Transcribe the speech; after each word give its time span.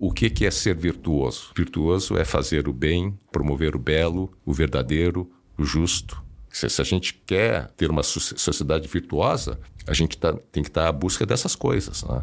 O 0.00 0.12
que, 0.12 0.30
que 0.30 0.46
é 0.46 0.50
ser 0.50 0.76
virtuoso? 0.76 1.50
Virtuoso 1.56 2.16
é 2.16 2.24
fazer 2.24 2.68
o 2.68 2.72
bem, 2.72 3.18
promover 3.32 3.74
o 3.74 3.80
belo, 3.80 4.32
o 4.46 4.52
verdadeiro, 4.52 5.28
o 5.58 5.64
justo. 5.64 6.22
Se, 6.48 6.68
se 6.68 6.80
a 6.80 6.84
gente 6.84 7.14
quer 7.26 7.68
ter 7.72 7.90
uma 7.90 8.04
sociedade 8.04 8.86
virtuosa, 8.86 9.58
a 9.88 9.92
gente 9.92 10.16
tá, 10.16 10.32
tem 10.52 10.62
que 10.62 10.68
estar 10.68 10.84
tá 10.84 10.88
à 10.88 10.92
busca 10.92 11.26
dessas 11.26 11.56
coisas. 11.56 12.04
Né? 12.04 12.22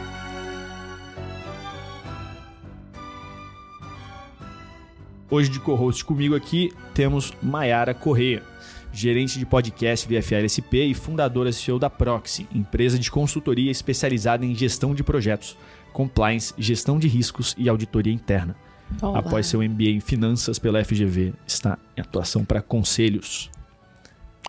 Hoje 5.31 5.49
de 5.49 5.61
co-host 5.61 6.03
comigo 6.03 6.35
aqui 6.35 6.73
temos 6.93 7.31
Maiara 7.41 7.93
Correia, 7.93 8.43
gerente 8.91 9.39
de 9.39 9.45
podcast 9.45 10.05
do 10.05 10.13
IFLSP 10.13 10.89
e 10.89 10.93
fundadora 10.93 11.53
CEO 11.53 11.79
da 11.79 11.89
Proxy, 11.89 12.45
empresa 12.53 12.99
de 12.99 13.09
consultoria 13.09 13.71
especializada 13.71 14.45
em 14.45 14.53
gestão 14.53 14.93
de 14.93 15.05
projetos, 15.05 15.57
compliance, 15.93 16.53
gestão 16.57 16.99
de 16.99 17.07
riscos 17.07 17.55
e 17.57 17.69
auditoria 17.69 18.11
interna. 18.11 18.57
Olá. 19.01 19.19
Após 19.19 19.47
seu 19.47 19.61
MBA 19.61 19.91
em 19.91 19.99
finanças 20.01 20.59
pela 20.59 20.83
FGV, 20.83 21.33
está 21.47 21.79
em 21.95 22.01
atuação 22.01 22.43
para 22.43 22.61
conselhos. 22.61 23.49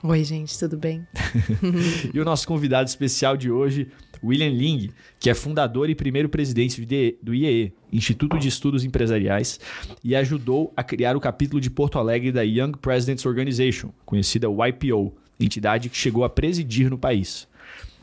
Oi, 0.03 0.25
gente, 0.25 0.59
tudo 0.59 0.77
bem? 0.77 1.07
e 2.13 2.19
o 2.19 2.25
nosso 2.25 2.45
convidado 2.45 2.89
especial 2.89 3.37
de 3.37 3.53
hoje, 3.53 3.87
William 4.23 4.51
Ling, 4.51 4.91
que 5.19 5.29
é 5.29 5.35
fundador 5.35 5.91
e 5.91 5.95
primeiro 5.95 6.29
presidente 6.29 6.81
do 7.23 7.35
IEE, 7.35 7.73
Instituto 7.93 8.39
de 8.39 8.49
Estudos 8.49 8.85
Empresariais, 8.85 9.59
e 10.03 10.15
ajudou 10.15 10.73
a 10.77 10.83
criar 10.83 11.17
o 11.17 11.21
capítulo 11.21 11.61
de 11.61 11.71
Porto 11.71 11.99
Alegre 11.99 12.31
da 12.31 12.43
Young 12.43 12.73
Presidents 12.73 13.27
Organization, 13.27 13.91
conhecida 14.05 14.49
YPO, 14.49 15.13
entidade 15.39 15.89
que 15.89 15.97
chegou 15.97 16.25
a 16.25 16.31
presidir 16.31 16.89
no 16.89 16.99
país. 16.99 17.49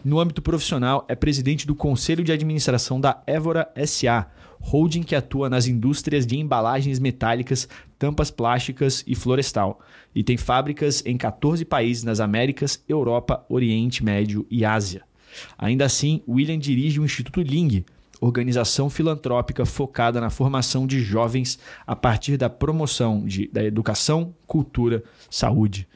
No 0.03 0.19
âmbito 0.19 0.41
profissional, 0.41 1.05
é 1.09 1.15
presidente 1.15 1.67
do 1.67 1.75
Conselho 1.75 2.23
de 2.23 2.31
Administração 2.31 3.01
da 3.01 3.21
Évora 3.27 3.69
SA, 3.85 4.27
holding 4.61 5.03
que 5.03 5.15
atua 5.15 5.49
nas 5.49 5.67
indústrias 5.67 6.25
de 6.25 6.37
embalagens 6.37 6.99
metálicas, 6.99 7.67
tampas 7.97 8.31
plásticas 8.31 9.03
e 9.07 9.15
florestal, 9.15 9.79
e 10.13 10.23
tem 10.23 10.37
fábricas 10.37 11.03
em 11.05 11.17
14 11.17 11.65
países 11.65 12.03
nas 12.03 12.19
Américas, 12.19 12.83
Europa, 12.87 13.45
Oriente 13.49 14.03
Médio 14.03 14.45
e 14.49 14.63
Ásia. 14.63 15.08
Ainda 15.57 15.85
assim, 15.85 16.21
William 16.27 16.57
dirige 16.57 16.99
o 16.99 17.05
Instituto 17.05 17.41
Ling, 17.41 17.83
organização 18.21 18.89
filantrópica 18.89 19.65
focada 19.65 20.19
na 20.19 20.29
formação 20.29 20.85
de 20.85 21.01
jovens 21.01 21.59
a 21.87 21.95
partir 21.95 22.37
da 22.37 22.49
promoção 22.49 23.25
de, 23.25 23.47
da 23.47 23.63
educação, 23.63 24.33
cultura, 24.45 25.03
saúde. 25.29 25.87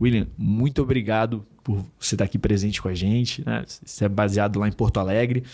William, 0.00 0.26
muito 0.36 0.82
obrigado 0.82 1.44
por 1.62 1.84
você 1.98 2.14
estar 2.14 2.24
aqui 2.24 2.38
presente 2.38 2.80
com 2.80 2.88
a 2.88 2.94
gente. 2.94 3.44
Né? 3.44 3.64
Você 3.66 4.04
é 4.04 4.08
baseado 4.08 4.58
lá 4.58 4.68
em 4.68 4.72
Porto 4.72 4.98
Alegre. 4.98 5.44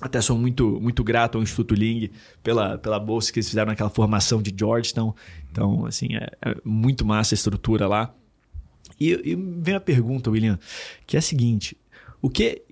Até 0.00 0.20
sou 0.20 0.36
muito, 0.36 0.80
muito 0.80 1.04
grato 1.04 1.38
ao 1.38 1.42
Instituto 1.42 1.74
Ling 1.74 2.10
pela, 2.42 2.78
pela 2.78 2.98
bolsa 2.98 3.32
que 3.32 3.38
eles 3.38 3.48
fizeram 3.48 3.68
naquela 3.68 3.90
formação 3.90 4.42
de 4.42 4.54
Georgetown. 4.56 5.14
Então, 5.50 5.86
assim, 5.86 6.14
é, 6.14 6.30
é 6.42 6.56
muito 6.64 7.04
massa 7.04 7.34
a 7.34 7.36
estrutura 7.36 7.86
lá. 7.86 8.14
E, 9.00 9.10
e 9.24 9.34
vem 9.34 9.74
a 9.74 9.80
pergunta, 9.80 10.30
William, 10.30 10.58
que 11.06 11.16
é 11.16 11.18
a 11.18 11.22
seguinte: 11.22 11.76
o 12.24 12.30
que, 12.30 12.62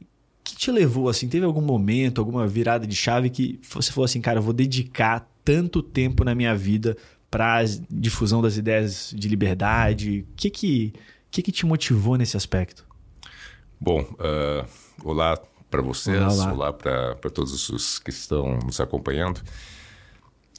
que 0.42 0.56
te 0.56 0.70
levou 0.70 1.10
assim? 1.10 1.28
Teve 1.28 1.44
algum 1.44 1.60
momento, 1.60 2.22
alguma 2.22 2.46
virada 2.46 2.86
de 2.86 2.96
chave 2.96 3.28
que 3.28 3.60
você 3.68 3.92
falou 3.92 4.06
assim, 4.06 4.18
cara, 4.18 4.38
eu 4.38 4.42
vou 4.42 4.54
dedicar 4.54 5.30
tanto 5.44 5.82
tempo 5.82 6.24
na 6.24 6.34
minha 6.34 6.56
vida 6.56 6.96
para 7.30 7.58
a 7.58 7.64
difusão 7.90 8.40
das 8.40 8.56
ideias 8.56 9.12
de 9.14 9.28
liberdade? 9.28 10.26
O 10.26 10.36
que 10.36 10.48
que, 10.48 10.94
que, 11.30 11.42
que 11.42 11.52
te 11.52 11.66
motivou 11.66 12.16
nesse 12.16 12.34
aspecto? 12.34 12.86
Bom, 13.78 14.00
uh, 14.00 14.66
olá 15.04 15.38
para 15.70 15.82
vocês, 15.82 16.16
olá, 16.16 16.52
olá 16.54 16.72
para 16.72 17.30
todos 17.30 17.68
os 17.68 17.98
que 17.98 18.08
estão 18.08 18.58
nos 18.64 18.80
acompanhando. 18.80 19.42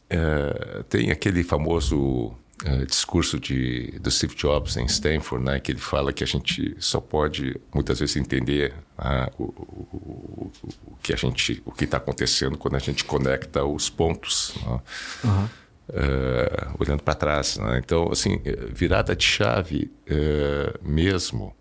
Uh, 0.06 0.84
tem 0.84 1.10
aquele 1.10 1.44
famoso 1.44 2.36
uh, 2.66 2.86
discurso 2.86 3.40
de, 3.40 3.98
do 4.00 4.10
Steve 4.12 4.36
Jobs 4.36 4.78
em 4.78 4.86
Stanford, 4.86 5.44
né, 5.44 5.60
que 5.60 5.72
ele 5.72 5.80
fala 5.80 6.14
que 6.14 6.24
a 6.24 6.28
gente 6.28 6.76
só 6.80 7.00
pode 7.00 7.60
muitas 7.74 8.00
vezes 8.00 8.16
entender 8.16 8.74
uh, 8.98 9.32
o, 9.38 9.44
o, 9.44 10.52
o, 10.88 10.96
que 11.02 11.14
a 11.14 11.16
gente, 11.16 11.62
o 11.66 11.72
que 11.72 11.86
está 11.86 11.98
acontecendo 11.98 12.58
quando 12.58 12.76
a 12.76 12.80
gente 12.80 13.04
conecta 13.04 13.64
os 13.64 13.90
pontos. 13.90 14.54
Né? 14.66 14.82
Uhum. 15.24 15.50
Uh, 15.90 16.76
olhando 16.80 17.04
para 17.04 17.14
trás. 17.14 17.58
Né? 17.58 17.82
Então, 17.84 18.10
assim, 18.10 18.42
virada 18.72 19.14
de 19.14 19.26
chave 19.26 19.92
uh, 20.10 20.80
mesmo 20.82 21.54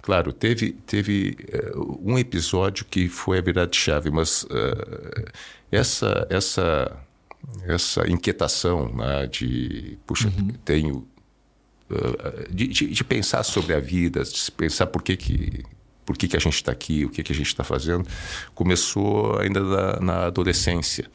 Claro, 0.00 0.32
teve, 0.32 0.72
teve 0.72 1.36
uh, 1.76 2.00
um 2.02 2.18
episódio 2.18 2.86
que 2.86 3.08
foi 3.08 3.38
a 3.38 3.42
virada 3.42 3.70
de 3.70 3.76
chave, 3.76 4.10
mas 4.10 4.46
essa, 5.70 6.26
essa, 6.30 6.96
essa 7.64 8.08
inquietação 8.08 8.92
né, 8.94 9.26
de, 9.26 9.98
puxa, 10.06 10.28
uhum. 10.28 10.48
tenho. 10.64 11.06
Uh, 11.90 12.52
de, 12.52 12.66
de, 12.66 12.86
de, 12.88 13.04
pensar 13.04 13.42
sobre 13.42 13.72
a 13.72 13.80
vida, 13.80 14.22
de 14.22 14.52
pensar 14.52 14.86
por 14.88 15.02
que, 15.02 15.16
que, 15.16 15.64
por 16.04 16.18
que, 16.18 16.28
que 16.28 16.36
a 16.36 16.40
gente 16.40 16.54
está 16.54 16.70
aqui, 16.70 17.06
o 17.06 17.08
que, 17.08 17.22
que 17.22 17.32
a 17.32 17.34
gente 17.34 17.46
está 17.46 17.64
fazendo, 17.64 18.06
começou 18.54 19.38
ainda 19.38 19.60
na, 19.60 20.00
na 20.00 20.26
adolescência. 20.26 21.10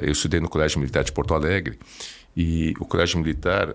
eu 0.00 0.12
estudei 0.12 0.38
no 0.38 0.48
Colégio 0.48 0.78
Militar 0.78 1.02
de 1.02 1.10
Porto 1.10 1.34
Alegre 1.34 1.76
e 2.36 2.74
o 2.78 2.84
colégio 2.84 3.18
militar, 3.18 3.70
uh, 3.70 3.74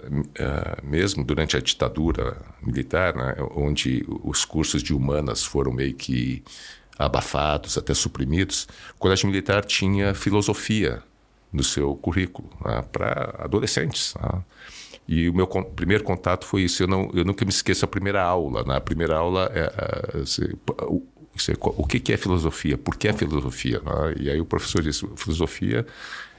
mesmo 0.81 1.23
durante 1.23 1.57
a 1.57 1.59
ditadura 1.59 2.37
militar, 2.61 3.15
né, 3.15 3.35
onde 3.53 4.05
os 4.23 4.45
cursos 4.45 4.81
de 4.81 4.93
humanas 4.93 5.43
foram 5.43 5.71
meio 5.71 5.93
que 5.93 6.43
abafados, 6.97 7.77
até 7.77 7.93
suprimidos, 7.93 8.67
o 8.95 8.99
colégio 8.99 9.27
militar 9.27 9.65
tinha 9.65 10.13
filosofia 10.13 11.03
no 11.55 11.63
seu 11.63 11.95
currículo 11.95 12.49
né, 12.63 12.83
para 12.91 13.35
adolescentes. 13.39 14.13
Né? 14.21 14.41
E 15.07 15.29
o 15.29 15.33
meu 15.33 15.47
primeiro 15.47 16.03
contato 16.03 16.45
foi 16.45 16.63
isso. 16.63 16.83
Eu, 16.83 16.87
não, 16.87 17.09
eu 17.13 17.23
nunca 17.23 17.45
me 17.45 17.51
esqueço 17.51 17.85
a 17.85 17.87
primeira 17.87 18.21
aula. 18.21 18.63
Né? 18.63 18.75
A 18.75 18.81
primeira 18.81 19.15
aula 19.15 19.51
é, 19.53 19.71
é, 20.17 20.83
o, 20.85 21.03
o 21.77 21.87
que 21.87 22.13
é 22.13 22.17
filosofia? 22.17 22.77
Por 22.77 22.95
que 22.95 23.07
é 23.07 23.13
filosofia? 23.13 23.79
Né? 23.79 24.15
E 24.19 24.29
aí 24.29 24.41
o 24.41 24.45
professor 24.45 24.81
disse: 24.81 25.07
filosofia 25.15 25.85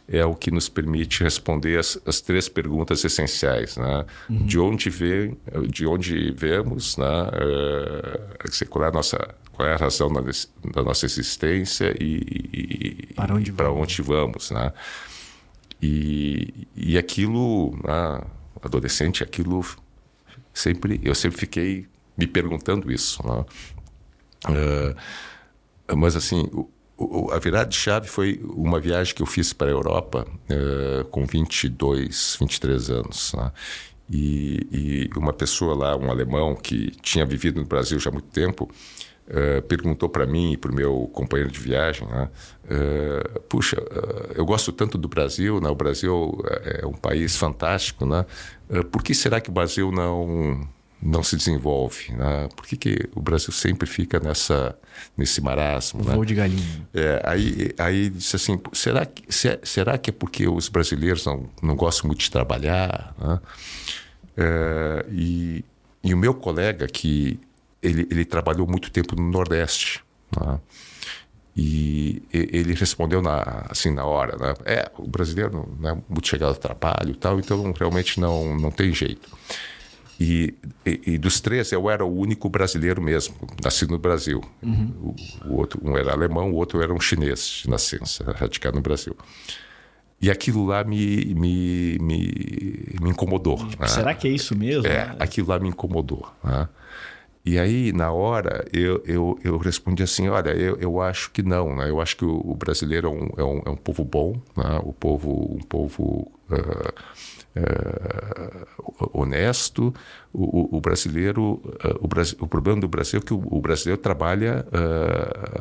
é 0.08 0.24
o 0.24 0.34
que 0.34 0.50
nos 0.50 0.68
permite 0.68 1.22
responder 1.22 1.78
as, 1.78 1.98
as 2.06 2.20
três 2.20 2.48
perguntas 2.48 3.04
essenciais, 3.04 3.76
né? 3.76 4.04
Uhum. 4.30 4.46
De 4.46 4.58
onde 4.58 4.88
vem, 4.88 5.36
de 5.68 5.86
onde 5.86 6.32
vemos, 6.32 6.96
né? 6.96 7.06
Uh, 7.06 8.66
qual 8.68 8.84
é 8.84 8.88
a 8.88 8.92
nossa 8.92 9.34
qual 9.56 9.66
é 9.66 9.72
a 9.72 9.76
razão 9.76 10.12
da, 10.12 10.20
da 10.20 10.82
nossa 10.82 11.06
existência 11.06 11.96
e, 11.98 13.08
e 13.08 13.14
para 13.14 13.34
onde, 13.34 13.52
para 13.52 13.72
onde 13.72 14.02
vamos, 14.02 14.50
né? 14.50 14.72
E, 15.82 16.68
e 16.76 16.98
aquilo, 16.98 17.72
né? 17.82 18.20
adolescente, 18.62 19.22
aquilo 19.22 19.64
sempre 20.52 21.00
eu 21.02 21.14
sempre 21.14 21.38
fiquei 21.38 21.86
me 22.16 22.26
perguntando 22.26 22.92
isso, 22.92 23.26
né? 23.26 23.44
Uh, 24.48 25.96
mas 25.96 26.16
assim 26.16 26.48
a 27.32 27.38
virada 27.38 27.68
de 27.68 27.76
chave 27.76 28.08
foi 28.08 28.40
uma 28.44 28.80
viagem 28.80 29.14
que 29.14 29.22
eu 29.22 29.26
fiz 29.26 29.52
para 29.52 29.68
a 29.68 29.70
Europa 29.70 30.26
uh, 30.50 31.04
com 31.06 31.26
22, 31.26 32.36
23 32.40 32.90
anos. 32.90 33.34
Né? 33.34 33.52
E, 34.10 34.66
e, 34.72 35.18
uma 35.18 35.32
pessoa 35.32 35.74
lá, 35.74 35.96
um 35.96 36.10
alemão 36.10 36.54
que 36.54 36.90
tinha 37.02 37.26
vivido 37.26 37.60
no 37.60 37.66
Brasil 37.66 37.98
já 37.98 38.08
há 38.08 38.12
muito 38.12 38.28
tempo, 38.28 38.70
uh, 39.28 39.62
perguntou 39.62 40.08
para 40.08 40.26
mim 40.26 40.52
e 40.52 40.56
para 40.56 40.70
o 40.70 40.74
meu 40.74 41.10
companheiro 41.12 41.50
de 41.50 41.58
viagem: 41.58 42.06
né? 42.08 42.28
uh, 42.64 43.40
Puxa, 43.42 43.76
eu 44.34 44.44
gosto 44.44 44.72
tanto 44.72 44.96
do 44.98 45.08
Brasil, 45.08 45.60
né? 45.60 45.68
o 45.68 45.74
Brasil 45.74 46.38
é 46.64 46.86
um 46.86 46.94
país 46.94 47.36
fantástico, 47.36 48.04
né? 48.06 48.24
por 48.90 49.02
que 49.02 49.14
será 49.14 49.40
que 49.40 49.48
o 49.48 49.52
Brasil 49.52 49.92
não 49.92 50.68
não 51.00 51.22
se 51.22 51.36
desenvolve. 51.36 52.12
Né? 52.12 52.48
Por 52.54 52.66
que, 52.66 52.76
que 52.76 53.08
o 53.14 53.20
Brasil 53.20 53.52
sempre 53.52 53.86
fica 53.86 54.18
nessa, 54.18 54.76
nesse 55.16 55.40
marasmo? 55.40 56.04
Né? 56.04 56.14
voo 56.14 56.24
de 56.24 56.34
galinha. 56.34 56.88
É, 56.92 57.22
aí, 57.24 57.70
aí 57.78 58.10
disse 58.10 58.36
assim, 58.36 58.58
será 58.72 59.04
que, 59.04 59.24
será 59.62 59.98
que 59.98 60.10
é 60.10 60.12
porque 60.12 60.48
os 60.48 60.68
brasileiros 60.68 61.24
não, 61.24 61.48
não 61.62 61.76
gostam 61.76 62.08
muito 62.08 62.20
de 62.20 62.30
trabalhar? 62.30 63.14
Né? 63.18 63.40
É, 64.36 65.06
e, 65.10 65.64
e 66.02 66.14
o 66.14 66.16
meu 66.16 66.34
colega, 66.34 66.86
que 66.86 67.38
ele, 67.82 68.06
ele 68.10 68.24
trabalhou 68.24 68.66
muito 68.66 68.90
tempo 68.90 69.16
no 69.16 69.30
Nordeste, 69.30 70.02
né? 70.38 70.58
E 71.58 72.22
ele 72.30 72.74
respondeu 72.74 73.22
na, 73.22 73.64
assim 73.70 73.90
na 73.90 74.04
hora, 74.04 74.36
né? 74.36 74.54
É, 74.66 74.90
o 74.98 75.06
brasileiro 75.06 75.66
não 75.80 75.88
é 75.88 75.94
muito 76.06 76.28
chegado 76.28 76.50
ao 76.50 76.54
trabalho 76.54 77.12
e 77.12 77.14
tal, 77.14 77.38
então 77.40 77.72
realmente 77.72 78.20
não, 78.20 78.54
não 78.58 78.70
tem 78.70 78.92
jeito. 78.92 79.30
E, 80.20 80.54
e, 80.84 81.00
e, 81.06 81.18
dos 81.18 81.40
três, 81.40 81.72
eu 81.72 81.88
era 81.90 82.04
o 82.04 82.14
único 82.14 82.48
brasileiro 82.48 83.00
mesmo, 83.00 83.34
nascido 83.62 83.90
no 83.90 83.98
Brasil. 83.98 84.42
Uhum. 84.62 85.14
O, 85.44 85.48
o, 85.48 85.56
outro, 85.56 85.80
um 85.82 85.96
era 85.96 86.12
alemão, 86.12 86.50
o 86.50 86.54
outro 86.54 86.82
era 86.82 86.92
um 86.92 87.00
chinês 87.00 87.62
de 87.62 87.70
nascença, 87.70 88.32
radicado 88.32 88.76
no 88.76 88.82
Brasil. 88.82 89.16
E 90.20 90.30
aquilo 90.30 90.64
lá 90.64 90.82
me, 90.84 91.34
me, 91.34 91.98
me, 92.00 92.96
me 93.00 93.10
incomodou. 93.10 93.62
Né? 93.78 93.86
Será 93.86 94.14
que 94.14 94.26
é 94.26 94.30
isso 94.30 94.56
mesmo? 94.56 94.86
É, 94.86 95.14
aquilo 95.18 95.48
lá 95.48 95.58
me 95.58 95.68
incomodou. 95.68 96.26
Né? 96.42 96.68
E 97.46 97.60
aí, 97.60 97.92
na 97.92 98.10
hora, 98.10 98.66
eu, 98.72 99.00
eu, 99.06 99.38
eu 99.44 99.56
respondi 99.56 100.02
assim: 100.02 100.28
olha, 100.28 100.50
eu, 100.50 100.76
eu 100.78 101.00
acho 101.00 101.30
que 101.30 101.44
não. 101.44 101.76
Né? 101.76 101.88
Eu 101.88 102.00
acho 102.00 102.16
que 102.16 102.24
o, 102.24 102.40
o 102.44 102.56
brasileiro 102.56 103.06
é 103.06 103.10
um, 103.10 103.30
é, 103.36 103.44
um, 103.44 103.62
é 103.66 103.70
um 103.70 103.76
povo 103.76 104.04
bom, 104.04 104.32
né? 104.56 104.80
o 104.82 104.92
povo, 104.92 105.54
um 105.54 105.60
povo. 105.60 106.32
Uh, 106.50 107.16
uh, 107.56 109.10
honesto. 109.12 109.94
O, 110.32 110.76
o, 110.76 110.80
brasileiro, 110.80 111.62
uh, 111.64 111.98
o, 112.00 112.08
Brasil, 112.08 112.36
o, 112.40 112.46
problema 112.46 112.80
do 112.80 112.88
Brasil 112.88 113.20
é 113.20 113.22
que 113.22 113.32
o, 113.32 113.42
o 113.46 113.60
brasileiro 113.60 114.02
trabalha 114.02 114.66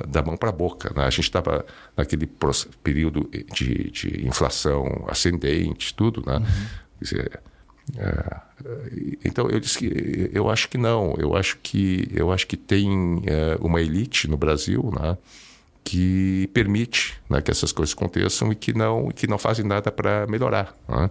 da 0.07 0.23
mão 0.23 0.35
para 0.35 0.49
a 0.49 0.51
boca. 0.51 0.91
Né? 0.95 1.05
A 1.05 1.09
gente 1.09 1.25
estava 1.25 1.65
naquele 1.95 2.29
período 2.83 3.29
de, 3.53 3.91
de, 3.91 4.27
inflação 4.27 5.05
ascendente, 5.07 5.93
tudo, 5.93 6.23
né? 6.25 6.37
Uhum. 6.37 6.43
Dizer, 6.99 7.41
então 9.23 9.47
eu 9.49 9.59
disse 9.59 9.77
que 9.77 10.31
eu 10.33 10.49
acho 10.49 10.67
que 10.69 10.77
não. 10.77 11.13
Eu 11.17 11.35
acho 11.35 11.57
que 11.61 12.07
eu 12.11 12.31
acho 12.31 12.47
que 12.47 12.57
tem 12.57 13.21
uma 13.59 13.81
elite 13.81 14.27
no 14.27 14.37
Brasil, 14.37 14.91
né? 14.99 15.17
que 15.85 16.49
permite 16.51 17.13
né, 17.29 17.39
que 17.41 17.51
essas 17.51 17.71
coisas 17.71 17.93
aconteçam 17.93 18.51
e 18.51 18.55
que 18.55 18.73
não 18.73 19.09
que 19.09 19.27
não 19.27 19.37
fazem 19.37 19.63
nada 19.63 19.91
para 19.91 20.25
melhorar. 20.25 20.75
Né? 20.89 21.09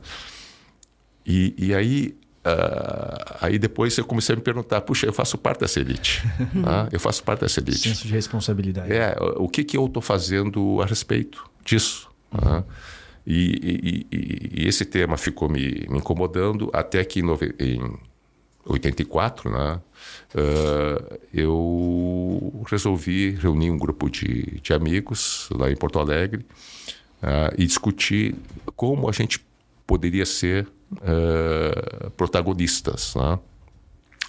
E, 1.25 1.55
e 1.57 1.75
aí, 1.75 2.17
uh, 2.45 3.37
aí 3.41 3.57
depois 3.57 3.97
eu 3.97 4.05
comecei 4.05 4.35
a 4.35 4.37
me 4.37 4.43
perguntar, 4.43 4.81
puxa, 4.81 5.07
eu 5.07 5.13
faço 5.13 5.39
parte 5.39 5.61
dessa 5.61 5.81
elite. 5.81 6.23
tá? 6.63 6.89
Eu 6.93 7.01
faço 7.01 7.23
parte 7.23 7.41
dessa 7.41 7.61
elite. 7.61 7.89
Senso 7.89 8.07
de 8.07 8.13
responsabilidade. 8.13 8.93
É, 8.93 9.17
o 9.37 9.49
que, 9.49 9.65
que 9.65 9.77
eu 9.77 9.87
estou 9.87 10.03
fazendo 10.03 10.83
a 10.83 10.87
respeito 10.87 11.49
disso? 11.65 12.11
Tá? 12.31 12.65
E, 13.27 14.07
e, 14.13 14.61
e, 14.63 14.69
esse 14.69 14.85
tema 14.85 15.17
ficou 15.17 15.49
me, 15.49 15.87
me 15.89 15.99
incomodando 15.99 16.71
até 16.73 17.03
que 17.05 17.21
em, 17.21 17.25
em 17.59 17.99
84, 18.67 19.51
né, 19.51 19.81
uh, 20.35 21.21
eu 21.33 22.65
resolvi 22.67 23.31
reunir 23.31 23.71
um 23.71 23.79
grupo 23.79 24.11
de, 24.11 24.61
de 24.63 24.73
amigos 24.73 25.49
lá 25.53 25.71
em 25.71 25.77
Porto 25.77 25.99
Alegre 25.99 26.45
uh, 27.23 27.55
e 27.57 27.67
discutir 27.67 28.35
como 28.77 29.09
a 29.09 29.13
gente 29.13 29.41
poderia 29.87 30.27
ser 30.27 30.67
uh, 30.93 32.11
protagonistas, 32.11 33.15
né? 33.15 33.39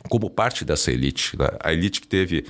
como 0.09 0.29
parte 0.29 0.63
dessa 0.63 0.91
elite, 0.91 1.37
né? 1.37 1.47
a 1.59 1.73
elite 1.73 1.99
que 2.01 2.07
teve 2.07 2.45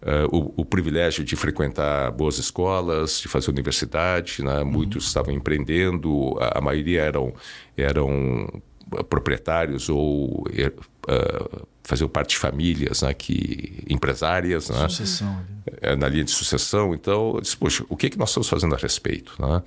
Uh, 0.00 0.54
o, 0.56 0.62
o, 0.62 0.64
privilégio 0.64 1.24
de 1.24 1.34
frequentar 1.34 2.12
boas 2.12 2.38
escolas, 2.38 3.20
de 3.20 3.26
fazer 3.26 3.50
universidade, 3.50 4.44
né? 4.44 4.60
uhum. 4.60 4.64
muitos 4.64 5.06
estavam 5.08 5.34
empreendendo, 5.34 6.38
a, 6.40 6.58
a, 6.58 6.60
maioria 6.60 7.02
eram, 7.02 7.34
eram 7.76 8.48
proprietários 9.08 9.88
ou 9.88 10.46
uh, 10.46 11.66
faziam 11.82 12.08
parte 12.08 12.30
de 12.30 12.36
famílias 12.36 13.02
né? 13.02 13.12
que, 13.12 13.82
empresárias. 13.88 14.70
Né? 14.70 14.88
Sucessão. 14.88 15.44
Uh, 15.66 15.96
na 15.96 16.08
linha 16.08 16.24
de 16.24 16.30
sucessão. 16.30 16.94
Então, 16.94 17.32
eu 17.34 17.40
disse, 17.40 17.56
poxa, 17.56 17.84
o 17.88 17.96
que, 17.96 18.06
é 18.06 18.10
que 18.10 18.18
nós 18.18 18.28
estamos 18.28 18.48
fazendo 18.48 18.76
a 18.76 18.78
respeito? 18.78 19.34
Né? 19.40 19.62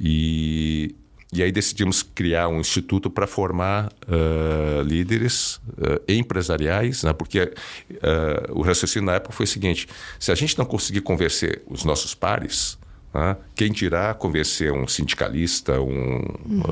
E 0.00 0.96
e 1.32 1.42
aí 1.42 1.52
decidimos 1.52 2.02
criar 2.02 2.48
um 2.48 2.58
instituto 2.58 3.08
para 3.08 3.26
formar 3.26 3.92
uh, 4.08 4.82
líderes 4.82 5.56
uh, 5.56 6.02
empresariais, 6.08 7.04
né? 7.04 7.12
porque 7.12 7.42
uh, 7.42 8.58
o 8.58 8.62
raciocínio 8.62 9.06
na 9.06 9.14
época 9.14 9.32
foi 9.32 9.44
o 9.44 9.46
seguinte: 9.46 9.86
se 10.18 10.32
a 10.32 10.34
gente 10.34 10.58
não 10.58 10.64
conseguir 10.64 11.02
convencer 11.02 11.62
os 11.68 11.84
nossos 11.84 12.16
pares, 12.16 12.76
né? 13.14 13.36
quem 13.54 13.70
dirá 13.70 14.12
convencer 14.12 14.72
um 14.72 14.88
sindicalista, 14.88 15.80
um, 15.80 16.16
uhum. 16.46 16.62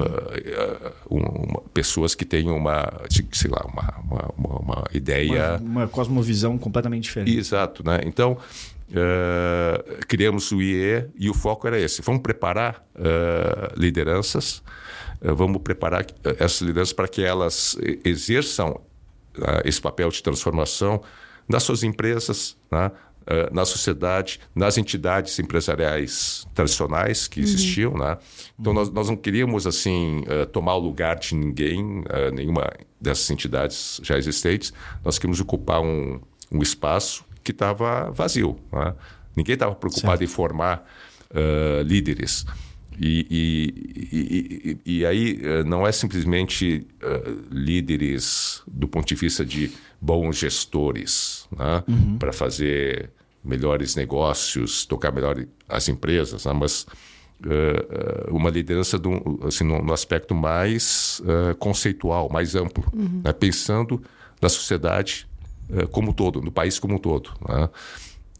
um, 1.08 1.60
pessoas 1.72 2.16
que 2.16 2.24
tenham 2.24 2.56
uma, 2.56 2.92
sei 3.32 3.50
lá, 3.50 3.64
uma, 3.64 4.32
uma, 4.36 4.58
uma 4.58 4.84
ideia. 4.92 5.56
Uma, 5.60 5.82
uma 5.82 5.88
cosmovisão 5.88 6.58
completamente 6.58 7.04
diferente. 7.04 7.38
Exato. 7.38 7.84
Né? 7.86 8.00
Então, 8.04 8.36
uh, 8.90 10.06
criamos 10.06 10.50
o 10.52 10.62
IE 10.62 11.08
e 11.16 11.28
o 11.28 11.34
foco 11.34 11.66
era 11.66 11.78
esse. 11.78 12.02
Vamos 12.02 12.22
preparar 12.22 12.84
uh, 12.94 13.78
lideranças, 13.78 14.62
uh, 15.22 15.34
vamos 15.34 15.62
preparar 15.62 16.06
essas 16.38 16.60
lideranças 16.60 16.92
para 16.92 17.08
que 17.08 17.22
elas 17.22 17.76
exerçam 18.04 18.80
esse 19.64 19.80
papel 19.80 20.08
de 20.08 20.20
transformação 20.20 21.00
nas 21.48 21.62
suas 21.62 21.84
empresas, 21.84 22.56
né? 22.72 22.90
na 23.52 23.66
sociedade, 23.66 24.40
nas 24.54 24.78
entidades 24.78 25.38
empresariais 25.38 26.46
tradicionais 26.54 27.28
que 27.28 27.40
uhum. 27.40 27.46
existiam, 27.46 27.92
uhum. 27.92 27.98
né? 27.98 28.16
Então 28.58 28.72
nós, 28.72 28.88
nós 28.88 29.08
não 29.10 29.16
queríamos 29.16 29.66
assim 29.66 30.24
tomar 30.50 30.76
o 30.76 30.78
lugar 30.78 31.16
de 31.16 31.34
ninguém, 31.34 32.02
nenhuma 32.32 32.72
dessas 32.98 33.30
entidades 33.30 34.00
já 34.02 34.16
existentes. 34.16 34.72
Nós 35.04 35.18
queríamos 35.18 35.40
ocupar 35.40 35.82
um, 35.82 36.18
um 36.50 36.62
espaço 36.62 37.22
que 37.42 37.52
estava 37.52 38.10
vazio. 38.10 38.58
Né? 38.72 38.94
Ninguém 39.36 39.54
estava 39.54 39.74
preocupado 39.74 40.18
certo. 40.18 40.24
em 40.24 40.26
formar 40.26 40.86
uh, 41.30 41.82
líderes. 41.82 42.44
E, 43.00 43.26
e, 43.30 44.80
e, 44.84 44.98
e, 44.98 45.06
aí 45.06 45.40
não 45.64 45.86
é 45.86 45.92
simplesmente 45.92 46.84
uh, 47.00 47.44
líderes 47.48 48.60
do 48.66 48.88
ponto 48.88 49.06
de 49.06 49.14
vista 49.14 49.44
de 49.44 49.70
bons 50.00 50.36
gestores 50.36 51.46
né? 51.56 51.84
uhum. 51.86 52.18
para 52.18 52.32
fazer 52.32 53.10
melhores 53.44 53.94
negócios, 53.94 54.84
tocar 54.84 55.12
melhor 55.12 55.44
as 55.68 55.88
empresas, 55.88 56.44
né? 56.44 56.52
mas 56.52 56.86
uh, 57.44 58.34
uma 58.34 58.50
liderança 58.50 58.98
do, 58.98 59.40
assim, 59.46 59.64
no, 59.64 59.82
no, 59.82 59.92
aspecto 59.92 60.34
mais 60.34 61.20
uh, 61.20 61.56
conceitual, 61.56 62.28
mais 62.30 62.54
amplo, 62.54 62.84
uhum. 62.92 63.22
né? 63.24 63.32
pensando 63.32 64.02
na 64.40 64.48
sociedade 64.48 65.26
como 65.90 66.10
um 66.10 66.12
todo, 66.12 66.40
no 66.40 66.50
país 66.50 66.78
como 66.78 66.94
um 66.94 66.98
todo. 66.98 67.30
Né? 67.48 67.68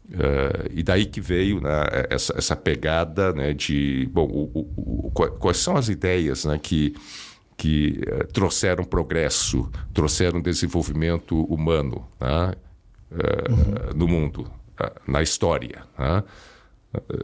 Uh, 0.09 0.65
e 0.71 0.81
daí 0.81 1.05
que 1.05 1.21
veio 1.21 1.61
né, 1.61 1.83
essa, 2.09 2.33
essa 2.35 2.55
pegada 2.55 3.31
né, 3.31 3.53
de 3.53 4.09
bom, 4.11 4.25
o, 4.25 4.67
o, 4.75 5.07
o, 5.07 5.11
quais 5.11 5.57
são 5.57 5.77
as 5.77 5.87
ideias 5.87 6.45
né, 6.45 6.57
que, 6.57 6.95
que 7.55 8.01
uh, 8.07 8.25
trouxeram 8.33 8.83
progresso, 8.83 9.69
trouxeram 9.93 10.41
desenvolvimento 10.41 11.43
humano 11.43 12.07
uh, 12.19 12.55
uhum. 13.11 13.95
no 13.95 14.07
mundo, 14.07 14.51
na 15.07 15.21
história. 15.21 15.83
Né? 15.97 16.23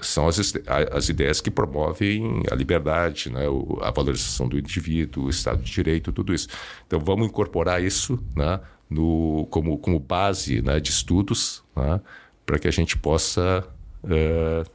São 0.01 0.27
as, 0.27 0.53
as 0.91 1.09
ideias 1.09 1.41
que 1.41 1.49
promovem 1.49 2.43
a 2.51 2.53
liberdade, 2.53 3.31
né, 3.31 3.45
a 3.81 3.89
valorização 3.89 4.47
do 4.47 4.59
indivíduo, 4.59 5.25
o 5.25 5.29
Estado 5.31 5.63
de 5.63 5.71
Direito, 5.71 6.11
tudo 6.11 6.35
isso. 6.35 6.49
Então 6.85 6.99
vamos 6.99 7.27
incorporar 7.27 7.83
isso 7.83 8.23
né, 8.35 8.59
no, 8.89 9.47
como, 9.49 9.77
como 9.77 9.99
base 9.99 10.61
né, 10.61 10.79
de 10.79 10.89
estudos 10.89 11.63
né, 11.75 11.99
para 12.45 12.59
que 12.59 12.67
a 12.67 12.71
gente 12.71 12.97
possa 12.97 13.67
uh, 14.03 14.69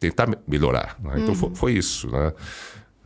tentar 0.00 0.28
melhorar. 0.46 0.98
Né? 1.02 1.14
Então 1.16 1.28
uhum. 1.28 1.34
foi, 1.34 1.54
foi, 1.54 1.72
isso. 1.72 2.10
Né? 2.10 2.32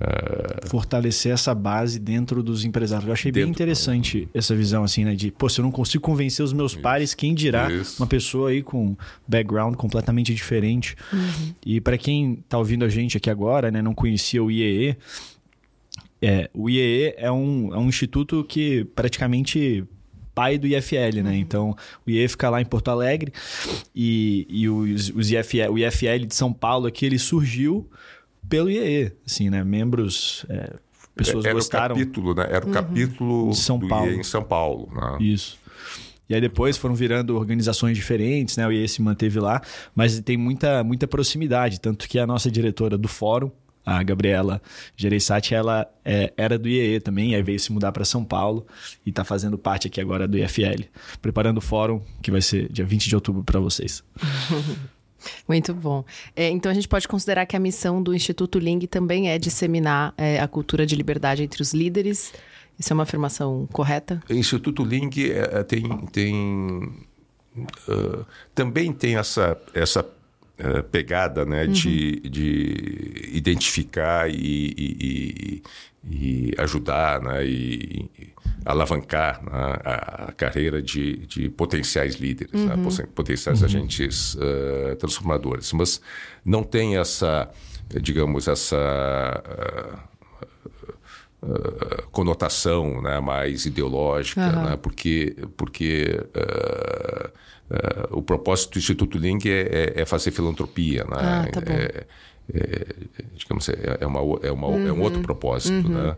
Uh, 0.01 0.69
Fortalecer 0.69 1.33
essa 1.33 1.53
base 1.55 1.99
dentro 1.99 2.43
dos 2.43 2.65
empresários. 2.65 3.07
Eu 3.07 3.13
achei 3.13 3.33
dentro, 3.33 3.47
bem 3.47 3.51
interessante 3.51 4.29
essa 4.33 4.55
visão, 4.55 4.85
assim, 4.85 5.05
né? 5.05 5.17
De, 5.17 5.33
pô, 5.33 5.49
se 5.49 5.61
eu 5.61 5.65
não 5.65 5.73
consigo 5.73 6.03
convencer 6.03 6.45
os 6.45 6.53
meus 6.53 6.73
isso, 6.73 6.81
pares, 6.81 7.15
quem 7.15 7.35
dirá 7.35 7.71
isso. 7.71 8.01
uma 8.01 8.07
pessoa 8.07 8.51
aí 8.51 8.63
com 8.63 8.97
background 9.27 9.75
completamente 9.75 10.33
diferente. 10.33 10.95
Uhum. 11.13 11.55
E 11.67 11.81
para 11.81 11.99
quem 11.99 12.35
está 12.35 12.59
ouvindo 12.59 12.85
a 12.85 12.89
gente 12.89 13.17
aqui 13.17 13.29
agora, 13.29 13.73
né, 13.73 13.83
não 13.83 13.93
conhecia 13.93 14.43
o 14.43 14.51
IEE, 14.51 14.97
é, 16.23 16.51
o 16.55 16.69
IEE 16.69 17.15
é 17.17 17.31
um, 17.31 17.75
é 17.75 17.79
um 17.79 17.89
instituto 17.89 18.45
que 18.45 18.85
praticamente 18.95 19.85
pai 20.39 20.57
do 20.57 20.69
IFL, 20.69 21.23
né? 21.23 21.31
Uhum. 21.31 21.35
Então, 21.35 21.77
o 22.07 22.11
IE 22.11 22.29
fica 22.29 22.49
lá 22.49 22.61
em 22.61 22.65
Porto 22.65 22.89
Alegre 22.89 23.33
e, 23.93 24.47
e 24.49 24.69
os, 24.69 25.11
os 25.11 25.33
IFL, 25.33 25.73
o 25.73 25.79
IFL 25.79 26.27
de 26.27 26.35
São 26.35 26.53
Paulo 26.53 26.87
aqui, 26.87 27.05
ele 27.05 27.19
surgiu 27.19 27.91
pelo 28.49 28.71
IE, 28.71 29.11
assim, 29.27 29.51
né? 29.51 29.65
Membros... 29.65 30.47
É, 30.49 30.75
pessoas 31.17 31.45
Era 31.45 31.55
gostaram. 31.55 31.97
o 31.97 31.99
capítulo, 31.99 32.35
né? 32.35 32.47
Era 32.49 32.65
o 32.65 32.69
uhum. 32.69 32.75
capítulo 32.75 33.51
de 33.51 33.57
São 33.57 33.79
do 33.79 33.89
Paulo. 33.89 34.13
IE 34.13 34.21
em 34.21 34.23
São 34.23 34.45
Paulo. 34.45 34.89
Né? 34.95 35.17
Isso. 35.21 35.59
E 36.29 36.35
aí 36.35 36.41
depois 36.41 36.77
foram 36.77 36.95
virando 36.95 37.37
organizações 37.37 37.97
diferentes, 37.97 38.57
né? 38.57 38.67
O 38.67 38.71
IE 38.71 38.87
se 38.89 39.03
manteve 39.03 39.41
lá, 39.41 39.61
mas 39.93 40.21
tem 40.21 40.37
muita, 40.37 40.85
muita 40.85 41.09
proximidade. 41.09 41.81
Tanto 41.81 42.09
que 42.09 42.19
a 42.19 42.27
nossa 42.27 42.49
diretora 42.49 42.97
do 42.97 43.09
fórum, 43.09 43.51
A 43.89 44.03
Gabriela 44.03 44.61
Gereissati, 44.95 45.55
ela 45.55 45.91
é, 46.05 46.31
era 46.37 46.59
do 46.59 46.69
IEE 46.69 47.01
também, 47.01 47.35
aí 47.35 47.43
veio 47.43 47.59
se 47.59 47.73
mudar 47.73 47.91
para 47.91 48.05
São 48.05 48.23
Paulo 48.23 48.67
e 49.05 49.09
está 49.09 49.25
fazendo 49.25 49.57
parte 49.57 49.87
aqui 49.87 49.99
agora 49.99 50.29
do 50.29 50.37
IFL, 50.37 50.85
preparando 51.23 51.57
o 51.57 51.63
fórum 51.63 52.03
que 52.21 52.31
vai 52.31 52.43
ser 52.43 52.71
dia 52.71 52.85
20 52.85 53.09
de 53.09 53.15
outubro 53.15 53.43
para 53.43 53.59
vocês. 53.59 54.05
Muito 55.49 55.73
bom. 55.73 56.05
É, 56.37 56.51
então 56.51 56.71
a 56.71 56.75
gente 56.75 56.87
pode 56.87 57.09
considerar 57.09 57.47
que 57.47 57.57
a 57.57 57.61
missão 57.61 58.03
do 58.03 58.15
Instituto 58.15 58.59
Ling 58.59 58.81
também 58.81 59.31
é 59.31 59.39
disseminar 59.39 60.13
é, 60.19 60.39
a 60.39 60.47
cultura 60.47 60.85
de 60.85 60.95
liberdade 60.95 61.43
entre 61.43 61.63
os 61.63 61.73
líderes. 61.73 62.33
Isso 62.79 62.93
é 62.93 62.95
uma 62.95 63.03
afirmação 63.05 63.67
correta? 63.73 64.23
O 64.29 64.35
Instituto 64.35 64.85
Ling 64.85 65.11
é, 65.33 65.65
tem, 65.65 66.07
tem 66.13 67.07
uh, 67.89 68.25
também 68.55 68.93
tem 68.93 69.17
essa, 69.17 69.59
essa 69.75 70.07
uh, 70.59 70.83
pegada 70.85 71.45
né, 71.45 71.65
uhum. 71.65 71.73
de, 71.73 72.21
de 72.21 73.31
identificar 73.33 74.31
e, 74.31 74.75
e, 74.77 75.63
e 76.05 76.55
ajudar 76.59 77.21
né, 77.21 77.47
e, 77.47 78.11
alavancar 78.65 79.43
né, 79.43 79.51
a, 79.85 80.33
carreira 80.33 80.83
de, 80.83 81.27
de 81.27 81.49
potenciais 81.49 82.17
líderes, 82.17 82.53
né, 82.53 82.75
uhum. 82.75 82.85
né, 82.85 83.07
potenciais 83.15 83.61
uhum. 83.61 83.67
agentes 83.67 84.35
uh, 84.35 84.97
transformadores. 84.99 85.73
Mas 85.73 86.01
não 86.45 86.63
tem 86.63 86.97
essa, 86.97 87.49
digamos, 88.01 88.49
essa 88.49 89.43
uh, 91.43 92.03
conotação 92.11 93.01
né, 93.01 93.21
mais 93.21 93.67
ideológica, 93.67 94.41
uhum. 94.41 94.63
né, 94.65 94.77
porque, 94.77 95.37
porque 95.57 96.21
uh, 96.37 97.31
o 98.11 98.23
propósito 98.23 98.73
do 98.73 98.79
Instituto 98.79 99.19
Link 99.19 99.49
é, 99.49 99.95
é, 99.97 100.03
é 100.03 100.07
fazer 100.07 100.31
filantropia. 100.31 101.05
Né, 101.05 101.17
ah, 101.17 101.47
tá 101.53 101.61
é, 101.67 102.07
é, 102.55 102.87
digamos, 103.37 103.69
é, 103.69 103.99
é 104.01 104.07
uma, 104.07 104.21
é, 104.43 104.51
uma, 104.51 104.69
uhum. 104.69 104.89
é 104.89 104.93
um 104.93 105.01
outro 105.03 105.19
uhum. 105.19 105.25
propósito. 105.25 105.87
Uhum. 105.87 105.95
Né? 105.95 106.17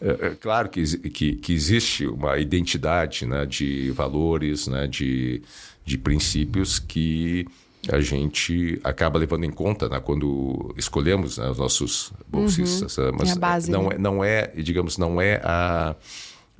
É, 0.00 0.26
é, 0.26 0.30
claro 0.30 0.68
que, 0.68 0.84
que, 1.10 1.34
que, 1.36 1.52
existe 1.52 2.06
uma 2.06 2.38
identidade 2.38 3.26
né, 3.26 3.46
de 3.46 3.90
valores, 3.90 4.66
né, 4.66 4.86
de, 4.86 5.42
de 5.84 5.98
princípios 5.98 6.78
que 6.78 7.46
a 7.90 8.00
gente 8.00 8.80
acaba 8.84 9.18
levando 9.18 9.44
em 9.44 9.50
conta 9.50 9.88
né, 9.88 10.00
quando 10.00 10.72
escolhemos 10.76 11.38
né, 11.38 11.50
os 11.50 11.58
nossos 11.58 12.12
bolsistas. 12.28 12.96
Uhum. 12.98 13.12
Mas 13.18 13.32
é 13.32 13.38
base, 13.38 13.70
não, 13.70 13.88
né? 13.88 13.94
é, 13.94 13.98
não 13.98 14.24
é, 14.24 14.52
digamos, 14.56 14.98
não 14.98 15.20
é 15.20 15.40
a 15.42 15.96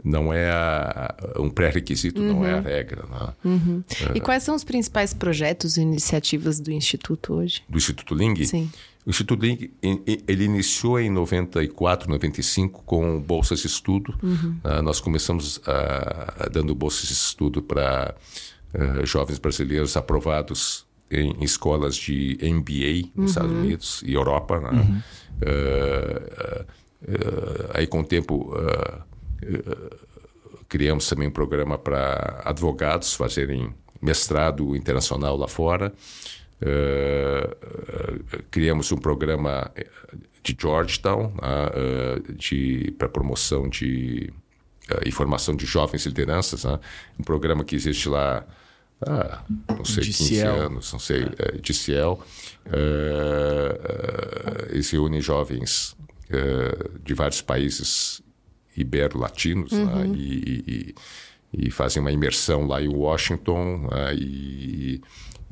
não 0.05 0.33
é 0.33 0.51
a, 0.51 1.15
um 1.39 1.51
pré-requisito, 1.51 2.21
uhum. 2.21 2.29
não 2.29 2.47
é 2.47 2.53
a 2.53 2.57
uhum. 2.57 2.63
regra. 2.63 3.05
Né? 3.07 3.35
Uhum. 3.45 3.85
É. 4.09 4.17
E 4.19 4.21
quais 4.21 4.43
são 4.43 4.55
os 4.55 4.65
principais 4.65 5.13
projetos 5.15 5.77
e 5.77 5.83
iniciativas 5.83 6.61
do 6.61 6.71
Instituto 6.71 7.35
hoje? 7.35 7.63
Do 7.69 7.79
Instituto 7.79 8.15
Ling? 8.15 8.45
Sim. 8.45 8.71
O 9.05 9.11
Instituto 9.11 9.45
Link, 9.45 9.73
ele 9.83 10.45
iniciou 10.45 11.01
em 11.01 11.11
94, 11.11 12.09
95 12.09 12.85
com 12.85 13.21
bolsas 13.21 13.59
de 13.61 13.67
estudo. 13.67 14.15
Uhum. 14.23 14.57
Uh, 14.65 14.81
nós 14.83 15.01
começamos 15.01 15.57
uh, 15.57 16.49
dando 16.53 16.73
bolsas 16.73 17.09
de 17.09 17.13
estudo 17.13 17.61
para 17.61 18.15
uh, 18.73 19.05
jovens 19.05 19.41
brasileiros 19.41 19.97
aprovados 19.97 20.87
em, 21.11 21.33
em 21.33 21.43
escolas 21.43 21.97
de 21.97 22.39
MBA 22.41 23.11
nos 23.17 23.17
uhum. 23.17 23.25
Estados 23.25 23.51
Unidos 23.51 24.03
e 24.07 24.15
Europa. 24.15 24.61
Né? 24.61 24.71
Uhum. 24.71 25.03
aí, 27.75 27.87
com 27.89 28.03
o 28.03 28.05
tempo, 28.05 28.55
criamos 30.69 31.09
também 31.09 31.29
um 31.29 31.33
programa 31.33 31.77
para 31.77 32.41
advogados 32.45 33.15
fazerem 33.15 33.75
mestrado 34.01 34.75
internacional 34.75 35.37
lá 35.37 35.47
fora. 35.47 35.93
Uh, 36.63 38.25
criamos 38.51 38.93
um 38.93 38.97
programa 38.97 39.71
de 40.43 40.57
Georgetown 40.59 41.35
uh, 41.37 42.33
de, 42.35 42.95
para 42.97 43.09
promoção 43.09 43.69
de 43.69 44.33
uh, 44.91 45.01
e 45.07 45.11
formação 45.11 45.57
de 45.57 45.67
jovens 45.67 46.07
lideranças, 46.07 46.65
né? 46.65 46.79
um 47.19 47.23
programa 47.23 47.65
que 47.65 47.75
existe 47.75 48.09
lá 48.09 48.47
ah, 49.05 49.43
não 49.69 49.85
sei, 49.85 50.05
de 50.05 50.13
15 50.13 50.25
Ciel. 50.25 50.55
anos, 50.55 50.93
não 50.93 51.01
sei, 51.01 51.27
é, 51.37 51.59
de 51.59 51.75
Ciel. 51.75 52.25
eles 54.71 54.89
reúnem 54.93 55.21
jovens 55.21 55.97
de 57.03 57.13
vários 57.13 57.43
países 57.43 58.22
ibero-latinos 58.77 59.73
né? 59.73 59.85
uhum. 59.85 60.09
né? 60.09 60.17
e, 60.17 60.95
e, 61.53 61.67
e, 61.67 61.71
fazem 61.71 62.01
uma 62.01 62.13
imersão 62.13 62.67
lá 62.67 62.83
em 62.83 62.89
Washington 62.89 63.89
né? 63.91 64.15
e 64.15 65.01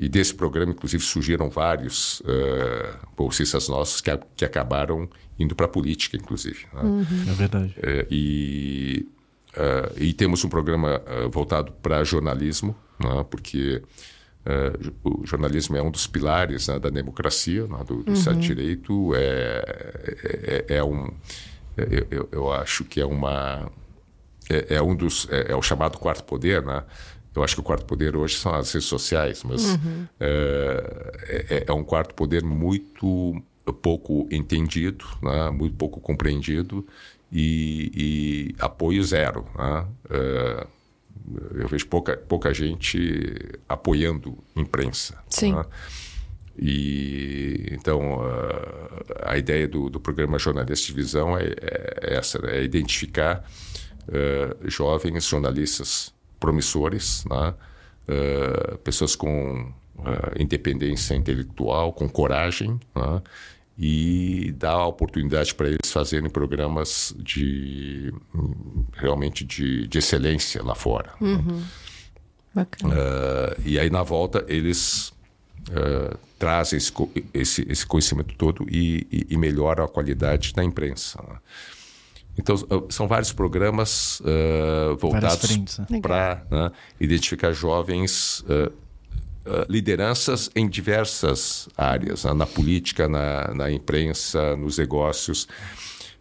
e 0.00 0.08
desse 0.08 0.34
programa, 0.34 0.72
inclusive, 0.72 1.04
surgiram 1.04 1.50
vários 1.50 2.20
uh, 2.20 3.06
bolsistas 3.14 3.68
nossos 3.68 4.00
que, 4.00 4.10
que 4.34 4.46
acabaram 4.46 5.06
indo 5.38 5.54
para 5.54 5.66
a 5.66 5.68
política, 5.68 6.16
inclusive. 6.16 6.64
Né? 6.72 6.80
Uhum. 6.80 7.24
É 7.28 7.32
verdade. 7.34 7.74
Uh, 7.76 8.06
e, 8.10 9.06
uh, 9.50 10.02
e 10.02 10.14
temos 10.14 10.42
um 10.42 10.48
programa 10.48 11.02
voltado 11.30 11.70
para 11.82 12.02
jornalismo, 12.02 12.74
né? 12.98 13.26
porque 13.28 13.82
o 15.04 15.26
jornalismo 15.26 15.76
é 15.76 15.82
um 15.82 15.90
dos 15.90 16.06
pilares 16.06 16.68
né, 16.68 16.78
da 16.78 16.88
democracia, 16.88 17.66
né, 17.66 17.78
do, 17.86 18.02
do 18.02 18.08
uhum. 18.08 18.14
Estado 18.14 18.40
de 18.40 18.46
Direito. 18.46 19.14
É, 19.14 20.64
é, 20.68 20.76
é 20.76 20.82
um... 20.82 21.12
Eu, 22.10 22.28
eu, 22.30 22.52
acho 22.52 22.84
que 22.84 23.00
é 23.00 23.06
uma... 23.06 23.70
É, 24.48 24.76
é 24.76 24.82
um 24.82 24.94
dos... 24.94 25.28
É, 25.30 25.52
é, 25.52 25.56
o 25.56 25.62
chamado 25.62 25.98
quarto 25.98 26.24
poder, 26.24 26.62
né? 26.62 26.84
Eu 27.34 27.44
acho 27.44 27.54
que 27.54 27.60
o 27.60 27.64
quarto 27.64 27.84
poder 27.86 28.16
hoje 28.16 28.36
são 28.36 28.52
as 28.54 28.72
redes 28.72 28.88
sociais, 28.88 29.44
mas 29.44 29.64
uhum. 29.64 30.06
é, 30.18 31.46
é, 31.48 31.64
é, 31.68 31.72
um 31.72 31.84
quarto 31.84 32.14
poder 32.14 32.42
muito 32.42 33.40
pouco 33.80 34.26
entendido, 34.32 35.04
né? 35.22 35.48
muito 35.50 35.76
pouco 35.76 36.00
compreendido 36.00 36.84
e, 37.30 37.92
e 37.94 38.54
apoio 38.58 39.02
zero. 39.04 39.46
Né? 39.56 39.86
É, 40.10 40.66
eu 41.54 41.68
vejo 41.68 41.86
pouca, 41.86 42.16
pouca 42.16 42.52
gente 42.52 43.58
apoiando 43.68 44.36
imprensa. 44.56 45.16
Sim. 45.28 45.54
Né? 45.54 45.64
E 46.62 47.68
então 47.72 48.20
a 49.22 49.38
ideia 49.38 49.66
do, 49.66 49.88
do 49.88 49.98
programa 49.98 50.38
Jornalista 50.38 50.88
de 50.88 50.92
Visão 50.92 51.36
é, 51.38 51.54
é 52.02 52.14
essa: 52.16 52.38
né? 52.38 52.58
é 52.58 52.62
identificar 52.62 53.42
uh, 54.08 54.68
jovens 54.68 55.24
jornalistas 55.24 56.12
promissores, 56.38 57.24
né? 57.24 57.54
uh, 58.08 58.78
pessoas 58.78 59.16
com 59.16 59.72
uh, 59.98 60.38
independência 60.38 61.14
intelectual, 61.14 61.94
com 61.94 62.06
coragem, 62.08 62.78
né? 62.94 63.22
e 63.78 64.52
dar 64.58 64.72
a 64.72 64.86
oportunidade 64.86 65.54
para 65.54 65.68
eles 65.68 65.90
fazerem 65.90 66.28
programas 66.28 67.14
de 67.18 68.12
realmente 68.92 69.44
de, 69.44 69.88
de 69.88 69.98
excelência 69.98 70.62
lá 70.62 70.74
fora. 70.74 71.12
Né? 71.18 71.30
Uhum. 71.30 71.64
Né? 72.54 72.64
E 73.64 73.78
aí 73.78 73.88
na 73.88 74.02
volta 74.02 74.44
eles 74.48 75.14
trazem 76.38 76.78
esse, 76.78 76.92
esse, 77.34 77.66
esse, 77.68 77.86
conhecimento 77.86 78.34
todo 78.34 78.66
e, 78.68 79.06
e, 79.10 79.26
e 79.30 79.36
melhoram 79.36 79.84
a 79.84 79.88
qualidade 79.88 80.52
da 80.52 80.64
imprensa. 80.64 81.22
Né? 81.22 81.36
Então, 82.38 82.56
são 82.88 83.06
vários 83.06 83.32
programas 83.32 84.20
uh, 84.20 84.96
voltados 84.96 85.78
né? 85.78 86.00
para 86.00 86.42
né, 86.50 86.72
identificar 86.98 87.52
jovens, 87.52 88.40
uh, 88.40 88.72
uh, 89.46 89.66
lideranças 89.68 90.50
em 90.54 90.68
diversas 90.68 91.68
áreas, 91.76 92.24
né, 92.24 92.32
na 92.32 92.46
política, 92.46 93.08
na, 93.08 93.52
na 93.54 93.70
imprensa, 93.70 94.56
nos 94.56 94.78
negócios. 94.78 95.46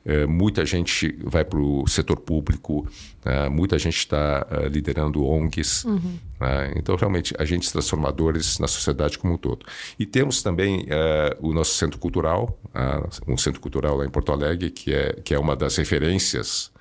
É, 0.09 0.25
muita 0.25 0.65
gente 0.65 1.15
vai 1.23 1.45
para 1.45 1.59
o 1.59 1.85
setor 1.85 2.19
público, 2.19 2.87
né? 3.23 3.47
muita 3.47 3.77
gente 3.77 3.97
está 3.97 4.43
uh, 4.49 4.67
liderando 4.67 5.23
ONGs. 5.23 5.85
Uhum. 5.85 6.17
Né? 6.41 6.73
Então, 6.77 6.95
realmente, 6.95 7.35
agentes 7.37 7.71
transformadores 7.71 8.57
na 8.57 8.67
sociedade 8.67 9.19
como 9.19 9.35
um 9.35 9.37
todo. 9.37 9.63
E 9.99 10.07
temos 10.07 10.41
também 10.41 10.79
uh, 10.85 11.47
o 11.47 11.53
nosso 11.53 11.75
centro 11.75 11.99
cultural, 11.99 12.59
uh, 12.69 13.31
um 13.31 13.37
centro 13.37 13.61
cultural 13.61 13.97
lá 13.97 14.03
em 14.03 14.09
Porto 14.09 14.31
Alegre, 14.31 14.71
que 14.71 14.91
é, 14.91 15.13
que 15.23 15.35
é 15.35 15.37
uma 15.37 15.55
das 15.55 15.77
referências 15.77 16.71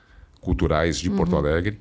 culturais 0.40 0.98
de 0.98 1.10
Porto 1.10 1.32
uhum. 1.32 1.38
Alegre. 1.38 1.78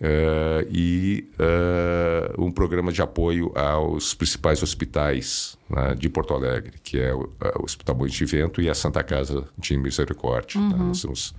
Uh, 0.00 0.64
e 0.70 1.28
uh, 1.38 2.42
um 2.42 2.50
programa 2.50 2.90
de 2.90 3.02
apoio 3.02 3.52
aos 3.54 4.14
principais 4.14 4.62
hospitais 4.62 5.58
né, 5.68 5.94
de 5.94 6.08
Porto 6.08 6.32
Alegre, 6.32 6.72
que 6.82 6.98
é 6.98 7.12
o, 7.12 7.30
o 7.58 7.64
Hospital 7.64 7.96
Monte 7.96 8.16
de 8.16 8.24
Vento 8.24 8.62
e 8.62 8.70
a 8.70 8.74
Santa 8.74 9.02
Casa 9.02 9.44
de 9.58 9.76
Misericórdia. 9.76 10.58
Né? 10.58 10.74
Uhum. 10.74 10.94
São 10.94 11.12
os 11.12 11.34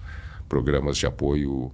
programas 0.48 0.98
de 0.98 1.08
apoio 1.08 1.72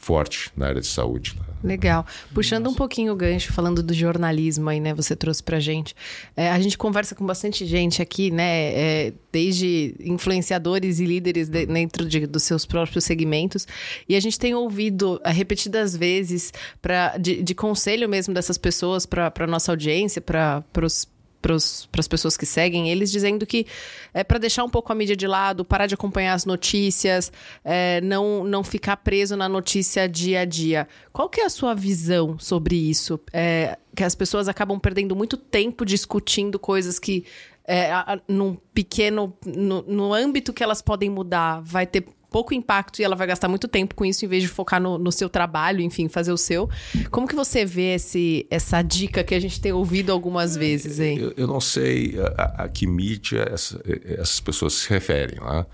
forte 0.00 0.50
na 0.56 0.66
área 0.66 0.80
de 0.80 0.86
saúde. 0.86 1.36
Legal. 1.62 2.06
Puxando 2.32 2.70
um 2.70 2.74
pouquinho 2.74 3.12
o 3.12 3.16
gancho, 3.16 3.52
falando 3.52 3.82
do 3.82 3.92
jornalismo 3.92 4.70
aí, 4.70 4.80
né? 4.80 4.94
Você 4.94 5.14
trouxe 5.14 5.42
pra 5.42 5.60
gente. 5.60 5.94
É, 6.34 6.50
a 6.50 6.58
gente 6.58 6.78
conversa 6.78 7.14
com 7.14 7.24
bastante 7.24 7.66
gente 7.66 8.00
aqui, 8.00 8.30
né? 8.30 8.72
É, 8.72 9.12
desde 9.30 9.94
influenciadores 10.00 11.00
e 11.00 11.04
líderes 11.04 11.50
de, 11.50 11.66
dentro 11.66 12.08
de, 12.08 12.26
dos 12.26 12.44
seus 12.44 12.64
próprios 12.64 13.04
segmentos. 13.04 13.68
E 14.08 14.16
a 14.16 14.20
gente 14.20 14.38
tem 14.38 14.54
ouvido 14.54 15.20
é, 15.22 15.30
repetidas 15.30 15.94
vezes 15.94 16.50
pra, 16.80 17.18
de, 17.18 17.42
de 17.42 17.54
conselho 17.54 18.08
mesmo 18.08 18.32
dessas 18.32 18.56
pessoas 18.56 19.04
para 19.04 19.46
nossa 19.46 19.70
audiência, 19.70 20.22
para 20.22 20.64
os 20.82 21.06
para 21.40 21.54
as 21.54 22.08
pessoas 22.08 22.36
que 22.36 22.46
seguem 22.46 22.90
eles, 22.90 23.10
dizendo 23.10 23.46
que 23.46 23.66
é 24.12 24.22
para 24.22 24.38
deixar 24.38 24.64
um 24.64 24.68
pouco 24.68 24.92
a 24.92 24.94
mídia 24.94 25.16
de 25.16 25.26
lado, 25.26 25.64
parar 25.64 25.86
de 25.86 25.94
acompanhar 25.94 26.34
as 26.34 26.44
notícias, 26.44 27.32
é, 27.64 28.00
não, 28.02 28.44
não 28.44 28.62
ficar 28.62 28.96
preso 28.98 29.36
na 29.36 29.48
notícia 29.48 30.08
dia 30.08 30.40
a 30.40 30.44
dia. 30.44 30.86
Qual 31.12 31.28
que 31.28 31.40
é 31.40 31.44
a 31.46 31.50
sua 31.50 31.74
visão 31.74 32.38
sobre 32.38 32.76
isso? 32.76 33.18
É, 33.32 33.78
que 33.94 34.04
as 34.04 34.14
pessoas 34.14 34.48
acabam 34.48 34.78
perdendo 34.78 35.16
muito 35.16 35.36
tempo 35.36 35.84
discutindo 35.84 36.58
coisas 36.58 36.98
que 36.98 37.24
é, 37.64 37.92
a, 37.92 38.20
num 38.26 38.56
pequeno. 38.74 39.36
No, 39.46 39.82
no 39.82 40.12
âmbito 40.12 40.52
que 40.52 40.62
elas 40.62 40.82
podem 40.82 41.08
mudar, 41.08 41.60
vai 41.62 41.86
ter 41.86 42.04
pouco 42.30 42.54
impacto 42.54 43.00
e 43.00 43.04
ela 43.04 43.16
vai 43.16 43.26
gastar 43.26 43.48
muito 43.48 43.66
tempo 43.66 43.94
com 43.94 44.04
isso 44.04 44.24
em 44.24 44.28
vez 44.28 44.42
de 44.42 44.48
focar 44.48 44.80
no, 44.80 44.96
no 44.96 45.10
seu 45.10 45.28
trabalho, 45.28 45.80
enfim, 45.80 46.08
fazer 46.08 46.32
o 46.32 46.36
seu. 46.36 46.70
Como 47.10 47.26
que 47.26 47.34
você 47.34 47.64
vê 47.64 47.94
esse, 47.94 48.46
essa 48.50 48.80
dica 48.82 49.24
que 49.24 49.34
a 49.34 49.40
gente 49.40 49.60
tem 49.60 49.72
ouvido 49.72 50.12
algumas 50.12 50.56
vezes, 50.56 51.00
hein? 51.00 51.18
Eu, 51.18 51.34
eu 51.36 51.46
não 51.46 51.60
sei 51.60 52.14
a, 52.38 52.64
a, 52.64 52.68
que 52.68 52.86
mídia 52.86 53.48
essa, 53.52 53.80
essas 54.04 54.40
pessoas 54.40 54.74
se 54.74 54.88
referem, 54.88 55.40
né? 55.40 55.66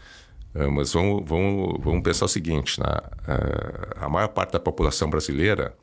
Mas 0.72 0.94
vamos, 0.94 1.22
vamos, 1.28 1.84
vamos 1.84 2.02
pensar 2.02 2.24
o 2.24 2.28
seguinte, 2.28 2.80
né? 2.80 2.86
a 4.00 4.08
maior 4.08 4.28
parte 4.28 4.52
da 4.52 4.58
população 4.58 5.10
brasileira 5.10 5.74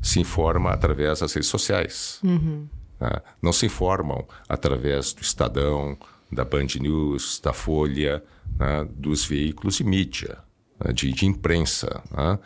se 0.00 0.20
informa 0.20 0.70
através 0.70 1.18
das 1.18 1.32
redes 1.32 1.48
sociais. 1.48 2.20
Uhum. 2.22 2.68
Né? 3.00 3.10
Não 3.42 3.52
se 3.52 3.66
informam 3.66 4.24
através 4.48 5.12
do 5.12 5.22
Estadão, 5.22 5.98
da 6.30 6.44
Band 6.44 6.66
News, 6.80 7.40
da 7.42 7.52
Folha, 7.52 8.22
né? 8.58 8.86
dos 8.90 9.24
veículos 9.24 9.76
de 9.76 9.84
mídia, 9.84 10.38
né? 10.82 10.92
de, 10.92 11.12
de, 11.12 11.26
imprensa. 11.26 12.02
Né? 12.10 12.38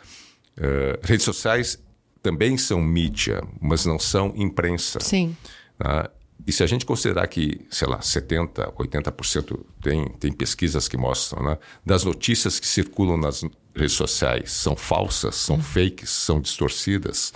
Uh, 0.57 0.99
redes 1.05 1.25
sociais 1.25 1.81
também 2.21 2.57
são 2.57 2.81
mídia, 2.81 3.43
mas 3.61 3.85
não 3.85 3.99
são 3.99 4.33
imprensa. 4.35 4.99
Sim. 4.99 5.35
Né? 5.79 6.05
E 6.45 6.51
se 6.51 6.63
a 6.63 6.67
gente 6.67 6.85
considerar 6.85 7.27
que, 7.27 7.65
sei 7.69 7.87
lá, 7.87 7.99
70%, 7.99 8.73
80% 8.75 9.59
tem, 9.81 10.09
tem 10.19 10.31
pesquisas 10.31 10.87
que 10.87 10.97
mostram, 10.97 11.43
né? 11.43 11.57
das 11.85 12.03
notícias 12.03 12.59
que 12.59 12.67
circulam 12.67 13.17
nas 13.17 13.43
redes 13.75 13.93
sociais 13.93 14.51
são 14.51 14.75
falsas, 14.75 15.35
são 15.35 15.55
uhum. 15.55 15.61
fakes, 15.61 16.09
são 16.09 16.39
distorcidas, 16.39 17.33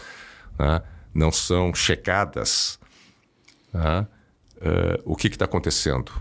né? 0.58 0.82
não 1.14 1.32
são 1.32 1.74
checadas, 1.74 2.80
né? 3.74 4.08
Uh, 4.58 5.02
o 5.06 5.16
que 5.16 5.28
está 5.28 5.46
acontecendo? 5.46 6.12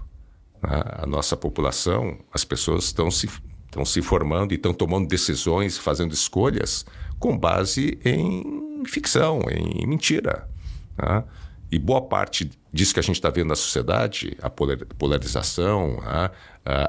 Né? 0.63 0.83
A 1.03 1.07
nossa 1.07 1.37
população, 1.37 2.19
as 2.33 2.45
pessoas 2.45 2.85
estão 2.85 3.11
se, 3.11 3.29
estão 3.67 3.85
se 3.85 4.03
formando 4.03 4.53
e 4.53 4.57
estão 4.57 4.73
tomando 4.73 5.09
decisões, 5.09 5.79
fazendo 5.79 6.13
escolhas 6.13 6.85
com 7.19 7.37
base 7.37 7.99
em 8.05 8.85
ficção, 8.87 9.41
em 9.51 9.87
mentira. 9.87 10.49
Né? 10.97 11.25
E 11.71 11.79
boa 11.79 12.01
parte 12.01 12.51
disso 12.73 12.95
que 12.95 13.01
a 13.01 13.03
gente 13.03 13.17
está 13.17 13.31
vendo 13.31 13.49
na 13.49 13.57
sociedade, 13.57 14.37
a 14.41 14.49
polarização, 14.49 15.99
a, 16.03 16.31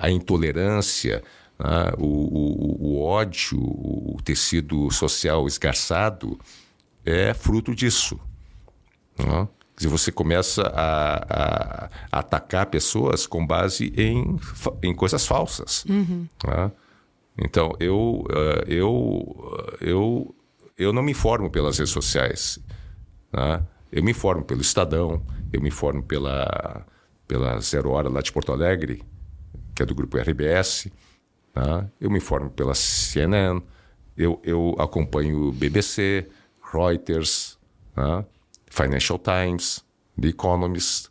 a 0.05 0.09
intolerância, 0.09 1.21
o, 1.97 2.05
o, 2.05 2.87
o, 2.87 3.01
ódio, 3.01 3.59
o 3.59 4.17
tecido 4.23 4.89
social 4.91 5.45
esgarçado, 5.47 6.39
é 7.05 7.33
fruto 7.33 7.75
disso. 7.75 8.19
Né? 9.79 9.83
Se 9.83 9.87
você 9.87 10.11
começa 10.11 10.61
a, 10.63 11.15
a, 11.15 11.85
a, 11.85 12.19
atacar 12.19 12.65
pessoas 12.65 13.25
com 13.25 13.45
base 13.45 13.93
em, 13.95 14.37
em 14.83 14.93
coisas 14.93 15.25
falsas. 15.25 15.85
Uhum. 15.85 16.27
Né? 16.45 16.71
Então, 17.37 17.73
eu, 17.79 18.25
eh, 18.29 18.65
eu, 18.67 19.77
eu, 19.79 20.35
eu 20.77 20.91
não 20.91 21.01
me 21.01 21.11
informo 21.11 21.49
pelas 21.49 21.77
redes 21.77 21.93
sociais. 21.93 22.59
Né? 23.31 23.63
Eu 23.91 24.03
me 24.03 24.11
informo 24.11 24.43
pelo 24.43 24.61
Estadão, 24.61 25.23
eu 25.51 25.61
me 25.61 25.69
informo 25.69 26.03
pela, 26.03 26.85
pela 27.27 27.59
Zero 27.61 27.91
Hora 27.91 28.09
lá 28.09 28.21
de 28.21 28.31
Porto 28.31 28.51
Alegre, 28.51 29.01
que 29.73 29.81
é 29.81 29.85
do 29.85 29.95
grupo 29.95 30.17
RBS. 30.17 30.87
Né? 31.55 31.89
Eu 32.01 32.11
me 32.11 32.17
informo 32.17 32.49
pela 32.49 32.75
CNN, 32.75 33.61
eu, 34.17 34.41
eu 34.43 34.75
acompanho 34.77 35.53
BBC, 35.53 36.27
Reuters, 36.73 37.57
né? 37.95 38.25
Financial 38.69 39.19
Times, 39.19 39.83
The 40.19 40.29
Economist. 40.29 41.09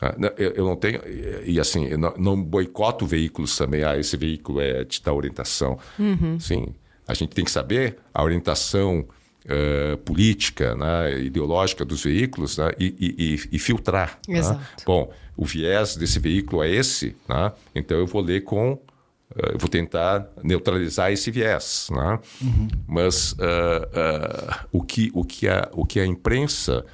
Ah, 0.00 0.14
eu 0.36 0.64
não 0.64 0.76
tenho. 0.76 1.00
E 1.46 1.58
assim, 1.58 1.86
eu 1.86 1.98
não, 1.98 2.42
boicoto 2.42 3.06
veículos 3.06 3.56
também. 3.56 3.82
Ah, 3.84 3.96
esse 3.98 4.16
veículo 4.16 4.60
é 4.60 4.84
de 4.84 5.00
tal 5.00 5.16
orientação. 5.16 5.78
Uhum. 5.98 6.38
Sim. 6.38 6.74
A 7.06 7.14
gente 7.14 7.34
tem 7.34 7.44
que 7.44 7.50
saber 7.50 7.98
a 8.12 8.22
orientação 8.22 9.06
uh, 9.44 9.96
política, 9.98 10.74
né, 10.74 11.20
ideológica 11.20 11.84
dos 11.84 12.02
veículos 12.02 12.58
né, 12.58 12.70
e, 12.78 12.94
e, 12.98 13.56
e, 13.56 13.58
filtrar. 13.58 14.18
Né. 14.28 14.38
Exato. 14.38 14.58
Né? 14.58 14.66
Bom, 14.86 15.12
o 15.36 15.44
viés 15.44 15.96
desse 15.96 16.18
veículo 16.18 16.62
é 16.62 16.70
esse, 16.70 17.16
né, 17.28 17.52
então 17.74 17.98
eu 17.98 18.06
vou 18.06 18.22
ler 18.22 18.42
com 18.42 18.78
eu 19.36 19.58
vou 19.58 19.68
tentar 19.68 20.28
neutralizar 20.42 21.12
esse 21.12 21.30
viés. 21.30 21.88
Né? 21.90 22.18
Uhum. 22.42 22.68
Mas 22.86 23.32
uh, 23.32 23.36
uh, 23.36 24.66
o, 24.72 24.82
que, 24.82 25.10
o, 25.14 25.24
que 25.24 25.48
a, 25.48 25.68
o 25.72 25.84
que 25.84 25.98
a 25.98 26.06
imprensa 26.06 26.84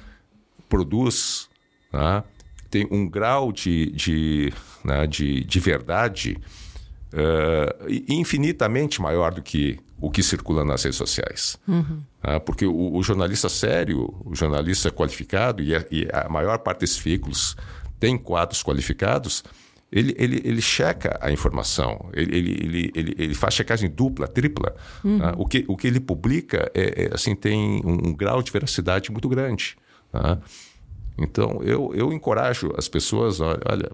produz 0.67 1.49
né, 1.93 2.23
tem 2.69 2.87
um 2.89 3.07
grau 3.07 3.51
de, 3.51 3.91
de, 3.91 4.53
né, 4.83 5.05
de, 5.05 5.43
de 5.43 5.59
verdade 5.59 6.37
uh, 7.13 8.03
infinitamente 8.07 9.01
maior 9.01 9.33
do 9.33 9.41
que 9.41 9.79
o 9.99 10.09
que 10.09 10.23
circula 10.23 10.65
nas 10.65 10.83
redes 10.83 10.97
sociais. 10.97 11.59
Uhum. 11.67 12.01
Uh, 12.23 12.39
porque 12.43 12.65
o, 12.65 12.95
o, 12.95 13.03
jornalista 13.03 13.47
sério, 13.47 14.11
o 14.25 14.33
jornalista 14.33 14.89
qualificado, 14.89 15.61
e 15.61 15.75
a, 15.75 15.85
e 15.91 16.07
a 16.11 16.27
maior 16.27 16.57
parte 16.57 16.79
desses 16.79 16.97
veículos 16.97 17.55
tem 17.99 18.17
quadros 18.17 18.63
qualificados, 18.63 19.43
ele, 19.91 20.15
ele, 20.17 20.41
ele 20.45 20.61
checa 20.61 21.19
a 21.21 21.31
informação, 21.31 22.09
ele, 22.13 22.37
ele, 22.37 22.91
ele, 22.95 23.15
ele, 23.17 23.35
faz 23.35 23.53
checagem 23.53 23.89
dupla, 23.89 24.25
tripla. 24.25 24.73
Uhum. 25.03 25.17
Né? 25.17 25.33
O, 25.37 25.45
que, 25.45 25.65
o 25.67 25.75
que 25.75 25.85
ele 25.85 25.99
publica 25.99 26.71
é, 26.73 27.05
é 27.05 27.13
assim, 27.13 27.35
tem 27.35 27.81
um, 27.83 28.09
um, 28.09 28.13
grau 28.13 28.41
de 28.41 28.51
veracidade 28.51 29.11
muito 29.11 29.27
grande. 29.27 29.75
Né? 30.13 30.37
Então, 31.17 31.61
eu, 31.61 31.93
eu 31.93 32.13
encorajo 32.13 32.73
as 32.77 32.87
pessoas, 32.87 33.41
olha, 33.41 33.91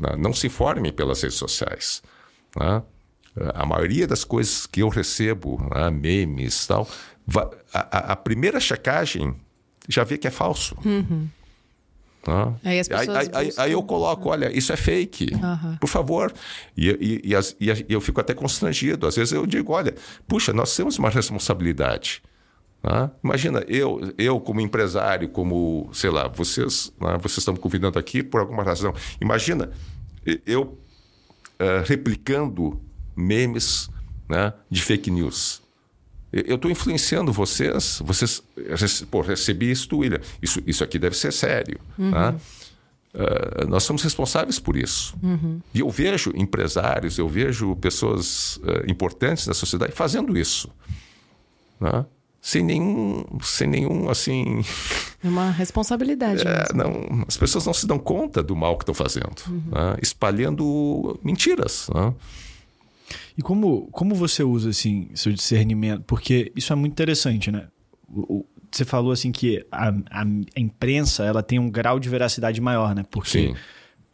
né, 0.00 0.16
não 0.18 0.34
se 0.34 0.48
informem 0.48 0.92
pelas 0.92 1.22
redes 1.22 1.38
sociais. 1.38 2.02
Né? 2.54 2.82
A 3.54 3.64
maioria 3.64 4.06
das 4.06 4.24
coisas 4.24 4.66
que 4.66 4.82
eu 4.82 4.88
recebo, 4.88 5.58
né, 5.74 5.90
memes 5.90 6.66
tal, 6.66 6.86
a, 7.72 8.12
a, 8.12 8.16
primeira 8.16 8.60
checagem 8.60 9.34
já 9.88 10.04
vê 10.04 10.18
que 10.18 10.26
é 10.26 10.30
falso. 10.30 10.76
Uhum. 10.84 11.28
Aí, 12.64 12.80
as 12.80 12.88
pessoas 12.88 13.16
aí, 13.16 13.28
aí, 13.32 13.52
aí, 13.56 13.72
eu 13.72 13.82
coloco, 13.82 14.28
olha, 14.28 14.56
isso 14.56 14.72
é 14.72 14.76
fake, 14.76 15.34
uhum. 15.34 15.76
por 15.76 15.88
favor. 15.88 16.32
E, 16.76 16.88
e, 16.88 17.30
e, 17.30 17.34
as, 17.34 17.56
e, 17.60 17.86
eu 17.88 18.00
fico 18.00 18.20
até 18.20 18.34
constrangido. 18.34 19.06
Às 19.06 19.16
vezes 19.16 19.32
eu 19.32 19.46
digo, 19.46 19.72
olha, 19.72 19.94
puxa, 20.26 20.52
nós 20.52 20.74
temos 20.76 20.98
uma 20.98 21.10
responsabilidade. 21.10 22.22
Né? 22.82 23.10
Imagina, 23.22 23.64
eu, 23.68 24.12
eu 24.16 24.40
como 24.40 24.60
empresário, 24.60 25.28
como, 25.28 25.88
sei 25.92 26.10
lá, 26.10 26.28
vocês, 26.28 26.92
né, 27.00 27.18
vocês 27.20 27.38
estão 27.38 27.54
me 27.54 27.60
convidando 27.60 27.98
aqui 27.98 28.22
por 28.22 28.40
alguma 28.40 28.62
razão. 28.62 28.94
Imagina, 29.20 29.70
eu 30.46 30.78
uh, 31.60 31.84
replicando 31.84 32.80
memes 33.16 33.90
né, 34.28 34.52
de 34.70 34.82
fake 34.82 35.10
news. 35.10 35.62
Eu 36.32 36.56
estou 36.56 36.70
influenciando 36.70 37.32
vocês. 37.32 38.00
Vocês, 38.04 38.42
pô, 39.10 39.20
recebi 39.22 39.70
isso, 39.70 39.88
William. 39.96 40.20
Isso, 40.42 40.60
isso 40.66 40.84
aqui 40.84 40.98
deve 40.98 41.16
ser 41.16 41.32
sério. 41.32 41.80
Uhum. 41.98 42.10
Né? 42.10 42.36
Uh, 43.14 43.66
nós 43.66 43.84
somos 43.84 44.02
responsáveis 44.02 44.58
por 44.58 44.76
isso. 44.76 45.16
Uhum. 45.22 45.60
E 45.72 45.80
eu 45.80 45.88
vejo 45.88 46.30
empresários, 46.36 47.18
eu 47.18 47.26
vejo 47.26 47.74
pessoas 47.76 48.58
uh, 48.58 48.90
importantes 48.90 49.46
da 49.46 49.54
sociedade 49.54 49.92
fazendo 49.92 50.36
isso. 50.36 50.68
Né? 51.80 52.04
Sem 52.40 52.62
nenhum, 52.62 53.24
sem 53.42 53.66
nenhum, 53.66 54.10
assim... 54.10 54.62
É 55.24 55.28
uma 55.28 55.50
responsabilidade 55.50 56.46
é, 56.46 56.72
não, 56.74 57.24
As 57.26 57.36
pessoas 57.36 57.66
não 57.66 57.74
se 57.74 57.86
dão 57.86 57.98
conta 57.98 58.42
do 58.42 58.54
mal 58.54 58.76
que 58.76 58.82
estão 58.82 58.94
fazendo. 58.94 59.42
Uhum. 59.48 59.62
Né? 59.72 59.96
Espalhando 60.02 61.18
mentiras. 61.24 61.88
Né? 61.94 62.14
E 63.36 63.42
como, 63.42 63.88
como 63.92 64.14
você 64.14 64.42
usa 64.42 64.70
assim 64.70 65.10
seu 65.14 65.32
discernimento? 65.32 66.02
Porque 66.04 66.52
isso 66.54 66.72
é 66.72 66.76
muito 66.76 66.92
interessante, 66.92 67.50
né? 67.50 67.68
O, 68.08 68.38
o, 68.38 68.46
você 68.70 68.84
falou 68.84 69.12
assim 69.12 69.32
que 69.32 69.64
a, 69.70 69.88
a, 70.10 70.24
imprensa 70.56 71.24
ela 71.24 71.42
tem 71.42 71.58
um 71.58 71.70
grau 71.70 71.98
de 71.98 72.08
veracidade 72.08 72.60
maior, 72.60 72.94
né? 72.94 73.04
Porque 73.10 73.30
Sim. 73.30 73.54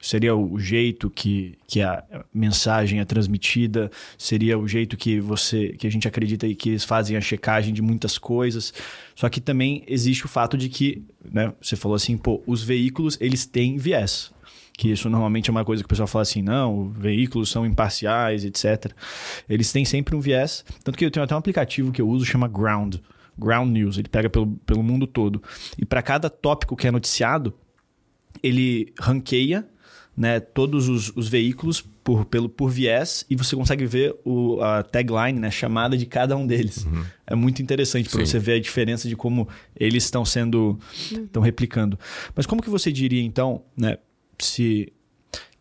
seria 0.00 0.34
o 0.34 0.58
jeito 0.58 1.10
que, 1.10 1.56
que 1.66 1.82
a 1.82 2.04
mensagem 2.32 3.00
é 3.00 3.04
transmitida, 3.04 3.90
seria 4.16 4.58
o 4.58 4.68
jeito 4.68 4.96
que 4.96 5.18
você 5.20 5.68
que 5.70 5.86
a 5.86 5.90
gente 5.90 6.06
acredita 6.06 6.46
e 6.46 6.54
que 6.54 6.70
eles 6.70 6.84
fazem 6.84 7.16
a 7.16 7.20
checagem 7.20 7.74
de 7.74 7.82
muitas 7.82 8.18
coisas. 8.18 8.72
Só 9.14 9.28
que 9.28 9.40
também 9.40 9.82
existe 9.86 10.24
o 10.24 10.28
fato 10.28 10.56
de 10.56 10.68
que, 10.68 11.02
né? 11.24 11.52
Você 11.60 11.76
falou 11.76 11.96
assim, 11.96 12.16
pô, 12.16 12.42
os 12.46 12.62
veículos 12.62 13.18
eles 13.20 13.46
têm 13.46 13.76
viés 13.76 14.33
que 14.76 14.90
isso 14.90 15.08
normalmente 15.08 15.48
é 15.48 15.52
uma 15.52 15.64
coisa 15.64 15.82
que 15.82 15.86
o 15.86 15.88
pessoal 15.88 16.08
fala 16.08 16.22
assim, 16.22 16.42
não, 16.42 16.90
veículos 16.90 17.48
são 17.48 17.64
imparciais, 17.64 18.44
etc. 18.44 18.92
Eles 19.48 19.70
têm 19.70 19.84
sempre 19.84 20.16
um 20.16 20.20
viés. 20.20 20.64
Tanto 20.82 20.98
que 20.98 21.04
eu 21.04 21.10
tenho 21.10 21.22
até 21.22 21.34
um 21.34 21.38
aplicativo 21.38 21.92
que 21.92 22.02
eu 22.02 22.08
uso, 22.08 22.24
chama 22.24 22.48
Ground. 22.48 22.96
Ground 23.38 23.70
News, 23.70 23.98
ele 23.98 24.08
pega 24.08 24.28
pelo, 24.28 24.48
pelo 24.66 24.82
mundo 24.82 25.06
todo. 25.06 25.42
E 25.78 25.84
para 25.84 26.02
cada 26.02 26.28
tópico 26.28 26.76
que 26.76 26.88
é 26.88 26.90
noticiado, 26.90 27.54
ele 28.42 28.92
ranqueia 28.98 29.66
né, 30.16 30.38
todos 30.38 30.88
os, 30.88 31.12
os, 31.16 31.28
veículos 31.28 31.80
por, 31.80 32.24
pelo, 32.24 32.48
por 32.48 32.70
viés 32.70 33.24
e 33.28 33.34
você 33.34 33.56
consegue 33.56 33.84
ver 33.84 34.14
o, 34.24 34.60
a 34.60 34.82
tagline, 34.82 35.38
né, 35.40 35.50
chamada 35.50 35.96
de 35.96 36.06
cada 36.06 36.36
um 36.36 36.46
deles. 36.46 36.84
Uhum. 36.84 37.04
É 37.26 37.34
muito 37.34 37.62
interessante 37.62 38.08
para 38.08 38.24
você 38.24 38.38
ver 38.38 38.54
a 38.54 38.60
diferença 38.60 39.08
de 39.08 39.16
como 39.16 39.48
eles 39.74 40.04
estão 40.04 40.24
sendo 40.24 40.78
estão 41.10 41.42
replicando. 41.42 41.98
Mas 42.34 42.46
como 42.46 42.62
que 42.62 42.70
você 42.70 42.92
diria 42.92 43.22
então, 43.22 43.62
né, 43.76 43.98
se 44.38 44.92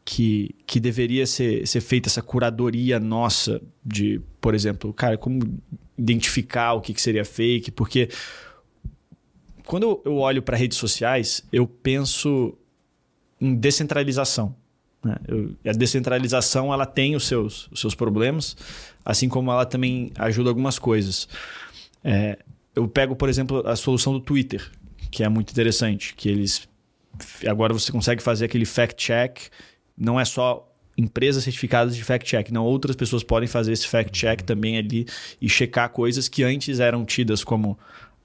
que, 0.06 0.56
que 0.66 0.80
deveria 0.80 1.26
ser, 1.26 1.66
ser 1.68 1.82
feita 1.82 2.10
essa 2.10 2.22
curadoria 2.22 3.00
nossa 3.00 3.62
de, 3.86 4.22
por 4.42 4.54
exemplo, 4.54 4.94
cara, 4.94 5.18
como 5.18 5.42
identificar 5.98 6.74
o 6.74 6.82
que, 6.82 6.94
que 6.94 7.02
seria 7.02 7.24
fake? 7.24 7.72
Porque 7.72 8.10
quando 9.66 10.02
eu 10.04 10.18
olho 10.18 10.42
para 10.42 10.58
redes 10.58 10.78
sociais, 10.78 11.44
eu 11.52 11.66
penso 11.66 12.58
em 13.40 13.56
descentralização. 13.56 14.56
Né? 15.04 15.16
Eu, 15.28 15.56
a 15.66 15.72
descentralização 15.72 16.74
ela 16.74 16.86
tem 16.86 17.16
os 17.16 17.26
seus, 17.26 17.68
os 17.72 17.80
seus 17.80 17.96
problemas, 17.96 18.58
assim 19.06 19.30
como 19.30 19.52
ela 19.52 19.66
também 19.66 20.12
ajuda 20.16 20.50
algumas 20.50 20.78
coisas. 20.78 21.28
É, 22.04 22.38
eu 22.76 22.88
pego, 22.88 23.16
por 23.16 23.30
exemplo, 23.30 23.66
a 23.66 23.76
solução 23.76 24.14
do 24.14 24.20
Twitter, 24.20 24.70
que 25.10 25.24
é 25.24 25.30
muito 25.30 25.52
interessante, 25.52 26.14
que 26.16 26.28
eles 26.28 26.68
agora 27.48 27.74
você 27.74 27.92
consegue 27.92 28.22
fazer 28.22 28.46
aquele 28.46 28.66
fact 28.66 28.96
check, 28.96 29.50
não 29.98 30.20
é 30.20 30.26
só 30.26 30.70
empresas 30.98 31.44
certificadas 31.44 31.96
de 31.96 32.04
fact 32.04 32.28
check, 32.28 32.52
não 32.52 32.64
outras 32.64 32.96
pessoas 32.96 33.24
podem 33.24 33.48
fazer 33.48 33.72
esse 33.72 33.88
fact 33.88 34.12
check 34.12 34.42
também 34.42 34.78
ali 34.78 35.06
e 35.42 35.50
checar 35.50 35.90
coisas 35.90 36.28
que 36.28 36.44
antes 36.44 36.80
eram 36.80 37.04
tidas 37.04 37.44
como 37.44 37.78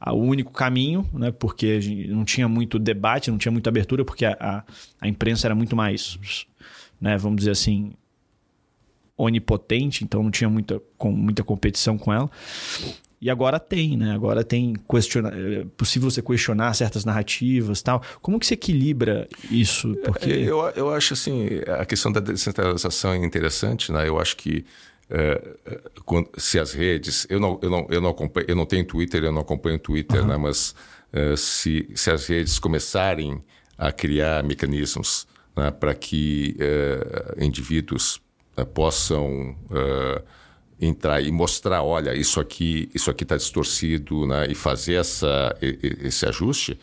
o 0.06 0.16
único 0.16 0.52
caminho, 0.52 1.08
né? 1.12 1.30
porque 1.32 1.80
não 2.08 2.24
tinha 2.24 2.46
muito 2.46 2.78
debate, 2.78 3.30
não 3.30 3.38
tinha 3.38 3.50
muita 3.50 3.70
abertura, 3.70 4.04
porque 4.04 4.24
a, 4.24 4.36
a, 4.38 4.64
a 5.00 5.08
imprensa 5.08 5.46
era 5.46 5.54
muito 5.54 5.74
mais, 5.74 6.46
né, 7.00 7.16
vamos 7.16 7.38
dizer 7.38 7.50
assim, 7.50 7.92
onipotente, 9.16 10.04
então 10.04 10.22
não 10.22 10.30
tinha 10.30 10.48
muita, 10.48 10.80
com, 10.96 11.10
muita 11.10 11.42
competição 11.42 11.98
com 11.98 12.12
ela. 12.12 12.30
E 13.20 13.28
agora 13.28 13.58
tem, 13.58 13.96
né? 13.96 14.12
Agora 14.12 14.44
tem 14.44 14.74
questiona... 14.88 15.30
é 15.30 15.64
possível 15.76 16.08
você 16.10 16.22
questionar 16.22 16.72
certas 16.74 17.04
narrativas 17.04 17.82
tal. 17.82 18.02
Como 18.22 18.38
que 18.38 18.46
se 18.46 18.54
equilibra 18.54 19.28
isso? 19.50 19.96
Porque... 20.04 20.30
Eu, 20.30 20.60
eu 20.76 20.90
acho 20.90 21.14
assim, 21.14 21.48
a 21.80 21.84
questão 21.84 22.12
da 22.12 22.20
descentralização 22.20 23.12
é 23.12 23.16
interessante, 23.16 23.90
né? 23.90 24.08
Eu 24.08 24.20
acho 24.20 24.36
que 24.36 24.64
é, 25.10 25.42
é, 25.66 25.80
se 26.36 26.58
as 26.58 26.72
redes, 26.72 27.26
eu 27.28 27.40
não, 27.40 27.58
eu 27.62 27.70
não, 27.70 27.86
eu 27.90 28.00
não 28.00 28.10
acompanho, 28.10 28.46
eu 28.48 28.54
não 28.54 28.66
tenho 28.66 28.84
Twitter, 28.84 29.24
eu 29.24 29.32
não 29.32 29.40
acompanho 29.40 29.78
Twitter, 29.78 30.20
uhum. 30.20 30.28
né? 30.28 30.36
mas 30.36 30.74
é, 31.12 31.34
se, 31.34 31.88
se 31.94 32.10
as 32.10 32.26
redes 32.26 32.58
começarem 32.58 33.42
a 33.76 33.90
criar 33.90 34.44
mecanismos 34.44 35.26
né, 35.56 35.70
para 35.70 35.94
que 35.94 36.56
indivíduos 37.38 38.20
né, 38.56 38.64
possam 38.64 39.56
entrar 40.80 41.20
e 41.20 41.30
mostrar, 41.30 41.82
olha, 41.82 42.14
isso 42.14 42.40
aqui, 42.40 42.90
isso 42.94 43.10
aqui 43.10 43.24
está 43.24 43.36
distorcido, 43.36 44.26
né, 44.26 44.46
e 44.48 44.54
fazer 44.54 44.94
essa, 44.94 45.56
esse 45.60 46.26
ajuste, 46.26 46.78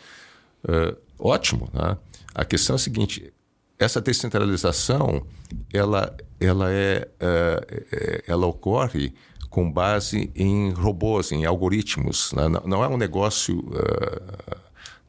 ótimo, 1.19 1.69
né? 1.73 1.97
A 2.33 2.43
questão 2.43 2.73
é 2.73 2.77
a 2.77 2.79
seguinte: 2.79 3.31
essa 3.79 4.01
descentralização 4.01 5.25
ela, 5.73 6.15
ela, 6.39 6.71
é, 6.71 7.07
é, 7.19 8.23
ela 8.27 8.45
ocorre 8.45 9.13
com 9.49 9.71
base 9.71 10.31
em 10.35 10.71
robôs, 10.71 11.31
em 11.31 11.45
algoritmos. 11.45 12.33
Né? 12.33 12.47
Não, 12.49 12.61
não, 12.65 12.83
é 12.83 12.87
um 12.87 12.97
negócio. 12.97 13.59
Uh, 13.59 14.55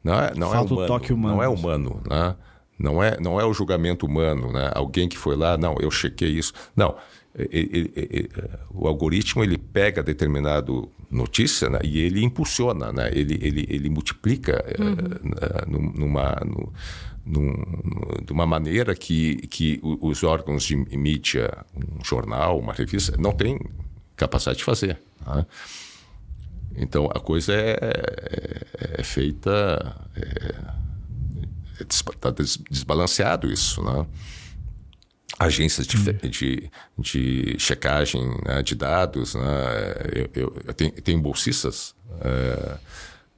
não 0.01 0.13
é, 0.13 0.33
não 0.35 0.55
é 0.55 0.59
humano. 0.61 0.87
toque 0.87 1.11
humano. 1.11 1.35
Não 1.35 1.43
é 1.43 1.49
humano. 1.49 2.01
Né? 2.09 2.35
Não, 2.79 3.03
é, 3.03 3.19
não 3.19 3.41
é 3.41 3.45
o 3.45 3.53
julgamento 3.53 4.05
humano. 4.05 4.51
Né? 4.51 4.71
Alguém 4.73 5.09
que 5.09 5.17
foi 5.17 5.35
lá, 5.35 5.57
não, 5.57 5.75
eu 5.81 5.91
chequei 5.91 6.29
isso. 6.29 6.53
Não. 6.75 6.95
Ele, 7.37 7.91
ele, 7.95 8.29
o 8.71 8.87
algoritmo 8.87 9.43
ele 9.43 9.57
pega 9.57 10.01
determinado 10.01 10.89
notícia 11.09 11.69
né, 11.69 11.79
e 11.83 11.99
ele 11.99 12.23
impulsiona, 12.23 12.91
né, 12.91 13.11
ele, 13.13 13.39
ele, 13.41 13.65
ele 13.69 13.89
multiplica 13.89 14.65
uhum. 14.79 14.93
uh, 14.93 15.99
numa, 15.99 16.35
de 18.25 18.31
uma 18.31 18.45
maneira 18.45 18.95
que, 18.95 19.35
que 19.47 19.79
os 19.83 20.23
órgãos 20.23 20.63
de 20.63 20.75
mídia, 20.75 21.65
um 21.75 22.03
jornal, 22.03 22.57
uma 22.57 22.73
revista, 22.73 23.15
não 23.17 23.31
têm 23.31 23.59
capacidade 24.15 24.59
de 24.59 24.63
fazer. 24.63 24.97
Né? 25.25 25.45
Então 26.77 27.09
a 27.13 27.19
coisa 27.19 27.53
é, 27.53 27.77
é, 27.81 29.01
é 29.01 29.03
feita. 29.03 29.95
Está 31.79 32.29
é, 32.29 32.31
é 32.31 32.35
desbalanceado 32.69 33.51
isso. 33.51 33.83
Né? 33.83 34.05
Agências 35.39 35.85
de, 35.85 35.97
hum. 35.97 36.29
de, 36.29 36.71
de 36.97 37.55
checagem 37.59 38.23
né, 38.45 38.63
de 38.63 38.75
dados. 38.75 39.35
Né? 39.35 39.41
Eu, 40.13 40.29
eu, 40.33 40.61
eu, 40.65 40.73
tenho, 40.73 40.93
eu 40.95 41.01
tenho 41.01 41.21
bolsistas. 41.21 41.95
É, 42.21 42.77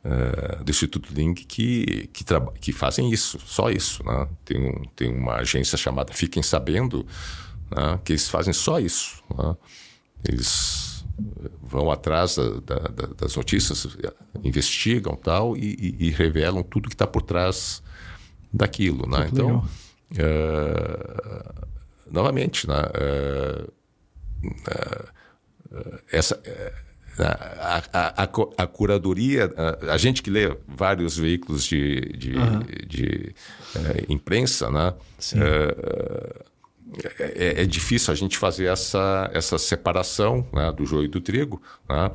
uh, 0.03 0.63
do 0.63 0.69
Instituto 0.69 1.13
Link 1.13 1.45
que, 1.45 2.09
que, 2.13 2.23
que, 2.59 2.71
fazem 2.71 3.11
isso, 3.11 3.39
só 3.45 3.69
isso. 3.69 4.03
Né? 4.03 4.27
Tem, 4.45 4.57
um, 4.59 4.83
tem 4.95 5.13
uma 5.13 5.35
agência 5.35 5.77
chamada 5.77 6.13
Fiquem 6.13 6.43
Sabendo, 6.43 7.05
né? 7.71 7.99
que 8.03 8.13
eles 8.13 8.29
fazem 8.29 8.53
só 8.53 8.79
isso. 8.79 9.23
Né? 9.37 9.55
Eles 10.27 11.05
vão 11.61 11.91
atrás 11.91 12.37
da, 12.37 12.75
da, 12.75 13.07
das 13.17 13.35
notícias, 13.35 13.87
investigam 14.43 15.15
tal 15.15 15.55
e, 15.57 15.95
e, 15.99 16.07
e 16.07 16.09
revelam 16.11 16.63
tudo 16.63 16.87
que 16.87 16.95
está 16.95 17.07
por 17.07 17.21
trás 17.21 17.83
daquilo. 18.51 19.07
Né? 19.07 19.29
Então, 19.31 19.57
uh, 20.13 21.67
novamente, 22.11 22.67
né? 22.67 22.81
Uh, 23.71 23.73
essa 26.11 26.41
a, 27.19 27.83
a, 27.93 28.23
a, 28.23 28.67
curadoria, 28.67 29.51
a, 29.57 29.93
a, 29.93 29.97
gente 29.97 30.23
que 30.23 30.29
lê 30.29 30.55
vários 30.67 31.17
veículos 31.17 31.65
de, 31.65 31.99
de, 32.17 32.35
uhum. 32.35 32.59
de, 32.59 32.85
de 32.87 33.35
é, 33.75 34.05
imprensa, 34.07 34.69
né? 34.71 34.93
É, 35.35 37.19
é, 37.19 37.61
é, 37.61 37.65
difícil 37.65 38.11
a 38.11 38.15
gente 38.15 38.37
fazer 38.37 38.65
essa, 38.65 39.29
essa 39.33 39.57
separação 39.57 40.47
né, 40.51 40.71
do 40.71 40.85
joio 40.85 41.05
e 41.05 41.07
do 41.07 41.21
trigo, 41.21 41.61
né? 41.87 42.09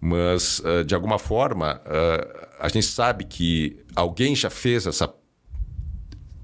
mas 0.00 0.62
de 0.86 0.94
alguma 0.94 1.18
forma 1.18 1.80
a 2.60 2.68
gente 2.68 2.84
sabe 2.84 3.24
que 3.24 3.80
alguém 3.96 4.36
já 4.36 4.50
fez 4.50 4.86
essa 4.86 5.12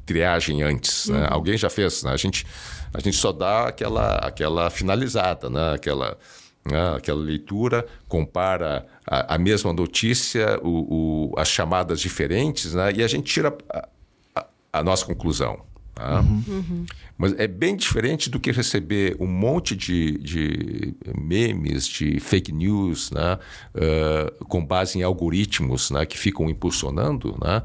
triagem 0.07 0.63
antes, 0.63 1.09
né? 1.09 1.15
uhum. 1.15 1.23
né? 1.23 1.29
alguém 1.31 1.59
já 1.59 1.69
fez, 1.69 2.03
né? 2.05 2.13
a, 2.13 2.17
gente, 2.17 2.47
a 2.95 3.01
gente 3.01 3.17
só 3.17 3.33
dá 3.33 3.67
aquela, 3.69 4.17
aquela 4.19 4.71
finalizada, 4.71 5.51
né? 5.51 5.75
aquela 5.75 6.17
né? 6.65 6.95
aquela 6.97 7.21
leitura, 7.21 7.87
compara 8.09 8.87
a, 9.07 9.35
a 9.35 9.39
mesma 9.39 9.73
notícia, 9.73 10.59
o, 10.63 11.31
o, 11.31 11.39
as 11.39 11.49
chamadas 11.49 12.01
diferentes, 12.01 12.73
né? 12.73 12.93
e 12.95 13.03
a 13.03 13.07
gente 13.07 13.31
tira 13.31 13.55
a, 13.69 13.89
a, 14.35 14.47
a 14.73 14.83
nossa 14.83 15.05
conclusão. 15.05 15.61
Tá? 15.95 16.21
Uhum. 16.21 16.43
Uhum. 16.49 16.87
Mas 17.17 17.35
é 17.39 17.47
bem 17.47 17.77
diferente 17.77 18.29
do 18.29 18.41
que 18.41 18.51
receber 18.51 19.17
um 19.21 19.29
monte 19.29 19.77
de, 19.77 20.19
de 20.19 20.95
memes, 21.17 21.87
de 21.87 22.19
fake 22.19 22.51
news, 22.51 23.13
né? 23.13 23.39
Uh, 23.73 24.45
com 24.47 24.65
base 24.67 24.99
em 24.99 25.03
algoritmos 25.03 25.93
né? 25.93 26.05
que 26.05 26.19
ficam 26.19 26.51
impulsionando, 26.51 27.39
né? 27.41 27.63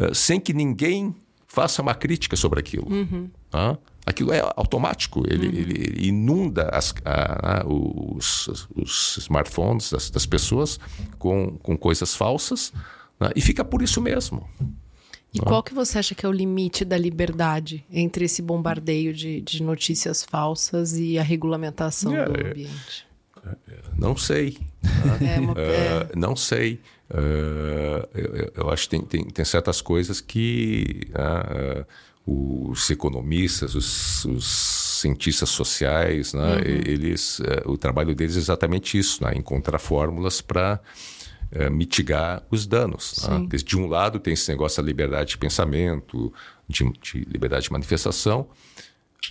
Uh, 0.00 0.14
sem 0.14 0.40
que 0.40 0.54
ninguém 0.54 1.14
faça 1.46 1.82
uma 1.82 1.94
crítica 1.94 2.36
sobre 2.36 2.60
aquilo. 2.60 2.90
Uhum. 2.90 3.28
Aquilo 4.06 4.32
é 4.32 4.40
automático, 4.56 5.22
ele, 5.28 5.48
uhum. 5.48 5.54
ele 5.54 6.08
inunda 6.08 6.70
as, 6.72 6.94
a, 7.04 7.60
a, 7.60 7.66
os, 7.66 8.48
os, 8.74 9.18
smartphones 9.18 9.90
das, 9.90 10.08
das, 10.08 10.24
pessoas 10.24 10.80
com, 11.18 11.58
com 11.58 11.76
coisas 11.76 12.14
falsas 12.14 12.72
né? 13.20 13.30
e 13.36 13.40
fica 13.42 13.62
por 13.62 13.82
isso 13.82 14.00
mesmo. 14.00 14.48
E 15.34 15.40
qual 15.40 15.62
que 15.62 15.74
você 15.74 15.98
acha 15.98 16.14
que 16.14 16.24
é 16.24 16.28
o 16.28 16.32
limite 16.32 16.86
da 16.86 16.96
liberdade 16.96 17.84
entre 17.90 18.24
esse 18.24 18.40
bombardeio 18.40 19.12
de, 19.12 19.42
de 19.42 19.62
notícias 19.62 20.24
falsas 20.24 20.96
e 20.96 21.18
a 21.18 21.22
regulamentação 21.22 22.16
é, 22.16 22.24
do 22.24 22.48
ambiente? 22.48 23.06
É, 23.44 23.76
não 23.96 24.16
sei. 24.16 24.56
Né? 24.82 25.36
É 25.36 25.40
uma... 25.40 25.52
uh, 25.52 25.56
não 26.16 26.34
sei. 26.34 26.80
Uh, 27.10 28.08
eu, 28.14 28.52
eu, 28.56 28.70
acho 28.70 28.84
que 28.84 28.90
tem, 28.90 29.02
tem, 29.02 29.24
tem 29.24 29.44
certas 29.44 29.80
coisas 29.82 30.20
que 30.20 31.08
uh, 31.10 31.86
os 32.30 32.90
economistas, 32.90 33.74
os, 33.74 34.24
os 34.26 34.46
cientistas 35.00 35.48
sociais, 35.48 36.34
né, 36.34 36.56
uhum. 36.56 36.62
eles, 36.62 37.40
é, 37.40 37.62
o 37.66 37.78
trabalho 37.78 38.14
deles 38.14 38.36
é 38.36 38.38
exatamente 38.38 38.98
isso, 38.98 39.24
né, 39.24 39.32
encontrar 39.34 39.78
fórmulas 39.78 40.40
para 40.42 40.80
é, 41.50 41.70
mitigar 41.70 42.42
os 42.50 42.66
danos. 42.66 43.26
Né? 43.26 43.46
De 43.64 43.78
um 43.78 43.86
lado 43.86 44.18
tem 44.18 44.34
esse 44.34 44.50
negócio 44.50 44.82
da 44.82 44.86
liberdade 44.86 45.30
de 45.30 45.38
pensamento, 45.38 46.32
de, 46.68 46.84
de 47.00 47.24
liberdade 47.24 47.64
de 47.64 47.72
manifestação, 47.72 48.48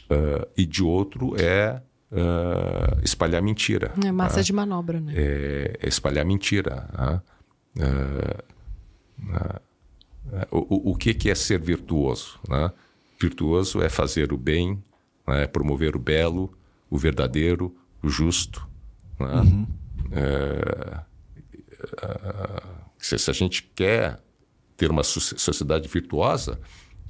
uh, 0.09 0.47
e 0.57 0.65
de 0.65 0.83
outro 0.83 1.39
é 1.39 1.81
uh, 2.11 2.99
espalhar 3.03 3.41
mentira. 3.41 3.93
É 4.03 4.11
massa 4.11 4.37
né? 4.37 4.43
de 4.43 4.53
manobra, 4.53 4.99
né? 4.99 5.13
É, 5.15 5.79
é 5.81 5.87
espalhar 5.87 6.25
mentira. 6.25 7.21
Uh, 7.75 8.43
o, 10.51 10.91
o, 10.91 10.95
que, 10.95 11.13
que 11.13 11.29
é 11.29 11.35
ser 11.35 11.59
virtuoso? 11.59 12.39
Né? 12.49 12.71
Virtuoso 13.19 13.81
é 13.81 13.89
fazer 13.89 14.31
o 14.31 14.37
bem, 14.37 14.81
né? 15.27 15.47
promover 15.47 15.95
o 15.95 15.99
belo, 15.99 16.53
o 16.89 16.97
verdadeiro, 16.97 17.75
o 18.01 18.09
justo. 18.09 18.67
Né? 19.19 19.41
Uhum. 19.41 19.67
É, 20.11 20.99
é, 22.01 22.63
se, 22.97 23.17
se, 23.17 23.29
a 23.29 23.33
gente 23.33 23.63
quer 23.75 24.19
ter 24.75 24.91
uma 24.91 25.03
sociedade 25.03 25.87
virtuosa, 25.87 26.59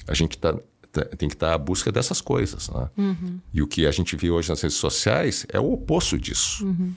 a 0.08 0.14
gente 0.14 0.38
tá, 0.38 0.54
tá, 0.92 1.06
tem 1.06 1.28
que 1.28 1.36
estar 1.36 1.50
tá 1.50 1.54
à 1.54 1.58
busca 1.58 1.92
dessas 1.92 2.22
coisas. 2.22 2.70
Né? 2.70 2.90
Uhum. 2.98 3.40
E 3.54 3.62
o 3.62 3.68
que 3.68 3.86
a 3.86 3.92
gente 3.92 4.16
vê 4.16 4.30
hoje 4.30 4.50
nas 4.50 4.62
redes 4.62 4.78
sociais 4.78 5.46
é 5.50 5.60
o 5.60 5.74
oposto 5.74 6.18
disso. 6.18 6.66
Uhum. 6.66 6.94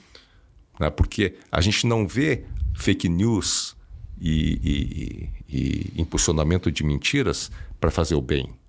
Né? 0.79 0.89
Porque 0.89 1.35
a 1.51 1.61
gente 1.61 1.85
não 1.85 2.07
vê 2.07 2.45
fake 2.73 3.09
news 3.09 3.75
e, 4.19 5.29
e, 5.49 5.55
e 5.57 6.01
impulsionamento 6.01 6.71
de 6.71 6.83
mentiras 6.83 7.51
para 7.79 7.91
fazer 7.91 8.15
o 8.15 8.21
bem. 8.21 8.60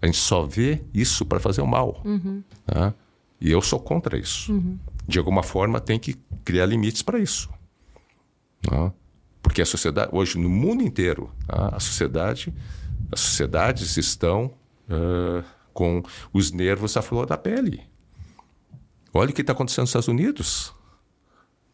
A 0.00 0.06
gente 0.06 0.18
só 0.18 0.44
vê 0.44 0.82
isso 0.94 1.24
para 1.26 1.40
fazer 1.40 1.60
o 1.60 1.66
mal. 1.66 2.00
Uhum. 2.04 2.42
Né? 2.66 2.94
E 3.40 3.50
eu 3.50 3.60
sou 3.60 3.80
contra 3.80 4.16
isso. 4.18 4.52
Uhum. 4.52 4.78
De 5.06 5.18
alguma 5.18 5.42
forma, 5.42 5.80
tem 5.80 5.98
que 5.98 6.14
criar 6.44 6.66
limites 6.66 7.02
para 7.02 7.18
isso. 7.18 7.48
Né? 8.70 8.92
Porque 9.42 9.62
a 9.62 9.66
sociedade, 9.66 10.10
hoje, 10.12 10.38
no 10.38 10.48
mundo 10.48 10.82
inteiro, 10.82 11.30
tá? 11.46 11.68
a 11.74 11.80
sociedade, 11.80 12.52
as 13.10 13.20
sociedades 13.20 13.96
estão 13.96 14.52
uh, 14.88 15.44
com 15.72 16.02
os 16.32 16.52
nervos 16.52 16.96
à 16.96 17.02
flor 17.02 17.26
da 17.26 17.38
pele. 17.38 17.82
Olha 19.12 19.30
o 19.30 19.32
que 19.32 19.40
está 19.40 19.52
acontecendo 19.52 19.82
nos 19.82 19.90
Estados 19.90 20.08
Unidos, 20.08 20.72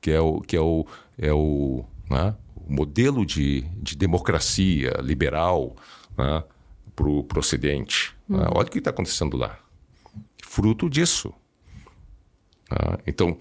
que 0.00 0.10
é 0.10 0.20
o, 0.20 0.40
que 0.40 0.56
é 0.56 0.60
o, 0.60 0.86
é 1.18 1.32
o, 1.32 1.84
né? 2.08 2.34
o 2.54 2.72
modelo 2.72 3.26
de, 3.26 3.62
de 3.82 3.96
democracia 3.96 4.92
liberal 5.02 5.74
né? 6.16 6.44
para 6.94 7.08
o 7.08 7.26
Ocidente. 7.36 8.13
Né? 8.28 8.38
Uhum. 8.38 8.44
Né? 8.44 8.50
Olha 8.54 8.66
o 8.66 8.70
que 8.70 8.78
está 8.78 8.90
acontecendo 8.90 9.36
lá. 9.36 9.58
Fruto 10.42 10.88
disso. 10.88 11.32
Né? 12.70 12.98
Então, 13.06 13.38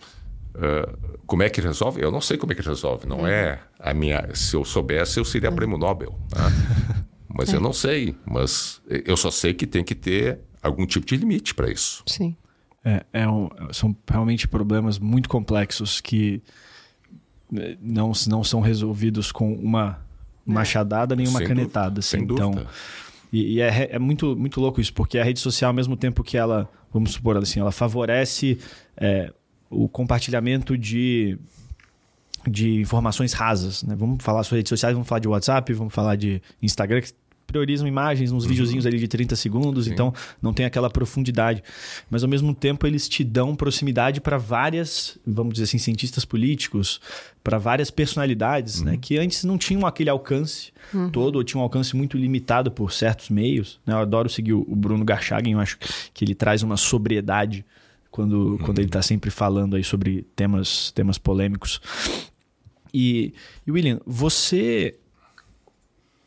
Uh, 0.56 1.18
como 1.26 1.42
é 1.42 1.50
que 1.50 1.60
resolve? 1.60 2.00
Eu 2.00 2.12
não 2.12 2.22
sei 2.22 2.38
como 2.38 2.52
é 2.52 2.56
que 2.56 2.62
resolve. 2.62 3.08
Não 3.08 3.26
é 3.26 3.60
a 3.80 3.94
minha. 3.94 4.30
Se 4.36 4.56
eu 4.56 4.64
soubesse, 4.64 5.20
eu 5.20 5.26
seria 5.26 5.52
prêmio 5.52 5.78
Nobel. 5.78 6.18
Né? 6.32 7.06
Mas 7.28 7.52
é. 7.52 7.56
eu 7.56 7.62
não 7.62 7.74
sei. 7.74 8.16
Mas 8.24 8.80
eu 8.88 9.18
só 9.18 9.32
sei 9.32 9.54
que 9.54 9.66
tem 9.66 9.84
que 9.84 9.96
ter 9.96 10.40
algum 10.62 10.86
tipo 10.86 11.06
de 11.08 11.18
limite 11.18 11.56
para 11.56 11.72
isso. 11.72 12.04
Sim. 12.06 12.36
É, 12.86 13.04
é 13.14 13.28
um, 13.28 13.50
são 13.72 13.96
realmente 14.08 14.48
problemas 14.48 15.00
muito 15.00 15.28
complexos 15.28 16.00
que 16.00 16.44
eh, 17.56 17.78
não, 17.82 18.12
não 18.28 18.44
são 18.44 18.60
resolvidos 18.60 19.32
com 19.32 19.54
uma 19.54 20.00
machadada 20.46 21.16
nem 21.16 21.28
uma 21.28 21.40
sem 21.40 21.48
canetada. 21.48 22.00
Assim. 22.00 22.18
Sem 22.18 22.24
então, 22.24 22.52
dúvida. 22.52 22.70
E, 23.34 23.56
e 23.56 23.62
é, 23.62 23.90
é, 23.94 24.00
muito, 24.00 24.36
muito 24.36 24.62
louco 24.62 24.80
isso, 24.80 24.94
porque 24.94 25.18
a 25.18 25.24
rede 25.24 25.40
social, 25.40 25.70
ao 25.70 25.74
mesmo 25.74 25.98
tempo 25.98 26.24
que 26.24 26.38
ela, 26.38 26.70
vamos 26.94 27.14
supor 27.14 27.36
assim, 27.36 27.60
ela 27.60 27.72
favorece 27.72 28.60
é, 28.96 29.34
o 29.72 29.90
compartilhamento 29.90 30.78
de, 30.78 31.36
de 32.48 32.80
informações 32.80 33.34
rasas. 33.34 33.82
Né? 33.82 33.96
Vamos 33.98 34.24
falar 34.24 34.44
sobre 34.44 34.60
redes 34.60 34.70
sociais, 34.70 34.94
vamos 34.94 35.08
falar 35.08 35.18
de 35.18 35.28
WhatsApp, 35.28 35.74
vamos 35.74 35.92
falar 35.92 36.16
de 36.16 36.44
Instagram, 36.62 37.02
que 37.02 37.12
priorizam 37.54 37.88
imagens, 37.88 38.32
uns 38.32 38.44
uhum. 38.44 38.50
videozinhos 38.50 38.86
ali 38.86 38.98
de 38.98 39.08
30 39.08 39.36
segundos, 39.36 39.86
Sim. 39.86 39.94
então 39.94 40.14
não 40.42 40.52
tem 40.52 40.66
aquela 40.66 40.90
profundidade. 40.90 41.64
Mas 42.10 42.24
ao 42.24 42.30
mesmo 42.30 42.54
tempo 42.54 42.88
eles 42.88 43.08
te 43.08 43.24
dão 43.24 43.56
proximidade 43.56 44.20
para 44.20 44.38
várias, 44.38 45.18
vamos 45.26 45.54
dizer 45.54 45.66
assim, 45.66 45.78
cientistas 45.78 46.26
políticos, 46.26 47.00
para 47.44 47.58
várias 47.58 47.92
personalidades, 47.92 48.82
né? 48.82 48.86
uhum. 48.86 48.92
né, 48.94 49.00
que 49.02 49.18
antes 49.18 49.44
não 49.44 49.58
tinham 49.58 49.86
aquele 49.86 50.10
alcance 50.10 50.72
uhum. 50.94 51.10
todo, 51.10 51.36
ou 51.36 51.44
tinham 51.44 51.62
um 51.62 51.64
alcance 51.64 51.96
muito 51.96 52.18
limitado 52.18 52.72
por 52.72 52.92
certos 52.92 53.30
meios. 53.30 53.80
Né? 53.86 53.94
Eu 53.94 54.00
adoro 54.00 54.28
seguir 54.30 54.54
o 54.54 54.76
Bruno 54.76 55.06
Garchagen, 55.06 55.54
eu 55.54 55.60
acho 55.60 55.78
que 56.14 56.26
ele 56.26 56.34
traz 56.34 56.64
uma 56.64 56.78
sobriedade 56.78 57.64
quando, 58.10 58.34
uhum. 58.34 58.58
quando 58.58 58.80
ele 58.80 58.88
está 58.88 59.02
sempre 59.02 59.30
falando 59.30 59.76
aí 59.76 59.84
sobre 59.84 60.26
temas, 60.36 60.92
temas 60.92 61.18
polêmicos. 61.18 61.82
E, 62.94 63.34
e, 63.66 63.72
William, 63.72 64.00
você. 64.06 64.96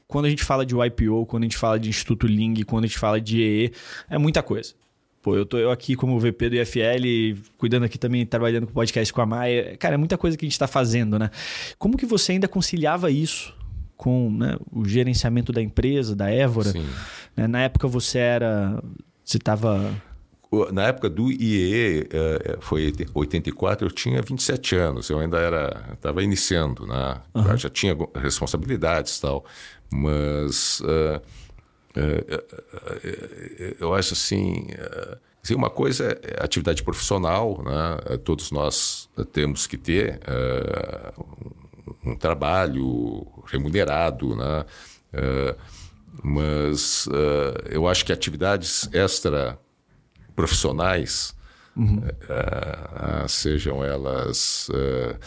Quando 0.08 0.26
a 0.26 0.30
gente 0.30 0.44
fala 0.44 0.64
de 0.64 0.74
YPO, 0.74 1.26
quando 1.26 1.42
a 1.42 1.46
gente 1.46 1.56
fala 1.56 1.78
de 1.78 1.88
Instituto 1.88 2.26
Ling, 2.26 2.62
quando 2.62 2.84
a 2.84 2.86
gente 2.86 2.98
fala 2.98 3.20
de 3.20 3.40
EE, 3.40 3.72
é 4.08 4.18
muita 4.18 4.42
coisa. 4.42 4.74
Pô, 5.20 5.34
eu 5.34 5.44
tô 5.44 5.58
eu 5.58 5.72
aqui 5.72 5.96
como 5.96 6.20
VP 6.20 6.50
do 6.50 6.54
IFL, 6.54 7.42
cuidando 7.58 7.84
aqui 7.84 7.98
também, 7.98 8.24
trabalhando 8.24 8.68
com 8.68 8.72
podcast 8.72 9.12
com 9.12 9.20
a 9.20 9.26
Maia. 9.26 9.76
Cara, 9.76 9.94
é 9.94 9.98
muita 9.98 10.16
coisa 10.16 10.36
que 10.36 10.44
a 10.44 10.46
gente 10.46 10.52
está 10.52 10.68
fazendo, 10.68 11.18
né? 11.18 11.30
Como 11.78 11.96
que 11.96 12.06
você 12.06 12.30
ainda 12.32 12.46
conciliava 12.46 13.10
isso 13.10 13.52
com 13.96 14.30
né, 14.30 14.56
o 14.70 14.84
gerenciamento 14.84 15.52
da 15.52 15.60
empresa, 15.60 16.14
da 16.14 16.30
Évora? 16.30 16.72
Né? 17.36 17.48
Na 17.48 17.62
época 17.62 17.88
você 17.88 18.18
era. 18.18 18.80
Você 19.24 19.38
estava 19.38 19.92
na 20.72 20.84
época 20.84 21.10
do 21.10 21.30
IEE, 21.30 22.02
eh, 22.02 22.06
eh, 22.12 22.56
foi 22.60 22.92
84, 23.12 23.86
eu 23.86 23.90
tinha 23.90 24.22
27 24.22 24.76
anos, 24.76 25.10
eu 25.10 25.18
ainda 25.18 25.38
era, 25.38 25.90
estava 25.92 26.22
iniciando, 26.22 26.86
né? 26.86 27.20
Uhum. 27.34 27.56
já 27.56 27.68
tinha 27.68 27.96
responsabilidades 28.14 29.16
e 29.16 29.22
tal, 29.22 29.44
mas 29.92 30.80
uh, 30.80 31.20
uh, 31.96 33.74
eu 33.80 33.92
acho 33.94 34.14
assim, 34.14 34.68
uh, 34.72 35.56
uma 35.56 35.70
coisa 35.70 36.18
é 36.22 36.42
atividade 36.42 36.82
profissional, 36.82 37.62
né? 37.64 38.16
todos 38.24 38.50
nós 38.50 39.08
temos 39.32 39.64
que 39.64 39.76
ter 39.76 40.18
um, 42.04 42.10
um, 42.10 42.16
trabalho 42.16 43.24
remunerado, 43.46 44.34
né? 44.34 44.64
mas 46.20 47.08
eu 47.70 47.86
acho 47.86 48.04
que 48.04 48.12
atividades 48.12 48.88
extra 48.92 49.56
profissionais, 50.36 51.34
uhum. 51.74 51.98
uh, 51.98 53.28
sejam 53.28 53.82
elas 53.82 54.68
uh, 54.68 55.18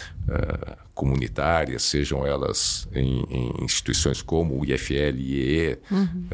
comunitárias, 0.93 1.83
sejam 1.83 2.25
elas 2.25 2.87
em, 2.93 3.25
em, 3.29 3.63
instituições 3.63 4.21
como 4.21 4.61
o 4.61 4.65
IFL 4.65 5.17
e 5.17 5.69
IE, 5.71 5.77
uhum. 5.89 6.27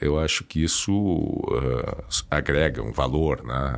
eu 0.00 0.18
acho 0.18 0.44
que 0.44 0.62
isso 0.62 1.42
agrega 2.30 2.80
um 2.80 2.92
valor 2.92 3.42
né, 3.44 3.76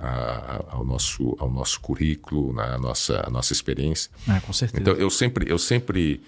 ao, 0.69 0.85
nosso, 0.85 1.35
ao 1.39 1.51
nosso 1.51 1.81
currículo, 1.81 2.53
na 2.53 2.73
né, 2.73 2.79
nossa, 2.79 3.27
nossa 3.31 3.55
experiência. 3.55 4.11
Ah, 4.29 4.41
com 4.41 4.53
certeza. 4.53 4.81
Então, 4.81 4.95
eu 4.95 5.09
sempre, 5.09 5.51
eu 5.51 5.59
sempre, 5.59 6.21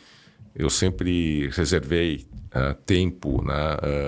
eu 0.58 0.68
sempre 0.68 1.48
reservei 1.50 2.26
uh, 2.48 2.74
tempo 2.84 3.40
né, 3.44 3.54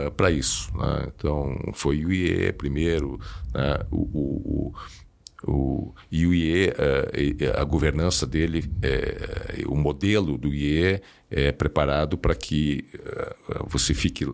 uh, 0.06 0.10
para 0.10 0.32
isso. 0.32 0.76
Né? 0.76 1.06
Então, 1.14 1.56
foi 1.72 2.04
o 2.04 2.12
IE 2.12 2.52
primeiro, 2.52 3.20
né? 3.54 3.78
o, 3.88 3.96
o, 3.96 4.74
o, 5.46 5.52
o, 5.52 5.94
e 6.10 6.26
o 6.26 6.34
IE, 6.34 6.70
uh, 6.70 7.60
a 7.60 7.62
governança 7.62 8.26
dele, 8.26 8.68
é, 8.82 9.62
o 9.66 9.76
modelo 9.76 10.36
do 10.36 10.52
IE 10.52 11.00
é 11.30 11.52
preparado 11.52 12.18
para 12.18 12.34
que 12.34 12.84
você 13.66 13.94
fique 13.94 14.26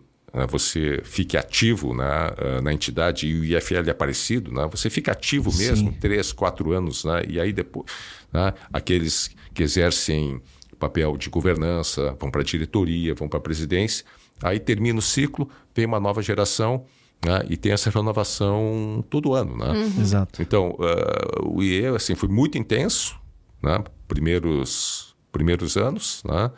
você 0.51 1.01
fique 1.03 1.35
ativo 1.35 1.95
na, 1.95 2.61
na 2.63 2.71
entidade 2.71 3.27
e 3.27 3.41
o 3.41 3.43
IFL 3.43 3.89
é 3.89 3.95
parecido, 3.95 4.53
né? 4.53 4.69
você 4.71 4.91
fica 4.91 5.13
ativo 5.13 5.51
mesmo, 5.57 5.93
Sim. 5.93 5.99
três, 5.99 6.31
quatro 6.31 6.73
anos, 6.73 7.07
né? 7.07 7.23
e 7.27 7.41
aí 7.41 7.55
depois, 7.55 7.87
né? 8.31 8.53
aqueles 8.71 9.31
que 9.55 9.63
exercem 9.63 10.43
papel 10.79 11.17
de 11.17 11.29
governança, 11.29 12.17
vão 12.21 12.31
para 12.31 12.41
a 12.41 12.45
diretoria, 12.45 13.15
vão 13.15 13.29
para 13.29 13.39
a 13.39 13.43
presidência. 13.43 14.05
Aí 14.43 14.61
termina 14.61 14.99
o 14.99 15.03
ciclo, 15.03 15.49
vem 15.75 15.87
uma 15.87 16.01
nova 16.01 16.23
geração 16.23 16.85
né, 17.25 17.45
e 17.49 17.57
tem 17.57 17.73
essa 17.73 17.91
renovação 17.91 19.05
todo 19.09 19.35
ano. 19.35 19.57
Né? 19.57 19.71
Uhum. 19.71 20.01
Exato. 20.01 20.43
Então, 20.43 20.77
uh, 20.79 21.49
o 21.49 21.62
IE 21.62 21.87
assim, 21.87 22.15
foi 22.15 22.29
muito 22.29 22.59
intenso, 22.59 23.19
né? 23.62 23.83
primeiros, 24.07 25.17
primeiros 25.33 25.77
anos. 25.77 26.23
Né? 26.25 26.51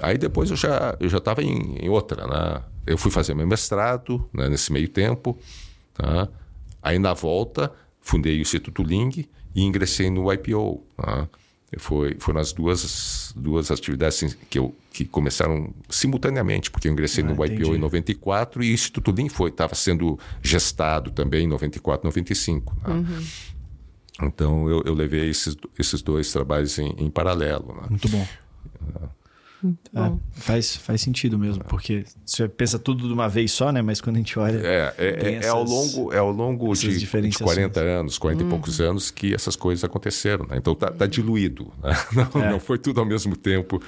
Aí 0.00 0.18
depois 0.18 0.50
eu 0.50 0.56
já 0.56 0.96
eu 1.00 1.08
já 1.08 1.18
estava 1.18 1.42
em, 1.42 1.76
em, 1.80 1.88
outra. 1.88 2.26
Né? 2.26 2.62
Eu 2.86 2.98
fui 2.98 3.10
fazer 3.10 3.34
meu 3.34 3.46
mestrado 3.46 4.28
né, 4.32 4.48
nesse 4.48 4.72
meio 4.72 4.88
tempo. 4.88 5.38
Tá? 5.94 6.28
Aí 6.82 6.98
na 6.98 7.14
volta 7.14 7.72
fundei 8.00 8.38
o 8.38 8.40
Instituto 8.40 8.82
Ling 8.82 9.26
e 9.54 9.62
ingressei 9.62 10.08
no 10.10 10.32
IPO. 10.32 10.84
Tá? 10.96 11.28
Foi, 11.78 12.16
foram 12.20 12.40
as 12.40 12.52
duas, 12.52 13.32
duas 13.36 13.70
atividades 13.70 14.36
que, 14.48 14.58
eu, 14.58 14.74
que 14.92 15.04
começaram 15.04 15.74
simultaneamente, 15.88 16.70
porque 16.70 16.86
eu 16.88 16.92
ingressei 16.92 17.24
ah, 17.24 17.26
no 17.26 17.32
YPO 17.32 17.44
entendi. 17.44 17.70
em 17.70 17.78
94 17.78 18.62
e 18.62 18.70
o 18.70 18.74
Instituto 18.74 19.10
Lean 19.10 19.28
foi, 19.28 19.50
estava 19.50 19.74
sendo 19.74 20.18
gestado 20.40 21.10
também 21.10 21.44
em 21.44 21.48
94, 21.48 22.06
95. 22.06 22.76
Né? 22.86 22.94
Uhum. 22.94 23.26
Então 24.22 24.70
eu, 24.70 24.82
eu, 24.84 24.94
levei 24.94 25.28
esses, 25.28 25.56
esses 25.78 26.00
dois 26.02 26.32
trabalhos 26.32 26.78
em, 26.78 26.94
em 26.98 27.10
paralelo. 27.10 27.74
Né? 27.74 27.86
Muito 27.90 28.08
bom. 28.08 28.26
É, 29.64 30.12
faz, 30.34 30.76
faz 30.76 31.00
sentido 31.00 31.38
mesmo, 31.38 31.64
porque 31.64 32.04
você 32.24 32.46
pensa 32.48 32.78
tudo 32.78 33.06
de 33.06 33.12
uma 33.12 33.28
vez 33.28 33.52
só, 33.52 33.72
né? 33.72 33.80
Mas 33.80 34.00
quando 34.00 34.16
a 34.16 34.18
gente 34.18 34.38
olha. 34.38 34.58
É, 34.58 34.94
é, 34.98 35.06
é, 35.06 35.44
é 35.44 35.48
ao 35.48 35.64
longo, 35.64 36.12
é 36.12 36.18
ao 36.18 36.30
longo 36.30 36.72
de, 36.74 36.98
de 36.98 37.38
40 37.38 37.80
anos, 37.80 38.18
40 38.18 38.42
uhum. 38.42 38.48
e 38.48 38.50
poucos 38.50 38.80
anos 38.80 39.10
que 39.10 39.34
essas 39.34 39.56
coisas 39.56 39.82
aconteceram. 39.82 40.46
Né? 40.46 40.56
Então 40.58 40.74
tá, 40.74 40.90
tá 40.90 41.06
diluído. 41.06 41.72
Né? 41.82 41.96
Não, 42.12 42.42
é. 42.42 42.50
não, 42.50 42.60
foi 42.60 42.78
tudo 42.78 43.00
ao 43.00 43.06
mesmo 43.06 43.36
tempo, 43.36 43.80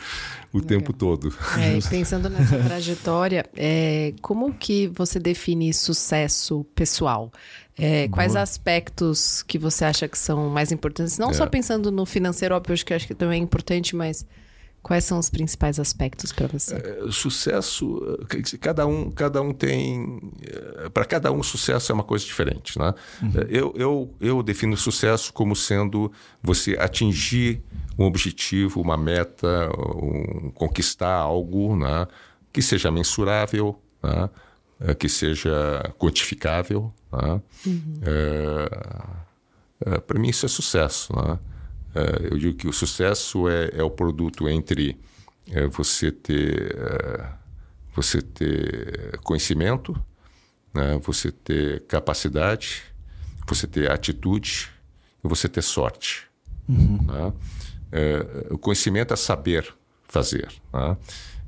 o 0.52 0.60
tempo 0.60 0.92
todo. 0.92 1.34
É, 1.58 1.78
pensando 1.88 2.28
nessa 2.28 2.58
trajetória, 2.58 3.44
é, 3.56 4.14
como 4.20 4.52
que 4.52 4.86
você 4.88 5.18
define 5.18 5.72
sucesso 5.72 6.64
pessoal? 6.74 7.32
É, 7.78 8.08
quais 8.08 8.34
aspectos 8.34 9.42
que 9.42 9.56
você 9.56 9.84
acha 9.84 10.08
que 10.08 10.18
são 10.18 10.50
mais 10.50 10.72
importantes? 10.72 11.16
Não 11.16 11.32
só 11.32 11.46
pensando 11.46 11.92
no 11.92 12.04
financeiro, 12.04 12.54
óbvio, 12.54 12.74
acho 12.74 12.84
que 12.84 12.92
acho 12.92 13.06
que 13.06 13.14
também 13.14 13.40
é 13.40 13.42
importante, 13.42 13.94
mas 13.94 14.26
Quais 14.82 15.04
são 15.04 15.18
os 15.18 15.28
principais 15.28 15.78
aspectos 15.78 16.32
para 16.32 16.46
você? 16.46 16.76
É, 16.76 17.10
sucesso, 17.10 18.00
cada 18.60 18.86
um, 18.86 19.10
cada 19.10 19.42
um 19.42 19.52
tem. 19.52 20.32
É, 20.42 20.88
para 20.88 21.04
cada 21.04 21.32
um, 21.32 21.42
sucesso 21.42 21.92
é 21.92 21.94
uma 21.94 22.04
coisa 22.04 22.24
diferente. 22.24 22.78
Né? 22.78 22.94
Uhum. 23.22 23.32
Eu, 23.48 23.74
eu, 23.76 24.14
eu 24.20 24.42
defino 24.42 24.76
sucesso 24.76 25.32
como 25.32 25.54
sendo 25.54 26.10
você 26.42 26.76
atingir 26.78 27.60
um 27.98 28.04
objetivo, 28.04 28.80
uma 28.80 28.96
meta, 28.96 29.68
um, 29.76 30.50
conquistar 30.52 31.14
algo 31.14 31.76
né? 31.76 32.06
que 32.52 32.62
seja 32.62 32.90
mensurável, 32.90 33.78
né? 34.02 34.30
Que 34.96 35.08
seja 35.08 35.92
quantificável. 35.98 36.92
Né? 37.12 37.42
Uhum. 37.66 38.00
É, 38.02 39.94
é, 39.94 39.98
para 39.98 40.18
mim, 40.18 40.28
isso 40.28 40.46
é 40.46 40.48
sucesso. 40.48 41.14
Né? 41.14 41.38
Eh, 41.94 42.28
eu 42.30 42.38
digo 42.38 42.56
que 42.56 42.68
o 42.68 42.72
sucesso 42.72 43.48
é, 43.48 43.70
é 43.74 43.82
o 43.82 43.90
produto 43.90 44.48
entre 44.48 44.98
é, 45.50 45.66
você 45.66 46.10
ter 46.10 46.76
é, 46.76 47.32
você 47.94 48.22
ter 48.22 49.18
conhecimento, 49.24 49.98
né? 50.72 51.00
você 51.02 51.32
ter 51.32 51.84
capacidade, 51.86 52.82
você 53.46 53.66
ter 53.66 53.90
atitude 53.90 54.68
e 55.24 55.28
você 55.28 55.48
ter 55.48 55.62
sorte. 55.62 56.26
Uhum. 56.68 56.98
Né? 57.02 57.32
o 58.50 58.58
conhecimento 58.58 59.14
é 59.14 59.16
saber 59.16 59.74
fazer. 60.06 60.48
Né? 60.72 60.96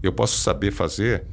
Eu 0.03 0.11
posso 0.11 0.39
saber 0.39 0.71
fazer, 0.71 1.25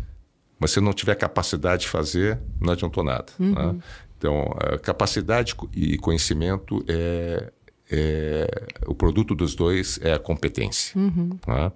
mas 0.60 0.72
se 0.72 0.80
eu 0.80 0.84
não 0.84 0.92
tiver 0.92 1.16
capacidade 1.16 1.84
de 1.84 1.88
fazer, 1.88 2.38
não 2.60 2.74
adiantou 2.74 3.04
nada. 3.04 3.32
Né? 3.40 3.48
Uhum. 3.48 3.82
Então, 4.18 4.54
capacidade 4.84 5.56
e 5.74 5.98
conhecimento 5.98 6.84
é, 6.88 7.52
é, 7.92 8.48
o 8.86 8.94
produto 8.94 9.34
dos 9.34 9.56
dois 9.56 10.00
é 10.02 10.14
a 10.14 10.20
competência. 10.20 11.00
Uhum. 11.00 11.38
Né? 11.48 11.72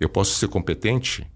Eu 0.00 0.08
posso 0.08 0.34
ser 0.34 0.48
competente, 0.48 1.26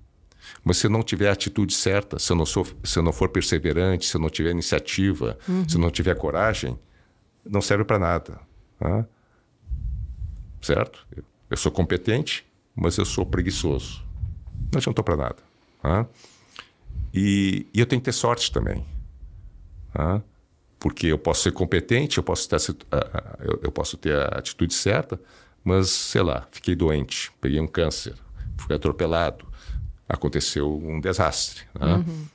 mas 0.65 0.79
se 0.79 0.87
eu 0.87 0.91
não 0.91 1.03
tiver 1.03 1.29
a 1.29 1.33
atitude 1.33 1.75
certa, 1.75 2.19
se 2.19 2.33
eu 2.33 2.37
não, 2.37 2.47
sou, 2.47 2.67
se 2.83 2.99
eu 2.99 3.03
não 3.03 3.13
for 3.13 3.29
perseverante, 3.29 4.07
se 4.07 4.17
eu 4.17 4.21
não 4.21 4.29
tiver 4.29 4.51
iniciativa, 4.51 5.39
uhum. 5.49 5.69
se 5.69 5.77
eu 5.77 5.81
não 5.81 5.91
tiver 5.91 6.17
coragem, 6.17 6.79
não 7.45 7.61
serve 7.61 7.85
para 7.85 7.99
nada. 7.99 8.41
Né? 8.81 9.07
Certo? 10.61 11.07
Eu 11.49 11.57
sou 11.57 11.71
competente, 11.71 12.45
mas 12.75 12.99
eu 12.99 13.05
sou 13.05 13.25
preguiçoso. 13.25 14.05
Não 14.73 14.79
adiantou 14.79 15.05
para 15.05 15.17
nada. 15.17 15.37
Né? 15.83 16.07
E, 17.15 17.67
e, 17.73 17.81
eu 17.81 17.87
tenho 17.87 18.01
que 18.01 18.07
ter 18.07 18.13
sorte 18.13 18.51
também. 18.51 18.85
Né? 19.95 20.23
Porque 20.87 21.09
eu 21.09 21.19
posso 21.19 21.43
ser 21.43 21.51
competente, 21.51 22.19
eu 22.19 22.23
posso 22.23 22.49
ter, 22.49 22.59
eu 23.61 23.73
posso 23.73 23.97
ter 23.97 24.15
a 24.15 24.39
atitude 24.39 24.73
certa, 24.73 25.21
mas, 25.65 25.91
sei 25.91 26.23
lá, 26.23 26.47
fiquei 26.53 26.77
doente, 26.77 27.33
peguei 27.41 27.59
um 27.59 27.67
câncer, 27.67 28.15
fui 28.57 28.73
atropelado, 28.73 29.45
aconteceu 30.09 30.73
um 30.73 31.01
desastre. 31.01 31.65
Né? 31.77 31.95
Uhum. 31.97 32.27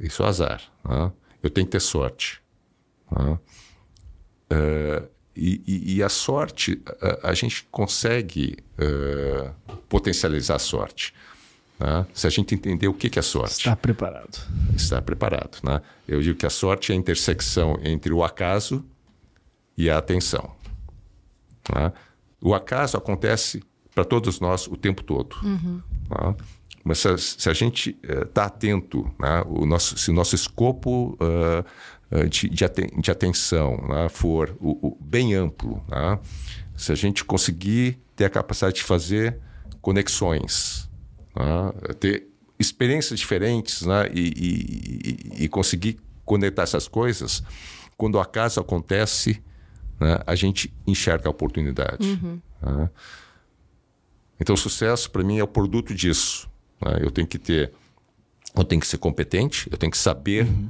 Isso 0.00 0.24
é 0.24 0.26
azar. 0.26 0.60
Né? 0.84 1.12
Eu 1.40 1.48
tenho 1.48 1.68
que 1.68 1.70
ter 1.70 1.80
sorte. 1.80 2.42
Né? 3.12 3.38
Uh, 4.50 5.08
e, 5.36 5.62
e, 5.64 5.96
e, 5.98 6.02
a 6.02 6.08
sorte, 6.08 6.82
a, 7.00 7.30
a 7.30 7.34
gente 7.34 7.62
consegue 7.70 8.56
uh, 8.76 9.54
potencializar 9.88 10.56
a 10.56 10.58
sorte. 10.58 11.14
Né? 11.78 12.06
Se 12.12 12.26
a 12.26 12.30
gente 12.30 12.54
entender 12.54 12.88
o 12.88 12.94
que 12.94 13.18
é 13.18 13.22
sorte. 13.22 13.58
Está 13.58 13.76
preparado. 13.76 14.38
Está 14.74 15.02
preparado. 15.02 15.58
Né? 15.62 15.80
Eu 16.08 16.20
digo 16.20 16.38
que 16.38 16.46
a 16.46 16.50
sorte 16.50 16.92
é 16.92 16.94
a 16.94 16.98
intersecção 16.98 17.78
entre 17.82 18.12
o 18.12 18.24
acaso 18.24 18.84
e 19.76 19.90
a 19.90 19.98
atenção. 19.98 20.50
Né? 21.74 21.92
O 22.40 22.54
acaso 22.54 22.96
acontece 22.96 23.62
para 23.94 24.04
todos 24.04 24.40
nós 24.40 24.66
o 24.66 24.76
tempo 24.76 25.02
todo. 25.02 25.36
Uhum. 25.42 25.82
Né? 26.10 26.34
Mas 26.82 26.98
se 26.98 27.08
a, 27.08 27.18
se 27.18 27.50
a 27.50 27.52
gente 27.52 27.98
está 28.02 28.44
uh, 28.44 28.46
atento, 28.46 29.10
né? 29.18 29.42
o 29.46 29.66
nosso, 29.66 29.98
se 29.98 30.10
o 30.10 30.14
nosso 30.14 30.34
escopo 30.34 31.18
uh, 31.20 32.28
de, 32.28 32.48
de, 32.48 32.64
aten 32.64 32.88
de, 33.00 33.10
atenção 33.10 33.76
né? 33.88 34.08
for 34.08 34.56
o, 34.60 34.88
o 34.88 34.98
bem 35.00 35.34
amplo, 35.34 35.84
se 36.76 36.92
a 36.92 36.94
gente 36.94 37.24
conseguir 37.24 37.98
ter 38.14 38.26
a 38.26 38.30
capacidade 38.30 38.76
de 38.76 38.84
fazer 38.84 39.36
conexões, 39.80 40.85
né? 41.36 41.72
ter 42.00 42.28
experiências 42.58 43.18
diferentes 43.18 43.82
né? 43.82 44.08
e, 44.12 45.28
e, 45.38 45.44
e, 45.44 45.48
conseguir 45.48 45.98
conectar 46.24 46.62
essas 46.62 46.88
coisas, 46.88 47.42
quando 47.96 48.16
o 48.16 48.20
acaso 48.20 48.58
acontece, 48.60 49.42
né? 50.00 50.18
a 50.26 50.34
gente 50.34 50.72
enxerga 50.86 51.28
a 51.28 51.30
oportunidade. 51.30 52.06
Uhum. 52.06 52.40
Né? 52.62 52.90
Então, 54.40 54.54
o 54.54 54.58
sucesso, 54.58 55.10
para 55.10 55.22
mim, 55.22 55.38
é 55.38 55.44
o 55.44 55.48
produto 55.48 55.94
disso. 55.94 56.48
Né? 56.84 56.98
Eu 57.00 57.10
tenho 57.10 57.26
que 57.26 57.38
ter, 57.38 57.72
eu 58.54 58.64
tenho 58.64 58.80
que 58.80 58.86
ser 58.86 58.98
competente, 58.98 59.68
eu 59.70 59.78
tenho 59.78 59.90
que 59.90 59.98
saber 59.98 60.46
uhum. 60.46 60.68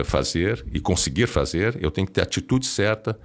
uh, 0.00 0.04
fazer 0.04 0.64
e 0.72 0.80
conseguir 0.80 1.26
fazer, 1.26 1.78
eu 1.82 1.90
tenho 1.90 2.06
que 2.06 2.12
ter 2.12 2.20
a 2.20 2.24
atitude 2.24 2.66
certa 2.66 3.18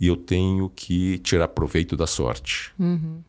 e 0.00 0.06
eu 0.06 0.16
tenho 0.16 0.70
que 0.70 1.18
tirar 1.18 1.48
proveito 1.48 1.96
da 1.96 2.06
sorte. 2.06 2.72
Uhum. 2.78 3.22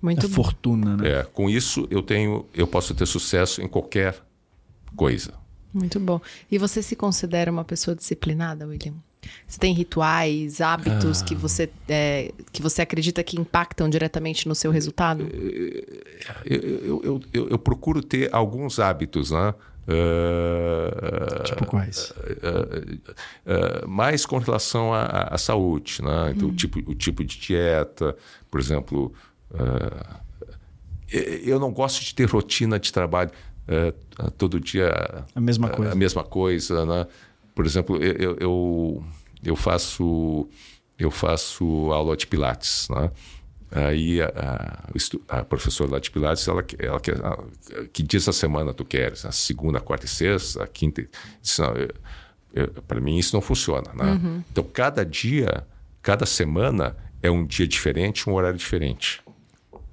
Muito 0.00 0.26
é 0.26 0.28
fortuna, 0.28 0.96
né? 0.96 1.10
É, 1.10 1.22
com 1.24 1.50
isso 1.50 1.86
eu 1.90 2.02
tenho, 2.02 2.46
eu 2.54 2.66
posso 2.66 2.94
ter 2.94 3.06
sucesso 3.06 3.60
em 3.60 3.68
qualquer 3.68 4.16
coisa. 4.96 5.34
Muito 5.72 5.98
bom. 6.00 6.20
E 6.50 6.58
você 6.58 6.82
se 6.82 6.96
considera 6.96 7.50
uma 7.50 7.64
pessoa 7.64 7.94
disciplinada, 7.94 8.66
William? 8.66 8.94
Você 9.46 9.58
tem 9.58 9.74
rituais, 9.74 10.60
hábitos 10.60 11.20
ah. 11.20 11.24
que, 11.24 11.34
você, 11.34 11.68
é, 11.88 12.32
que 12.52 12.62
você 12.62 12.82
acredita 12.82 13.22
que 13.22 13.38
impactam 13.38 13.88
diretamente 13.88 14.48
no 14.48 14.54
seu 14.54 14.70
resultado? 14.70 15.26
Eu, 16.44 17.02
eu, 17.04 17.22
eu, 17.32 17.48
eu 17.50 17.58
procuro 17.58 18.02
ter 18.02 18.32
alguns 18.32 18.78
hábitos, 18.78 19.30
né? 19.30 19.54
Uh, 19.88 21.42
tipo 21.44 21.64
quais? 21.64 22.10
Uh, 22.10 22.94
uh, 23.46 23.88
mais 23.88 24.26
com 24.26 24.36
relação 24.36 24.92
à, 24.92 25.28
à 25.30 25.38
saúde, 25.38 26.02
né? 26.02 26.32
Então, 26.36 26.48
hum. 26.48 26.52
o, 26.52 26.54
tipo, 26.54 26.78
o 26.90 26.94
tipo 26.94 27.24
de 27.24 27.38
dieta, 27.38 28.14
por 28.50 28.60
exemplo, 28.60 29.14
Uh, 29.50 30.18
eu 31.10 31.58
não 31.58 31.72
gosto 31.72 32.04
de 32.04 32.14
ter 32.14 32.28
rotina 32.28 32.78
de 32.78 32.92
trabalho 32.92 33.30
uh, 33.68 34.30
todo 34.32 34.60
dia 34.60 35.24
a 35.34 35.40
mesma 35.40 35.68
coisa. 35.68 35.92
A 35.92 35.94
mesma 35.94 36.24
coisa, 36.24 36.84
né? 36.84 37.06
Por 37.54 37.64
exemplo, 37.64 37.96
eu, 38.02 38.36
eu, 38.38 39.04
eu 39.42 39.56
faço 39.56 40.48
eu 40.98 41.10
faço 41.10 41.64
aula 41.92 42.16
de 42.16 42.26
pilates, 42.26 42.88
né? 42.90 43.10
Aí 43.70 44.20
a, 44.22 44.32
a, 45.28 45.40
a, 45.40 45.44
professora 45.44 45.92
lá 45.92 45.98
de 45.98 46.10
Pilates, 46.10 46.48
ela, 46.48 46.64
ela 46.78 46.98
quer. 46.98 47.16
Que 47.92 48.02
dia 48.02 48.18
essa 48.18 48.32
semana 48.32 48.72
tu 48.72 48.84
queres? 48.84 49.26
A 49.26 49.32
segunda, 49.32 49.78
quarta 49.78 50.06
e 50.06 50.08
sexta, 50.08 50.64
a 50.64 50.66
quinta. 50.66 51.06
Para 52.86 53.00
mim 53.00 53.18
isso 53.18 53.36
não 53.36 53.42
funciona. 53.42 53.92
Né? 53.94 54.12
Uhum. 54.12 54.44
Então, 54.50 54.64
cada 54.64 55.04
dia, 55.04 55.66
cada 56.00 56.24
semana 56.24 56.96
é 57.22 57.30
um 57.30 57.44
dia 57.44 57.68
diferente, 57.68 58.28
um 58.28 58.32
horário 58.32 58.58
diferente. 58.58 59.20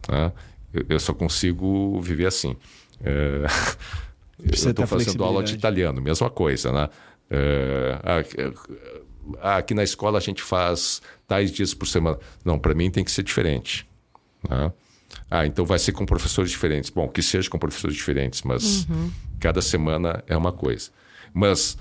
Né? 0.09 0.31
Eu, 0.73 0.85
eu, 0.89 0.99
só 0.99 1.13
consigo 1.13 1.99
viver 2.01 2.27
assim. 2.27 2.55
É, 3.03 3.45
eu 4.43 4.53
estou 4.53 4.87
fazendo 4.87 5.23
aula 5.23 5.43
de 5.43 5.53
italiano, 5.53 6.01
mesma 6.01 6.29
coisa, 6.29 6.71
né? 6.71 6.89
É, 7.29 7.99
ah, 9.41 9.57
aqui 9.57 9.73
na 9.73 9.83
escola 9.83 10.17
a 10.17 10.21
gente 10.21 10.41
faz 10.41 11.01
tais 11.27 11.51
dias 11.51 11.73
por 11.73 11.87
semana. 11.87 12.19
Não, 12.43 12.59
para 12.59 12.73
mim 12.73 12.89
tem 12.91 13.03
que 13.03 13.11
ser 13.11 13.23
diferente. 13.23 13.87
Né? 14.47 14.71
Ah, 15.29 15.45
então 15.45 15.65
vai 15.65 15.79
ser 15.79 15.91
com 15.91 16.05
professores 16.05 16.51
diferentes. 16.51 16.89
Bom, 16.89 17.07
que 17.07 17.21
seja 17.21 17.49
com 17.49 17.57
professores 17.57 17.95
diferentes, 17.95 18.41
mas 18.43 18.87
uhum. 18.87 19.11
cada 19.39 19.61
semana 19.61 20.23
é 20.27 20.37
uma 20.37 20.51
coisa. 20.51 20.91
Mas 21.33 21.77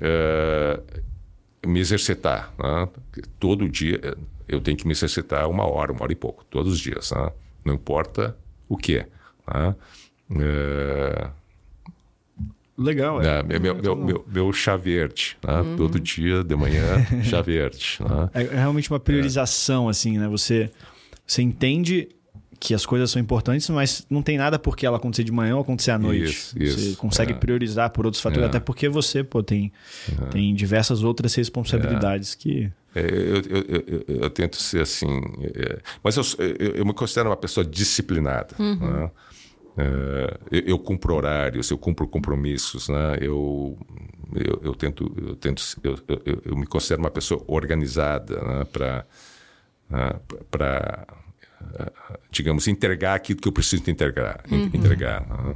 é, 0.00 0.80
me 1.66 1.80
exercitar, 1.80 2.52
né? 2.58 2.88
todo 3.38 3.68
dia 3.68 4.16
eu 4.48 4.60
tenho 4.60 4.76
que 4.76 4.86
me 4.86 4.92
exercitar 4.92 5.48
uma 5.48 5.66
hora, 5.66 5.92
uma 5.92 6.02
hora 6.02 6.12
e 6.12 6.16
pouco, 6.16 6.44
todos 6.46 6.72
os 6.72 6.80
dias. 6.80 7.12
Né? 7.12 7.30
Não 7.68 7.74
importa 7.74 8.36
o 8.68 8.76
que. 8.76 9.04
Tá? 9.46 9.76
É... 10.40 11.30
Legal, 12.76 13.20
é. 13.20 13.40
é 13.40 13.58
meu, 13.58 13.74
meu, 13.74 13.96
meu, 13.96 14.24
meu, 14.26 14.52
chá 14.52 14.76
verde, 14.76 15.36
né? 15.44 15.60
uhum. 15.60 15.76
todo 15.76 15.98
dia 15.98 16.44
de 16.44 16.54
manhã, 16.54 16.84
chá 17.24 17.42
verde. 17.42 17.98
Né? 18.00 18.30
É, 18.34 18.42
é 18.42 18.54
realmente 18.54 18.88
uma 18.90 19.00
priorização, 19.00 19.88
assim, 19.88 20.16
né? 20.16 20.28
Você, 20.28 20.70
você 21.26 21.42
entende 21.42 22.08
que 22.60 22.74
as 22.74 22.86
coisas 22.86 23.10
são 23.10 23.20
importantes, 23.20 23.68
mas 23.70 24.06
não 24.08 24.22
tem 24.22 24.36
nada 24.38 24.58
por 24.58 24.76
que 24.76 24.86
ela 24.86 24.96
acontecer 24.96 25.24
de 25.24 25.32
manhã 25.32 25.56
ou 25.56 25.62
acontecer 25.62 25.90
à 25.90 25.98
noite. 25.98 26.24
Isso, 26.24 26.62
isso. 26.62 26.78
Você 26.78 26.96
consegue 26.96 27.32
É. 27.32 27.36
priorizar 27.36 27.90
por 27.90 28.04
outros 28.06 28.22
fatores, 28.22 28.44
É. 28.44 28.48
até 28.48 28.60
porque 28.60 28.88
você 28.88 29.24
pô, 29.24 29.42
tem, 29.42 29.72
tem 30.30 30.54
diversas 30.54 31.02
outras 31.02 31.34
responsabilidades 31.34 32.34
que. 32.34 32.70
É, 32.94 33.00
eu, 33.00 33.36
eu, 33.36 33.64
eu, 33.68 34.04
eu- 34.08 34.30
tento 34.30 34.56
ser 34.56 34.80
assim. 34.82 35.20
é, 35.54 35.78
mas 36.02 36.16
eu, 36.16 36.22
me 36.86 36.92
considero 36.94 37.28
uma 37.28 37.36
pessoa 37.36 37.64
disciplinada. 37.64 38.56
né? 38.58 39.10
É, 39.76 40.38
eu, 40.50 40.78
cumpro 40.78 41.14
horários, 41.14 41.70
eu 41.70 41.78
cumpro 41.78 42.08
compromissos. 42.08 42.88
Né? 42.88 43.18
Eu, 43.20 43.78
eu, 44.34 44.60
tento. 44.74 45.14
Eu, 45.16 45.36
tento 45.36 45.62
eu, 46.44 46.56
me 46.56 46.66
considero 46.66 47.00
uma 47.02 47.10
pessoa 47.10 47.42
organizada 47.46 48.40
né? 48.42 48.64
para. 48.72 49.06
para 50.50 51.06
digamos, 52.30 52.68
entregar 52.68 53.14
aquilo 53.14 53.40
que 53.40 53.48
eu 53.48 53.52
preciso 53.52 53.88
entregar. 53.90 54.42
entregar 54.72 55.26
né? 55.28 55.54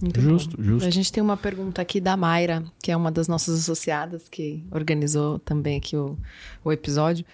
Muito 0.00 0.20
Justo, 0.20 0.56
bom. 0.56 0.62
justo. 0.62 0.86
A 0.86 0.90
gente 0.90 1.12
tem 1.12 1.22
uma 1.22 1.36
pergunta 1.36 1.82
aqui 1.82 2.00
da 2.00 2.16
Mayra, 2.16 2.64
que 2.82 2.90
é 2.90 2.96
uma 2.96 3.10
das 3.10 3.28
nossas 3.28 3.60
associadas, 3.60 4.28
que 4.28 4.64
organizou 4.70 5.38
também 5.38 5.76
aqui 5.76 5.96
o, 5.96 6.16
o 6.64 6.72
episódio. 6.72 7.24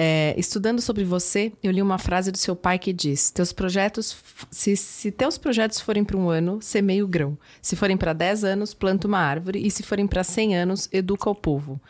É, 0.00 0.32
estudando 0.38 0.80
sobre 0.80 1.02
você, 1.02 1.52
eu 1.60 1.72
li 1.72 1.82
uma 1.82 1.98
frase 1.98 2.30
do 2.30 2.38
seu 2.38 2.54
pai 2.54 2.78
que 2.78 2.92
diz: 2.92 3.32
Teus 3.32 3.52
projetos, 3.52 4.16
se, 4.48 4.76
se 4.76 5.10
teus 5.10 5.36
projetos 5.36 5.80
forem 5.80 6.04
para 6.04 6.16
um 6.16 6.28
ano, 6.28 6.60
semeia 6.62 7.04
o 7.04 7.08
grão. 7.08 7.36
Se 7.60 7.74
forem 7.74 7.96
para 7.96 8.12
10 8.12 8.44
anos, 8.44 8.72
planta 8.72 9.08
uma 9.08 9.18
árvore. 9.18 9.58
E 9.58 9.68
se 9.72 9.82
forem 9.82 10.06
para 10.06 10.22
100 10.22 10.56
anos, 10.56 10.88
educa 10.92 11.28
o 11.28 11.34
povo. 11.34 11.80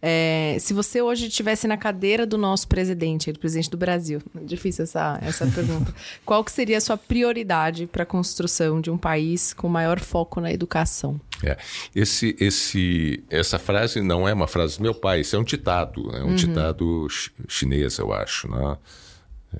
É, 0.00 0.56
se 0.60 0.74
você 0.74 1.00
hoje 1.00 1.26
estivesse 1.26 1.66
na 1.66 1.76
cadeira 1.76 2.26
do 2.26 2.36
nosso 2.36 2.68
presidente, 2.68 3.30
ele 3.30 3.38
presidente 3.38 3.70
do 3.70 3.76
Brasil, 3.76 4.20
difícil 4.44 4.84
essa, 4.84 5.18
essa 5.22 5.46
pergunta, 5.50 5.94
qual 6.24 6.44
que 6.44 6.52
seria 6.52 6.78
a 6.78 6.80
sua 6.80 6.96
prioridade 6.96 7.86
para 7.86 8.02
a 8.02 8.06
construção 8.06 8.80
de 8.80 8.90
um 8.90 8.98
país 8.98 9.52
com 9.52 9.68
maior 9.68 9.98
foco 9.98 10.40
na 10.40 10.52
educação? 10.52 11.20
É. 11.42 11.56
Esse, 11.94 12.36
esse, 12.38 13.24
essa 13.30 13.58
frase 13.58 14.00
não 14.00 14.28
é 14.28 14.32
uma 14.32 14.46
frase 14.46 14.78
do 14.78 14.82
meu 14.82 14.94
pai, 14.94 15.20
isso 15.20 15.34
é 15.36 15.38
um 15.38 15.44
ditado, 15.44 16.14
é 16.14 16.22
um 16.22 16.34
ditado 16.34 17.08
chi- 17.08 17.30
chinês, 17.48 17.98
eu 17.98 18.12
acho. 18.12 18.48
Né? 18.50 18.76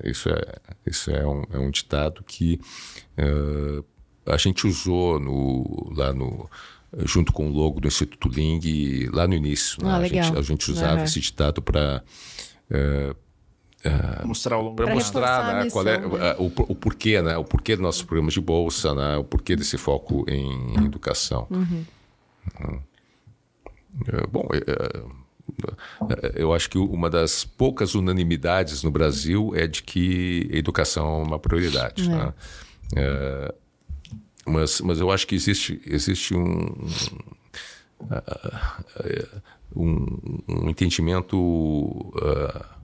Isso, 0.04 0.28
é, 0.28 0.54
isso 0.86 1.10
é, 1.10 1.26
um, 1.26 1.42
é 1.52 1.58
um 1.58 1.70
ditado 1.70 2.22
que 2.24 2.60
eh, 3.16 3.82
a 4.26 4.36
gente 4.36 4.66
usou 4.66 5.18
no, 5.20 5.92
lá 5.96 6.12
no 6.12 6.48
junto 7.04 7.32
com 7.32 7.48
o 7.48 7.52
logo 7.52 7.80
do 7.80 7.88
Instituto 7.88 8.28
Ling 8.28 9.08
lá 9.12 9.26
no 9.28 9.34
início. 9.34 9.82
né? 9.84 9.90
Ah, 9.90 9.94
a, 9.96 9.98
legal. 9.98 10.24
gente, 10.24 10.38
a 10.38 10.42
gente 10.42 10.70
usava 10.70 10.94
Aham. 10.94 11.04
esse 11.04 11.20
ditado 11.20 11.60
para 11.62 12.02
Mostrar 14.24 14.56
ao 14.56 14.62
longo 14.62 14.76
para 14.76 14.86
Pra 14.86 14.94
mostrar 14.94 15.20
reforçar 15.20 15.50
a 15.60 15.64
né, 15.64 15.70
qual 15.70 15.86
é 15.86 15.96
missão, 15.98 16.18
né? 16.18 16.30
a- 16.32 16.36
o, 16.42 16.46
o 16.46 16.74
porquê, 16.74 17.22
né? 17.22 17.36
O 17.36 17.44
porquê 17.44 17.76
dos 17.76 17.82
nossos 17.82 18.02
programas 18.02 18.34
de 18.34 18.40
bolsa, 18.40 18.94
né? 18.94 19.16
O 19.16 19.22
porquê 19.24 19.54
desse 19.54 19.78
foco 19.78 20.24
em 20.28 20.84
educação. 20.84 21.46
Uhum. 21.50 21.84
É, 24.08 24.26
Bom, 24.26 24.48
é, 24.52 24.58
é, 26.10 26.32
eu 26.42 26.52
acho 26.52 26.68
que 26.68 26.78
uma 26.78 27.08
das 27.08 27.44
poucas 27.44 27.94
unanimidades 27.94 28.82
no 28.82 28.90
Brasil 28.90 29.52
é 29.54 29.66
de 29.68 29.82
que 29.82 30.50
a 30.52 30.56
educação 30.56 31.20
é 31.20 31.24
uma 31.24 31.38
prioridade. 31.38 32.08
né? 32.08 32.34
É, 32.96 33.54
mas, 34.46 34.80
mas 34.80 35.00
eu 35.00 35.10
acho 35.10 35.26
que 35.26 35.34
existe, 35.34 35.80
existe 35.86 36.34
um, 36.34 36.74
um, 39.74 40.42
um 40.48 40.70
entendimento 40.70 42.12
ah, 42.22 42.76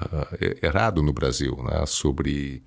ah, 0.00 0.28
errado 0.62 1.02
no 1.02 1.12
Brasil 1.12 1.56
né, 1.64 1.84
sobre, 1.86 2.62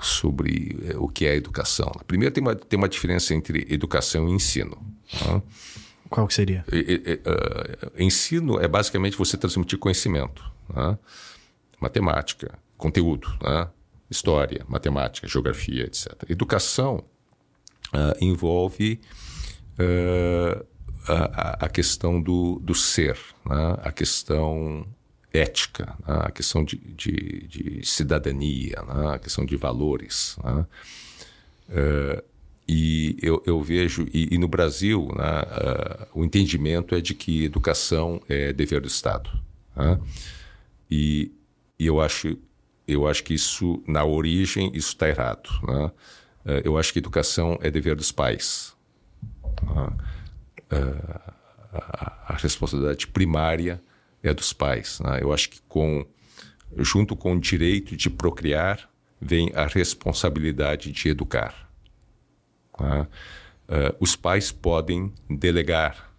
sobre 0.00 0.76
eh, 0.88 0.96
o 0.96 1.08
que 1.08 1.26
é 1.26 1.34
educação. 1.34 1.90
Primeiro, 2.06 2.32
tem 2.34 2.42
uma, 2.42 2.54
tem 2.54 2.78
uma 2.78 2.88
diferença 2.88 3.34
entre 3.34 3.66
educação 3.70 4.28
e 4.28 4.32
ensino. 4.32 4.76
né? 5.26 5.42
Qual 6.08 6.26
que 6.26 6.34
seria? 6.34 6.64
E- 6.72 7.02
e- 7.04 7.20
ah, 7.26 7.90
ensino 7.98 8.60
é 8.60 8.68
basicamente 8.68 9.16
você 9.16 9.36
transmitir 9.36 9.78
conhecimento, 9.78 10.42
né? 10.74 10.98
matemática, 11.80 12.58
conteúdo, 12.76 13.28
né? 13.42 13.68
história, 14.10 14.64
matemática, 14.68 15.28
geografia, 15.28 15.84
etc. 15.84 16.14
Educação 16.28 17.04
ah, 17.92 18.16
envolve 18.20 19.00
ah, 19.78 20.64
a, 21.06 21.66
a- 21.66 21.68
questão 21.68 22.20
do, 22.20 22.58
do 22.60 22.74
ser, 22.74 23.16
né? 23.46 23.76
a 23.82 23.90
questão 23.92 24.86
ética, 25.32 25.96
né? 26.06 26.18
a 26.24 26.30
questão 26.30 26.64
de, 26.64 26.76
de, 26.76 27.46
de 27.48 27.86
cidadania, 27.86 28.82
né? 28.82 29.14
a 29.14 29.18
questão 29.18 29.44
de 29.46 29.56
valores. 29.56 30.36
né? 30.44 30.66
E 32.70 33.16
eu, 33.22 33.42
eu 33.46 33.62
vejo, 33.62 34.06
e, 34.12 34.34
e 34.34 34.38
no 34.38 34.46
Brasil, 34.46 35.08
né, 35.16 36.06
o 36.14 36.22
entendimento 36.22 36.94
é 36.94 37.00
de 37.00 37.14
que 37.14 37.44
educação 37.44 38.20
é 38.28 38.52
dever 38.52 38.80
do 38.82 38.86
Estado. 38.88 39.30
né? 39.74 39.98
E, 40.90 41.32
e 41.78 41.86
eu, 41.86 41.98
acho, 41.98 42.36
eu 42.86 43.06
acho 43.08 43.24
que 43.24 43.32
isso, 43.32 43.82
na 43.86 44.04
origem, 44.04 44.70
isso 44.74 44.88
está 44.88 45.08
errado. 45.08 45.48
né? 45.66 45.90
Ah, 46.44 46.60
eu 46.64 46.78
acho 46.78 46.92
que 46.92 46.98
educação 46.98 47.58
é 47.62 47.70
dever 47.70 47.96
dos 47.96 48.12
pais. 48.12 48.74
né? 49.62 49.96
Ah, 50.70 51.34
a, 51.72 52.32
a 52.32 52.36
responsabilidade 52.36 53.06
primária 53.06 53.80
é 54.22 54.32
dos 54.34 54.52
pais. 54.52 55.00
né? 55.00 55.18
Eu 55.22 55.32
acho 55.32 55.50
que 55.50 55.60
com, 55.68 56.06
junto 56.76 57.16
com 57.16 57.34
o 57.34 57.40
direito 57.40 57.96
de 57.96 58.10
procriar, 58.10 58.88
vem 59.20 59.52
a 59.54 59.66
responsabilidade 59.66 60.92
de 60.92 61.08
educar. 61.08 61.68
Tá? 62.76 63.06
Eh, 63.68 63.94
os 64.00 64.16
pais 64.16 64.52
podem 64.52 65.12
delegar 65.28 66.10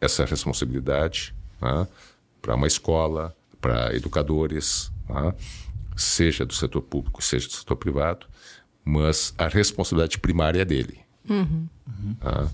essa 0.00 0.24
responsabilidade 0.24 1.34
para 2.40 2.54
uma 2.54 2.66
escola, 2.66 3.36
para 3.60 3.94
educadores, 3.94 4.90
tá? 5.06 5.34
seja 5.96 6.46
do 6.46 6.54
setor 6.54 6.82
público, 6.82 7.22
seja 7.22 7.46
do 7.48 7.52
setor 7.52 7.76
privado, 7.76 8.26
mas 8.90 9.32
a 9.38 9.46
responsabilidade 9.48 10.18
primária 10.18 10.62
é 10.62 10.64
dele. 10.64 10.98
Tá? 12.20 12.48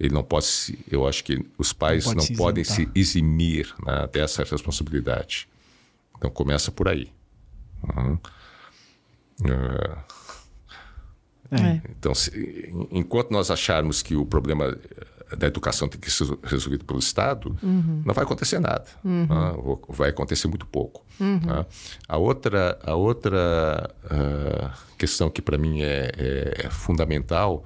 Ele 0.00 0.12
não 0.14 0.22
pode 0.24 0.46
se, 0.46 0.78
eu 0.90 1.06
acho 1.06 1.22
que 1.22 1.44
os 1.58 1.72
pais 1.72 2.04
Não 2.06 2.12
não, 2.14 2.18
pode 2.18 2.26
se 2.26 2.36
podem 2.36 2.64
se 2.64 2.88
eximir 2.94 3.72
né, 3.86 4.08
dessa 4.12 4.42
responsabilidade. 4.42 5.46
Então 6.16 6.30
começa 6.30 6.72
por 6.72 6.88
aí. 6.88 7.10
Tá? 7.86 8.18
Eh, 9.44 9.96
É. 11.50 11.80
então, 11.90 12.14
se- 12.14 12.30
en- 12.72 12.88
enquanto 13.00 13.30
nós 13.30 13.50
acharmos 13.50 14.00
que 14.02 14.16
o 14.16 14.24
problema 14.24 14.76
da 15.36 15.46
educação 15.46 15.88
tem 15.88 16.00
que 16.00 16.10
ser 16.10 16.26
resolvido 16.42 16.84
pelo 16.84 16.98
Estado, 16.98 17.56
não 17.62 18.14
vai 18.14 18.24
acontecer 18.24 18.58
nada. 18.58 18.84
tá? 19.28 19.52
Ou 19.58 19.80
Vai 19.88 20.10
acontecer 20.10 20.48
muito 20.48 20.66
pouco. 20.66 21.04
tá? 21.46 21.66
A 22.08 22.16
outra, 22.16 22.78
a 22.84 22.94
outra 22.94 23.90
ah, 24.10 24.74
questão 24.98 25.28
que 25.30 25.40
para 25.42 25.56
mim 25.58 25.82
é, 25.82 26.10
é- 26.16 26.66
é 26.66 26.70
fundamental 26.70 27.64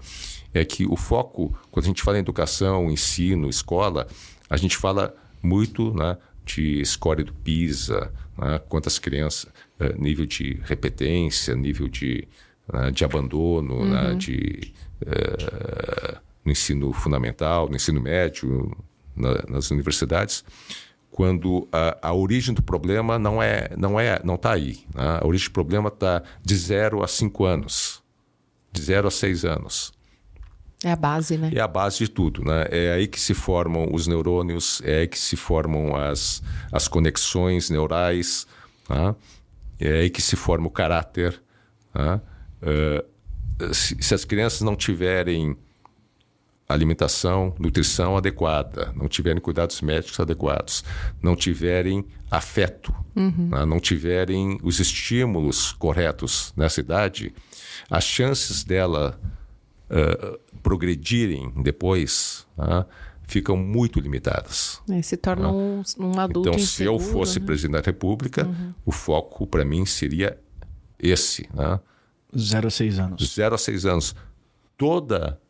é 0.55 0.65
que 0.65 0.87
o 0.87 0.97
foco, 0.97 1.55
quando 1.71 1.85
a 1.85 1.89
gente 1.89 2.03
fala 2.03 2.17
em 2.17 2.21
educação, 2.21 2.91
ensino, 2.91 3.49
escola, 3.49 4.07
a 4.49 4.57
gente 4.57 4.77
fala 4.77 5.15
muito 5.43 5.93
né, 5.93 6.17
de 6.45 6.83
score 6.85 7.23
do 7.25 7.33
PISA, 7.35 8.11
né, 8.39 8.59
quantas 8.69 8.99
crianças, 8.99 9.47
eh, 9.79 9.95
nível 9.99 10.25
de 10.25 10.59
repetência, 10.65 11.55
nível 11.55 11.89
de, 11.89 12.27
né, 12.73 12.91
de 12.91 13.05
abandono, 13.05 13.85
né, 13.85 14.15
de, 14.15 14.73
eh, 15.05 16.17
no 16.47 16.53
ensino 16.53 16.93
fundamental, 16.93 17.69
no 17.69 17.77
ensino 17.77 18.01
médio, 18.01 18.75
na- 19.15 19.43
nas 19.49 19.71
universidades, 19.71 20.45
quando 21.11 21.67
a, 21.73 21.99
a 22.09 22.13
origem 22.15 22.55
do 22.55 22.63
problema 22.63 23.19
não 23.19 23.43
é 23.43 23.71
não 23.77 23.99
é 23.99 24.21
não 24.25 24.35
está 24.37 24.53
aí. 24.53 24.85
né? 24.95 25.19
A 25.21 25.27
origem 25.27 25.49
do 25.49 25.53
problema 25.53 25.89
está 25.89 26.23
de 26.43 26.55
0 26.57 27.03
a 27.03 27.09
5 27.09 27.45
anos, 27.45 28.03
de 28.73 28.81
0 28.83 29.09
a 29.09 29.11
6 29.11 29.45
anos. 29.45 29.93
É 30.85 30.93
a 30.93 30.97
base, 30.97 31.39
né? 31.39 31.51
É 31.55 31.61
a 31.61 31.67
base 31.67 31.99
de 31.99 32.09
tudo, 32.09 32.45
né? 32.45 32.67
É 32.71 32.93
aí 32.93 33.09
que 33.09 33.19
se 33.19 33.33
formam 33.33 33.89
os 33.93 34.07
neurônios, 34.07 34.83
é 34.85 35.01
aí 35.01 35.09
que 35.09 35.19
se 35.19 35.35
formam 35.35 35.97
as, 35.97 36.43
as 36.71 36.87
conexões 36.87 37.71
neurais, 37.71 38.47
tá? 38.87 39.15
é 39.81 40.01
aí 40.01 40.11
que 40.11 40.21
se 40.21 40.37
forma 40.37 40.67
o 40.67 40.71
caráter. 40.71 41.43
tá? 41.95 42.21
Eh, 42.61 43.05
se, 43.73 43.97
se 44.03 44.15
as 44.15 44.25
crianças 44.27 44.61
não 44.61 44.77
tiverem 44.77 45.57
alimentação, 46.69 47.55
nutrição 47.59 48.17
adequada, 48.17 48.93
não 48.97 49.09
tiverem 49.09 49.41
cuidados 49.41 49.81
médicos 49.81 50.19
adequados, 50.19 50.85
não 51.23 51.37
tiverem 51.37 52.05
afeto, 52.31 52.93
né? 53.15 53.65
não 53.65 53.79
tiverem 53.79 54.59
os 54.63 54.81
estímulos 54.81 55.73
corretos 55.73 56.53
nessa 56.57 56.81
idade, 56.81 57.33
as 57.89 58.05
chances 58.05 58.65
dela 58.65 59.19
uh, 59.91 60.59
progredirem 60.61 61.53
depois 61.63 62.47
tá? 62.57 62.85
ficam 63.23 63.57
muito 63.57 64.01
limitadas. 64.01 64.81
É, 64.91 65.01
se 65.03 65.17
torna 65.17 65.51
um, 65.51 65.83
um 65.99 66.19
adulto 66.19 66.49
Então, 66.49 66.59
se 66.59 66.83
inseguro, 66.83 67.03
eu 67.03 67.13
fosse 67.13 67.39
né? 67.39 67.47
presidente 67.47 67.83
da 67.83 67.87
República, 67.87 68.49
o 68.85 68.91
foco 68.91 69.47
para 69.47 69.65
mim 69.65 69.87
seria 69.87 70.37
esse, 70.99 71.49
né? 71.55 71.79
Zero 72.37 72.67
a 72.67 72.71
seis 72.71 72.99
anos. 72.99 73.35
zero 73.35 73.55
a 73.55 73.59
seis 73.59 73.87
anos. 73.87 74.15
Toda, 74.77 75.41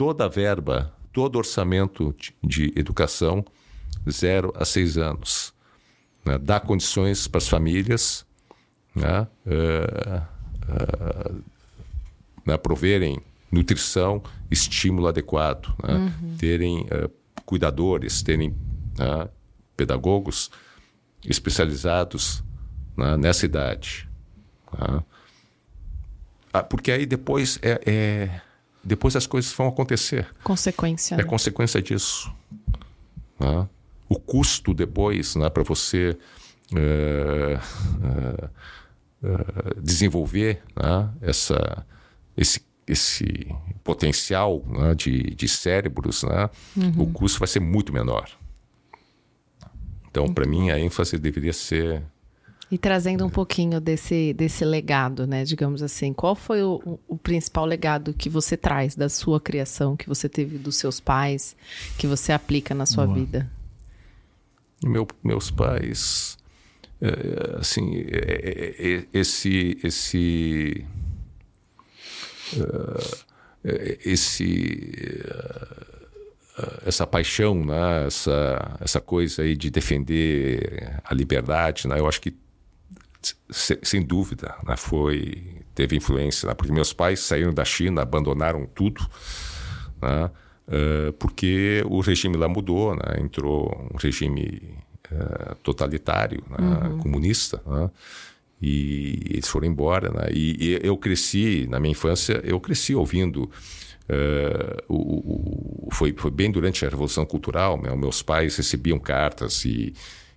toda 0.00 0.24
a 0.24 0.28
verba, 0.28 0.90
todo 1.12 1.36
orçamento 1.36 2.16
de, 2.42 2.72
educação, 2.74 3.44
zero 4.10 4.50
a 4.56 4.64
seis 4.64 4.96
anos. 4.96 5.52
Né? 6.24 6.38
Dá 6.38 6.58
condições 6.58 7.28
para 7.28 7.36
as 7.36 7.46
famílias 7.46 8.24
né? 8.94 9.28
eh, 9.44 10.22
eh, 10.70 11.32
né? 12.46 12.56
proverem 12.56 13.20
nutrição, 13.52 14.22
estímulo 14.50 15.06
adequado, 15.06 15.66
né? 15.86 16.10
terem 16.38 16.86
eh, 16.90 17.10
cuidadores, 17.44 18.22
terem 18.22 18.56
né? 18.98 19.28
pedagogos 19.76 20.50
especializados 21.22 22.42
né? 22.96 23.18
nessa 23.18 23.44
idade. 23.44 24.08
né? 24.72 25.04
Ah, 26.54 26.62
porque 26.62 26.90
aí 26.90 27.04
depois 27.04 27.58
é, 27.60 27.82
é- 27.84 28.40
depois 28.82 29.14
as 29.16 29.26
coisas 29.26 29.52
vão 29.52 29.68
acontecer. 29.68 30.28
Consequência. 30.42 31.14
É 31.14 31.18
né? 31.18 31.24
consequência 31.24 31.82
disso. 31.82 32.32
né? 33.38 33.68
O 34.08 34.18
custo 34.18 34.74
depois 34.74 35.36
né, 35.36 35.48
para 35.48 35.62
você 35.62 36.16
eh, 36.74 37.60
eh, 39.22 39.74
desenvolver 39.80 40.62
né, 40.74 41.10
essa, 41.20 41.86
esse, 42.36 42.60
esse 42.86 43.54
potencial 43.84 44.64
né, 44.66 44.94
de, 44.94 45.34
de 45.34 45.48
cérebros, 45.48 46.24
né, 46.24 46.50
o 46.96 47.06
custo 47.06 47.38
vai 47.38 47.46
ser 47.46 47.60
muito 47.60 47.92
menor. 47.92 48.28
Então, 50.10 50.26
para 50.32 50.44
mim, 50.46 50.70
a 50.70 50.78
ênfase 50.78 51.18
deveria 51.18 51.52
ser 51.52 52.02
E 52.70 52.78
trazendo 52.78 53.26
um 53.26 53.30
pouquinho 53.30 53.80
desse, 53.80 54.32
desse 54.32 54.64
legado, 54.64 55.26
né? 55.26 55.42
Digamos 55.42 55.82
assim, 55.82 56.12
qual 56.12 56.36
foi 56.36 56.62
o, 56.62 57.00
o- 57.08 57.18
principal 57.18 57.64
legado 57.66 58.14
que 58.14 58.28
você 58.28 58.56
traz 58.56 58.94
da 58.94 59.08
sua 59.08 59.40
criação, 59.40 59.96
que 59.96 60.06
você 60.08 60.28
teve 60.28 60.56
dos 60.56 60.76
seus 60.76 61.00
pais, 61.00 61.56
que 61.98 62.06
você 62.06 62.32
aplica 62.32 62.72
na 62.72 62.86
sua 62.86 63.06
Boa. 63.06 63.18
vida? 63.18 63.50
Meu- 64.84 65.08
meus 65.24 65.50
pais, 65.50 66.38
eh, 67.02 67.56
assim, 67.58 68.04
eh, 68.06 68.74
eh, 68.78 69.04
esse, 69.12 69.76
esse, 69.82 70.86
esse, 74.04 74.92
essa 76.86 77.06
paixão, 77.06 77.64
né? 77.64 78.06
essa, 78.06 78.76
essa 78.80 79.00
coisa 79.00 79.42
aí 79.42 79.56
de 79.56 79.70
defender 79.70 81.00
a 81.04 81.14
liberdade, 81.14 81.88
né? 81.88 81.98
Eu 81.98 82.06
acho 82.08 82.20
que 82.20 82.34
sem 83.50 84.02
dúvida, 84.02 84.54
né, 84.66 84.76
foi 84.76 85.58
teve 85.74 85.96
influência, 85.96 86.48
né, 86.48 86.54
porque 86.54 86.72
meus 86.72 86.92
pais 86.92 87.20
saíram 87.20 87.52
da 87.52 87.64
China, 87.64 88.02
abandonaram 88.02 88.66
tudo, 88.66 89.00
né, 90.02 90.30
eh, 90.68 91.12
porque 91.18 91.82
o 91.86 92.00
regime 92.00 92.36
lá 92.36 92.48
mudou, 92.48 92.94
né, 92.94 93.18
entrou 93.20 93.88
um 93.92 93.96
regime 93.96 94.60
eh, 95.10 95.54
totalitário, 95.62 96.42
né, 96.50 96.56
comunista, 97.02 97.62
né, 97.66 97.90
e 98.62 99.20
eles 99.30 99.48
foram 99.48 99.66
embora, 99.66 100.10
e, 100.32 100.56
e 100.60 100.80
eu 100.86 100.96
cresci 100.96 101.66
na 101.70 101.80
minha 101.80 101.92
infância, 101.92 102.40
eu 102.44 102.60
cresci 102.60 102.94
ouvindo 102.94 103.50
eh, 104.08 104.84
o, 104.88 105.86
o- 105.86 105.88
foi, 105.92 106.12
foi 106.16 106.30
bem 106.30 106.50
durante 106.50 106.84
a 106.84 106.88
Revolução 106.88 107.24
Cultural, 107.24 107.78
meu- 107.78 107.96
meus 107.96 108.22
pais 108.22 108.56
recebiam 108.56 108.98
cartas 108.98 109.64
e, 109.64 109.94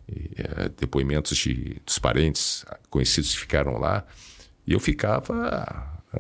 e, 0.08 0.32
eh, 0.38 0.70
depoimentos 0.78 1.38
de, 1.38 1.82
dos 1.86 2.00
parentes 2.00 2.66
conhecidos 2.90 3.34
que 3.34 3.40
ficaram 3.40 3.78
lá, 3.78 4.04
e 4.66 4.74
eu 4.74 4.80
ficava 4.80 5.34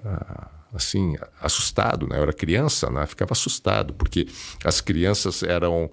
ah, 0.06 0.50
assim 0.74 1.16
assustado, 1.42 2.08
né? 2.08 2.18
Eu 2.18 2.24
era 2.24 2.34
criança, 2.34 2.90
né? 2.90 3.06
Ficava 3.06 3.34
assustado 3.34 3.94
porque 3.94 4.28
as 4.64 4.82
crianças 4.82 5.44
eram 5.44 5.90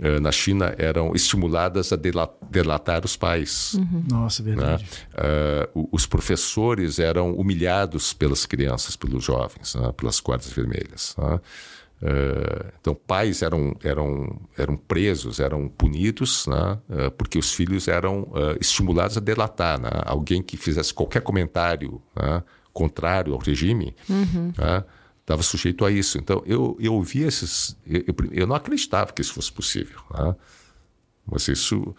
eh, 0.00 0.20
na 0.20 0.30
China 0.32 0.74
eram 0.78 1.14
estimuladas 1.14 1.92
a 1.92 1.96
dela- 1.96 2.34
delatar 2.50 3.04
os 3.04 3.16
pais. 3.16 3.78
Nossa, 4.10 4.42
né? 4.42 4.50
verdade. 4.54 4.86
O- 5.74 5.88
os 5.92 6.04
professores 6.06 6.98
eram 6.98 7.34
humilhados 7.34 8.12
pelas 8.12 8.44
crianças, 8.44 8.94
pelos 8.96 9.24
jovens, 9.24 9.74
né? 9.74 9.92
pelas 9.92 10.20
guardas 10.20 10.50
vermelhas. 10.52 11.14
né? 11.16 11.40
Ah, 12.02 12.72
então, 12.80 12.94
pais 12.94 13.42
eram, 13.42 13.74
eram, 13.82 14.40
eram 14.56 14.76
presos, 14.76 15.40
eram 15.40 15.68
punidos, 15.68 16.46
né? 16.46 16.78
Ah, 16.90 17.10
porque 17.16 17.38
os 17.38 17.52
filhos 17.52 17.88
eram 17.88 18.30
ah, 18.34 18.56
estimulados 18.60 19.16
a 19.16 19.20
delatar. 19.20 19.80
Né? 19.80 19.90
Alguém 20.04 20.42
que 20.42 20.56
fizesse 20.56 20.92
qualquer 20.92 21.22
comentário 21.22 22.00
né? 22.14 22.42
contrário 22.72 23.32
ao 23.32 23.38
regime 23.38 23.94
estava 25.20 25.42
sujeito 25.42 25.84
a 25.84 25.90
isso. 25.90 26.18
Então, 26.18 26.42
eu, 26.46 26.76
eu 26.78 26.94
ouvia 26.94 27.26
esses. 27.26 27.76
Eu, 27.86 28.04
eu, 28.06 28.14
eu 28.30 28.46
não 28.46 28.54
acreditava 28.54 29.12
que 29.12 29.20
isso 29.20 29.34
fosse 29.34 29.52
possível. 29.52 29.98
né? 30.14 30.34
Mas 31.26 31.48
isso 31.48 31.94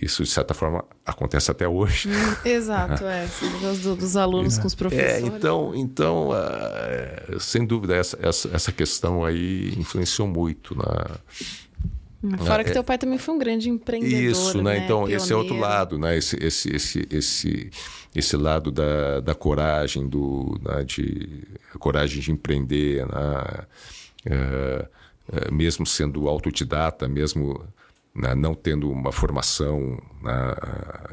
isso, 0.00 0.22
de 0.22 0.28
certa 0.30 0.54
forma, 0.54 0.84
acontece 1.04 1.50
até 1.50 1.66
hoje. 1.66 2.08
Exato, 2.44 3.04
é. 3.04 3.26
Dos, 3.60 3.80
dos 3.96 4.16
alunos 4.16 4.58
com 4.58 4.66
os 4.66 4.72
É, 4.72 4.76
professores. 4.76 5.24
então, 5.24 5.72
então 5.74 6.30
ah, 6.32 7.38
sem 7.38 7.66
dúvida, 7.66 7.96
essa, 7.96 8.18
essa, 8.22 8.50
essa 8.52 8.72
questão 8.72 9.24
aí 9.24 9.74
influenciou 9.76 10.28
muito. 10.28 10.76
Na... 10.76 11.18
Fora 12.44 12.62
que 12.62 12.70
teu 12.70 12.84
pai 12.84 12.98
também 12.98 13.18
foi 13.18 13.34
um 13.34 13.38
grande 13.38 13.70
empreendedor. 13.70 14.20
Isso, 14.30 14.62
né? 14.62 14.84
Então, 14.84 15.08
esse 15.08 15.32
é 15.32 15.36
outro 15.36 15.54
Pioneiro. 15.54 15.74
lado, 15.74 15.98
né? 15.98 16.16
Esse, 16.16 16.36
esse, 16.36 16.76
esse, 16.76 17.08
esse, 17.10 17.70
esse 18.14 18.36
lado 18.36 18.70
da, 18.70 19.20
da 19.20 19.34
coragem, 19.34 20.06
do, 20.06 20.60
né? 20.62 20.84
de 20.84 21.44
a 21.74 21.78
coragem 21.78 22.20
de 22.20 22.30
empreender, 22.30 23.06
né? 23.06 23.66
É, 24.26 24.86
é, 25.32 25.50
mesmo 25.50 25.86
sendo 25.86 26.28
autodidata, 26.28 27.08
mesmo 27.08 27.64
né, 28.14 28.34
não 28.34 28.54
tendo 28.54 28.90
uma 28.90 29.12
formação 29.12 30.00
né, 30.22 30.54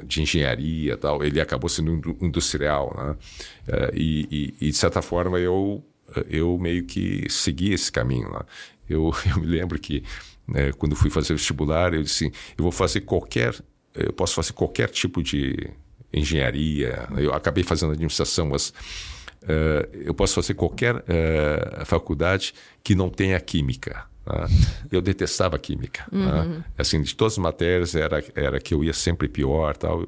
de 0.04 0.22
engenharia 0.22 0.98
tal, 0.98 1.24
ele 1.24 1.39
acabou 1.39 1.70
sendo 1.70 1.93
indu- 1.93 2.18
industrial, 2.22 2.93
né? 2.98 3.16
É, 3.68 3.91
e, 3.93 4.56
e, 4.60 4.68
e, 4.68 4.72
de 4.72 4.78
certa 4.78 5.02
forma 5.02 5.39
eu 5.39 5.84
eu 6.30 6.58
meio 6.58 6.86
que 6.86 7.30
segui 7.30 7.74
esse 7.74 7.91
caminho. 7.91 8.32
Né? 8.32 8.39
Eu, 8.89 9.12
eu 9.30 9.41
me 9.41 9.48
lembro 9.48 9.78
que 9.80 10.04
né, 10.48 10.72
quando 10.74 10.95
fui 10.95 11.10
fazer 11.10 11.34
vestibular, 11.34 11.93
eu 11.93 12.04
disse: 12.04 12.32
eu 12.58 12.64
vou 12.64 12.72
fazer 12.72 13.02
qualquer, 13.02 13.54
eu 13.93 14.14
posso 14.14 14.34
fazer 14.36 14.54
qualquer 14.54 14.89
tipo 14.89 15.22
de 15.22 15.70
engenharia. 16.14 17.08
Eu 17.18 17.34
acabei 17.34 17.64
fazendo 17.64 17.91
administração, 17.91 18.48
mas 18.48 18.74
eh, 19.48 19.90
eu 20.06 20.14
posso 20.14 20.36
fazer 20.36 20.54
qualquer 20.54 21.04
eh, 21.08 21.82
faculdade 21.86 22.54
que 22.84 22.96
não 22.96 23.10
tenha 23.10 23.40
química. 23.40 24.06
né? 24.26 24.46
Eu 24.92 25.02
detestava 25.02 25.58
química. 25.60 26.06
né? 26.12 26.64
Assim, 26.78 27.02
de 27.02 27.16
todas 27.16 27.34
as 27.34 27.38
matérias 27.40 27.96
era 27.96 28.24
era 28.36 28.60
que 28.60 28.74
eu 28.74 28.84
ia 28.84 28.94
sempre 28.94 29.28
pior, 29.28 29.76
tal. 29.76 30.08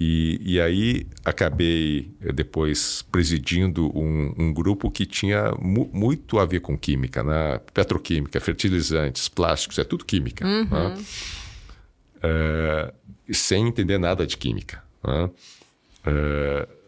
E, 0.00 0.40
e 0.44 0.60
aí 0.60 1.06
acabei 1.24 2.10
eh, 2.20 2.32
depois 2.32 3.02
presidindo 3.12 3.96
um, 3.96 4.34
um 4.36 4.52
grupo 4.52 4.90
que 4.90 5.06
tinha 5.06 5.52
mu- 5.60 5.88
muito 5.92 6.38
a 6.40 6.44
ver 6.44 6.60
com 6.60 6.76
química, 6.76 7.22
né? 7.22 7.60
petroquímica, 7.72 8.40
fertilizantes, 8.40 9.28
plásticos, 9.28 9.78
é 9.78 9.84
tudo 9.84 10.04
química. 10.04 10.44
né? 10.44 10.96
Eh, 12.22 12.92
sem 13.32 13.68
entender 13.68 13.98
nada 13.98 14.26
de 14.26 14.36
química. 14.36 14.82
né? 15.06 15.30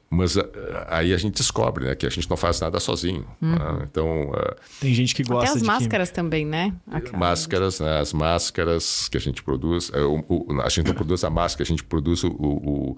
Mas 0.09 0.37
ah, 0.39 0.45
aí 0.89 1.13
a 1.13 1.17
gente 1.17 1.35
descobre 1.35 1.85
né, 1.85 1.95
que 1.97 2.07
a 2.07 2.11
gente 2.11 2.31
não 2.31 2.37
faz 2.37 2.61
nada 2.61 2.79
sozinho. 2.79 3.27
né? 3.41 3.57
Então, 3.83 4.31
ah, 4.35 4.55
Tem 4.81 4.95
gente 4.95 5.15
que 5.15 5.23
Até 5.23 5.33
gosta 5.33 5.55
as 5.57 5.61
de 5.63 5.67
máscaras 5.67 6.11
também, 6.11 6.47
né? 6.47 6.73
Acaba. 6.87 7.19
máscaras, 7.19 7.81
né, 7.81 7.99
as 7.99 8.13
máscaras 8.13 9.09
que 9.09 9.17
a 9.17 9.21
gente 9.21 9.43
produz, 9.43 9.91
é, 9.93 10.01
o- 10.03 10.25
o- 10.29 10.61
a 10.61 10.69
gente 10.69 10.87
não 10.87 10.95
produz 10.95 11.25
a 11.25 11.31
máscara, 11.31 11.65
a 11.65 11.67
gente 11.67 11.83
produz 11.83 12.23
o, 12.23 12.29
o, 12.29 12.97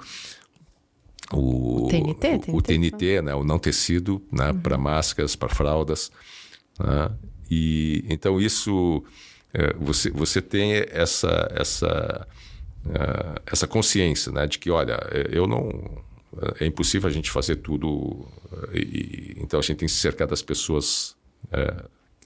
o, 1.32 1.84
o 1.84 1.88
TNT, 1.88 2.50
o, 2.52 2.56
o 2.56 2.62
TNT, 2.62 3.22
né, 3.22 3.34
o 3.34 3.44
não 3.44 3.59
tecido, 3.59 4.22
né, 4.32 4.50
Uhum. 4.50 4.61
para 4.61 4.78
máscaras, 4.78 5.36
para 5.36 5.48
fraldas, 5.48 6.11
né? 6.78 7.11
e 7.50 8.04
então 8.09 8.38
isso 8.40 9.02
é, 9.54 9.74
você 9.74 10.11
você 10.11 10.40
tem 10.42 10.72
essa 10.90 11.48
essa 11.54 12.26
eh, 12.90 13.42
essa 13.46 13.66
consciência, 13.66 14.30
né, 14.32 14.46
de 14.46 14.59
que 14.59 14.70
olha, 14.70 14.98
eh, 15.11 15.28
eu 15.32 15.46
não 15.46 16.06
é 16.61 16.66
impossível 16.66 17.09
a 17.09 17.12
gente 17.12 17.31
fazer 17.31 17.57
tudo 17.57 18.26
eh, 18.72 18.79
e, 18.79 19.37
então 19.39 19.59
a 19.59 19.62
gente 19.62 19.79
tem 19.79 19.89
que 19.89 19.95
se 19.95 20.01
cercar 20.01 20.26
das 20.26 20.43
pessoas 20.43 21.16
eh, 21.51 21.85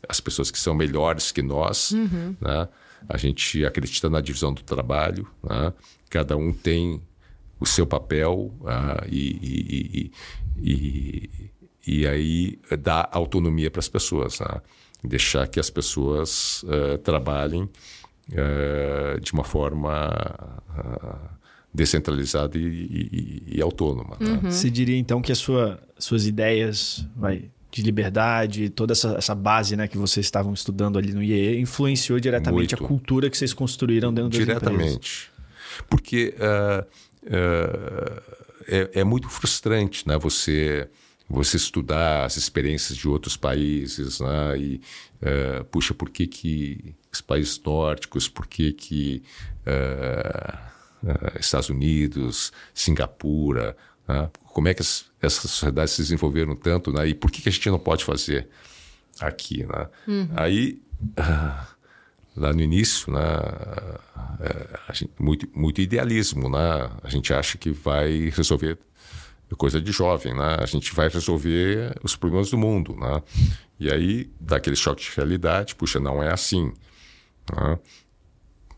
as 0.09 0.21
pessoas 0.21 0.51
que 0.51 0.59
são 0.59 0.75
melhores 0.75 1.31
que 1.31 1.43
nós, 1.43 1.93
né? 2.41 2.69
A 3.09 3.17
gente 3.17 3.65
acredita 3.65 4.11
na 4.11 4.21
divisão 4.21 4.53
do 4.53 4.63
trabalho, 4.63 5.29
né? 5.43 5.73
Cada 6.11 6.37
um 6.37 6.53
tem 6.53 7.01
o 7.61 7.67
seu 7.67 7.87
papel 7.87 8.53
ah, 8.67 9.05
e, 9.09 9.31
e, 9.41 10.13
e, 10.59 11.51
e, 11.87 12.07
aí 12.07 12.59
dá 12.81 13.09
autonomia 13.13 13.71
para 13.71 13.79
as 13.79 13.89
pessoas, 13.89 14.41
né? 14.41 14.61
deixar 15.05 15.47
que 15.49 15.59
as 15.61 15.71
pessoas 15.71 16.63
uh, 16.65 16.99
trabalhem 16.99 17.63
uh, 17.63 19.21
de 19.21 19.33
uma 19.33 19.45
forma 19.45 20.11
uh, 20.71 21.42
descentralizada 21.73 22.59
e, 22.59 22.63
e, 22.63 23.57
e 23.57 23.63
autônoma. 23.63 24.17
Né? 24.21 24.41
Uhum. 24.43 24.51
Você 24.51 24.69
diria 24.71 24.97
então 24.97 25.23
que 25.23 25.33
as 25.33 25.39
sua, 25.39 25.81
suas 25.99 26.27
ideias 26.27 27.07
vai, 27.17 27.51
de 27.71 27.83
liberdade, 27.83 28.69
toda 28.69 28.93
essa, 28.93 29.15
essa 29.17 29.35
base 29.35 29.77
né, 29.77 29.89
que 29.89 29.97
vocês 29.97 30.27
estavam 30.27 30.53
estudando 30.53 30.99
ali 30.99 31.13
no 31.13 31.23
IEE 31.23 31.59
influenciou 31.61 32.21
diretamente 32.21 32.75
Muito. 32.75 32.85
a 32.85 32.89
cultura 32.89 33.31
que 33.31 33.37
vocês 33.37 33.55
construíram 33.55 34.13
dentro 34.13 34.31
diretamente. 34.31 34.61
das 34.61 34.71
Diretamente. 34.71 35.33
Porque 35.89 36.35
é, 38.67 38.91
é 39.01 39.05
muito 39.05 39.29
frustrante 39.29 40.07
né, 40.07 40.19
você 40.19 40.89
você 41.33 41.57
estudar 41.57 42.27
as 42.27 42.37
experiências 42.37 42.97
de 42.97 43.09
outros 43.09 43.39
países, 43.39 44.21
né? 44.21 44.59
E, 44.59 44.81
uh, 45.23 45.65
puxa, 45.65 45.95
por 45.95 46.11
que 46.11 46.27
que 46.27 46.95
os 47.11 47.23
países 47.23 47.59
nórdicos, 47.65 48.29
por 48.29 48.47
que 48.47 48.71
que 48.73 49.23
uh, 49.67 50.72
uh, 51.03 51.39
Estados 51.39 51.69
Unidos, 51.69 52.53
Singapura, 52.75 53.77
né? 54.07 54.31
como 54.53 54.69
é 54.69 54.75
que 54.75 54.83
as, 54.83 55.07
essas 55.21 55.51
sociedades 55.51 55.95
se 55.95 56.03
desenvolveram 56.03 56.55
tanto, 56.57 56.93
né? 56.93 57.09
E 57.09 57.15
por 57.15 57.31
que 57.31 57.43
que 57.43 57.49
a 57.49 57.53
gente 57.53 57.71
não 57.71 57.79
pode 57.79 58.05
fazer 58.05 58.49
aqui, 59.21 59.65
né? 59.65 59.89
Uhum. 60.07 60.29
Aí, 60.37 60.83
lá 62.37 62.53
no 62.53 62.61
início, 62.61 63.13
né? 63.13 63.21
Gente, 64.93 65.13
muito, 65.19 65.49
muito 65.55 65.81
idealismo, 65.81 66.49
né? 66.49 66.91
A 67.03 67.09
gente 67.09 67.33
acha 67.33 67.57
que 67.57 67.71
vai 67.71 68.31
resolver 68.31 68.79
coisa 69.57 69.81
de 69.81 69.93
jovem, 69.93 70.35
né? 70.35 70.57
A 70.59 70.67
gente 70.67 70.95
vai 70.95 71.09
resolver 71.09 71.95
os 72.03 72.17
problemas 72.17 72.51
do 72.51 72.59
mundo, 72.59 72.97
né? 72.97 73.23
E 73.79 73.91
aí 73.91 74.31
dá 74.41 74.57
aquele 74.57 74.77
choque 74.77 75.03
de 75.03 75.11
realidade, 75.17 75.75
puxa, 75.75 76.01
não 76.01 76.23
é 76.23 76.33
assim. 76.33 76.73
Né? 77.53 77.79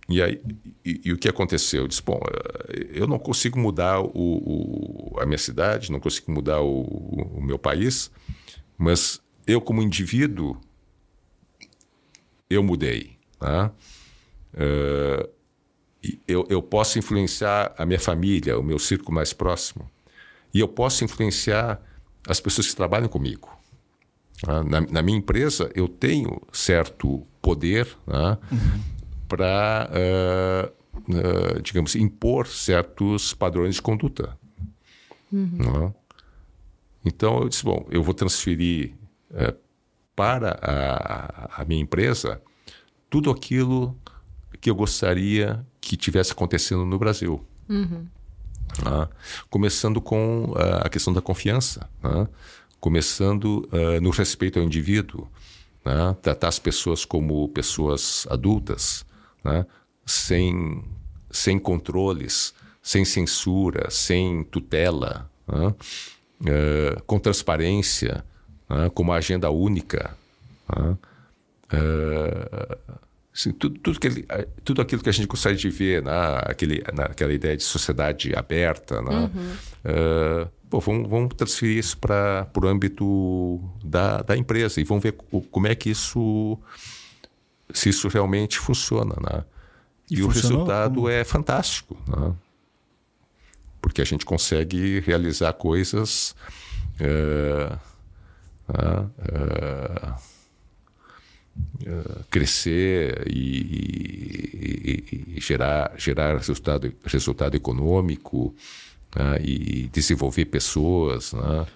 E 0.09 0.23
aí, 0.23 0.41
e, 0.85 1.01
e, 1.05 1.13
o 1.13 1.19
que 1.19 1.29
aconteceu? 1.29 1.83
Eu 1.83 1.89
disse, 1.89 2.03
bom, 2.03 2.21
eh, 2.69 2.89
eu 2.93 3.07
não 3.07 3.19
consigo 3.19 3.59
mudar 3.59 4.01
o, 4.01 4.11
o 4.15 5.17
a 5.19 5.25
minha 5.25 5.39
cidade, 5.39 5.91
não 5.91 5.99
consigo 5.99 6.31
mudar 6.31 6.61
o, 6.61 6.83
o, 6.83 7.43
meu 7.43 7.59
país, 7.59 8.11
mas 8.77 9.21
eu 9.47 9.61
como 9.61 9.83
indivíduo, 9.83 10.61
eu 12.51 12.63
mudei, 12.63 13.17
né? 13.41 13.71
Uh, 14.53 15.29
eu, 16.29 16.47
eu 16.51 16.63
posso 16.63 16.99
influenciar 16.99 17.75
a 17.79 17.87
minha 17.87 17.99
família, 17.99 18.59
o 18.59 18.63
meu 18.63 18.79
círculo 18.79 19.15
mais 19.15 19.33
próximo. 19.33 19.91
E 20.53 20.61
eu 20.61 20.69
posso 20.69 21.03
influenciar 21.03 21.81
as 22.29 22.41
pessoas 22.41 22.69
que 22.69 22.77
trabalham 22.77 23.09
comigo. 23.09 23.51
Ah, 24.47 24.63
na, 24.63 24.81
na 24.83 25.03
minha 25.03 25.17
empresa, 25.17 25.71
eu 25.75 25.89
tenho 25.89 26.41
certo 26.53 27.27
poder 27.41 27.87
né, 28.07 28.39
uhum. 28.53 28.81
Para, 29.29 29.91
uh, 29.91 30.73
uh, 31.13 31.63
digamos, 31.63 31.95
impor 31.95 32.47
certos 32.47 33.35
padrões 33.35 33.77
de 33.77 33.83
conduta. 33.83 34.37
Uhum. 35.33 35.59
Né? 35.59 35.95
Então, 37.05 37.41
eu 37.41 37.49
disse: 37.49 37.65
bom, 37.65 37.87
eu 37.91 38.03
vou 38.03 38.15
transferir 38.15 38.93
uh, 39.31 39.57
para 40.15 40.59
a, 40.63 41.63
a 41.63 41.65
minha 41.65 41.83
empresa 41.83 42.41
tudo 43.11 43.31
aquilo 43.31 43.97
que 44.61 44.71
eu 44.71 44.75
gostaria 44.75 45.65
que 45.81 45.97
tivesse 45.97 46.33
acontecendo 46.33 46.85
no 46.85 46.99
Brasil. 46.99 47.45
Uhum. 47.69 48.07
Né? 48.83 49.09
Começando 49.51 50.01
com 50.01 50.47
uh, 50.51 50.83
a 50.83 50.89
questão 50.89 51.13
da 51.13 51.21
confiança, 51.21 51.89
né? 52.03 52.27
começando 52.81 53.69
uh, 53.73 54.01
no 54.01 54.11
respeito 54.11 54.59
ao 54.59 54.65
indivíduo, 54.65 55.29
né? 55.85 56.17
tratar 56.23 56.49
as 56.49 56.59
pessoas 56.59 57.05
como 57.05 57.49
pessoas 57.51 58.27
adultas, 58.31 59.05
né? 59.45 59.67
sem, 60.07 60.85
sem 61.31 61.59
controles, 61.59 62.55
sem 62.83 63.05
censura, 63.05 63.91
sem 63.91 64.45
tutela, 64.45 65.31
uh, 65.49 67.03
com 67.07 67.19
transparência, 67.19 68.25
com 68.95 69.03
uma 69.03 69.17
agenda 69.17 69.51
única. 69.51 70.17
Uh, 70.71 70.99
Assim, 73.35 73.51
tudo, 73.51 73.81
tudo, 73.81 73.99
que 73.99 74.09
tudo 74.65 74.81
aquilo 74.81 75.03
que 75.03 75.09
a 75.09 75.13
gente 75.13 75.27
gostaria 75.27 75.59
de 75.59 75.69
ver, 75.69 76.05
né? 76.05 76.13
Aquele, 76.45 76.85
naquela 76.95 77.33
ideia 77.33 77.57
de 77.57 77.65
sociedade 77.65 78.33
aberta. 78.33 79.03
Né? 79.03 79.11
Uhum. 79.35 79.53
Uh, 79.85 80.51
pô, 80.71 80.79
vamos, 80.79 81.11
vamos, 81.11 81.35
transferir 81.35 81.79
isso 81.79 81.99
para 81.99 82.49
o 82.57 82.67
âmbito 82.69 83.61
da, 83.85 84.23
da 84.23 84.37
empresa 84.37 84.81
e 84.81 84.85
vamos 84.85 85.03
ver 85.03 85.17
como 85.51 85.67
é 85.67 85.75
que 85.75 85.91
isso, 85.91 86.57
se 87.73 87.89
isso 87.89 88.09
realmente 88.09 88.59
funciona. 88.59 89.15
Né? 89.21 89.45
E, 90.11 90.19
e 90.19 90.23
o 90.23 90.29
resultado 90.29 90.97
como? 90.97 91.09
é 91.09 91.25
fantástico. 91.25 91.97
Né? 92.07 92.33
Porque 93.81 94.03
a 94.03 94.05
gente 94.05 94.25
consegue 94.25 95.01
realizar 95.01 95.53
coisas. 95.55 96.35
Uh, 97.01 97.77
uh, 98.69 100.15
uh, 101.87 102.25
crescer 102.31 103.25
e, 103.29 103.61
e, 104.83 105.35
e, 105.37 105.41
gerar, 105.41 105.93
gerar 105.97 106.37
resultado, 106.37 106.93
resultado 107.05 107.55
econômico 107.55 108.55
né? 109.15 109.41
e 109.43 109.89
desenvolver 109.93 110.47
pessoas. 110.47 111.33
Né? 111.33 111.67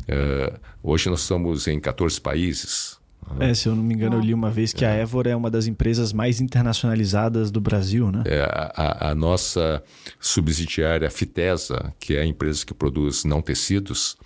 Uh, 0.00 0.60
hoje 0.82 1.08
nós 1.08 1.20
estamos 1.20 1.66
em 1.66 1.80
14 1.80 2.20
países. 2.20 2.98
É, 3.40 3.54
se 3.54 3.68
eu 3.68 3.74
não 3.74 3.82
me 3.82 3.94
engano, 3.94 4.16
eu 4.16 4.20
li 4.20 4.34
uma 4.34 4.50
vez 4.50 4.72
que 4.72 4.84
é. 4.84 4.88
a 4.88 4.92
Évora 4.92 5.30
é 5.30 5.36
uma 5.36 5.50
das 5.50 5.66
empresas 5.66 6.12
mais 6.12 6.40
internacionalizadas 6.40 7.50
do 7.50 7.60
Brasil, 7.60 8.10
né? 8.10 8.22
É, 8.26 8.42
a, 8.42 9.10
a 9.10 9.14
nossa 9.14 9.82
subsidiária 10.20 11.10
Fitesa, 11.10 11.92
que 11.98 12.16
é 12.16 12.20
a 12.20 12.26
empresa 12.26 12.64
que 12.64 12.74
produz 12.74 13.24
não 13.24 13.42
tecidos, 13.42 14.16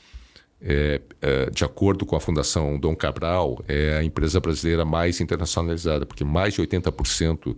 é, 0.61 1.01
é, 1.22 1.51
de 1.51 1.64
acordo 1.64 2.05
com 2.05 2.16
a 2.16 2.20
Fundação 2.20 2.78
Dom 2.78 2.94
Cabral, 2.94 3.62
é 3.68 3.99
a 3.99 4.05
empresa 4.05 4.40
brasileira 4.40 4.84
mais 4.84 5.20
internacionalizada, 5.20 6.05
porque 6.05 6.24
mais 6.24 6.55
de 6.55 6.62
80% 6.62 7.57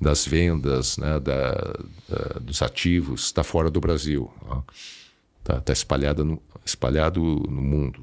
das 0.00 0.26
vendas 0.26 0.96
né, 0.96 1.20
da, 1.20 1.52
da, 2.08 2.38
dos 2.40 2.62
ativos 2.62 3.24
está 3.24 3.44
fora 3.44 3.70
do 3.70 3.80
Brasil. 3.80 4.30
Está 5.40 5.60
tá 5.60 5.72
espalhado, 5.72 6.24
no, 6.24 6.42
espalhado 6.64 7.20
no 7.20 7.62
mundo. 7.62 8.00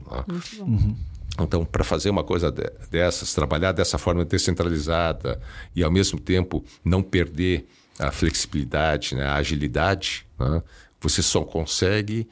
Uhum. 0.59 0.95
Então, 1.39 1.65
para 1.65 1.83
fazer 1.83 2.09
uma 2.09 2.23
coisa 2.23 2.51
dessas, 2.89 3.33
trabalhar 3.33 3.71
dessa 3.71 3.97
forma 3.97 4.23
descentralizada 4.23 5.39
e, 5.75 5.83
ao 5.83 5.91
mesmo 5.91 6.19
tempo, 6.19 6.63
não 6.83 7.03
perder 7.03 7.67
a 7.99 8.11
flexibilidade, 8.11 9.15
né, 9.15 9.25
a 9.25 9.35
agilidade, 9.35 10.25
né, 10.39 10.61
você 10.99 11.21
só 11.21 11.43
consegue 11.43 12.27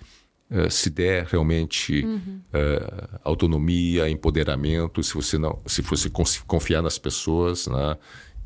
eh, 0.54 0.70
se 0.70 0.92
der 0.92 1.26
realmente 1.26 2.06
uhum. 2.06 2.40
uh, 2.54 3.20
autonomia, 3.24 4.08
empoderamento, 4.08 5.02
se 5.02 5.12
você 5.14 5.36
não, 5.36 5.60
se 5.66 5.82
você 5.82 6.12
confiar 6.46 6.84
nas 6.84 7.00
pessoas, 7.00 7.66
né? 7.66 7.98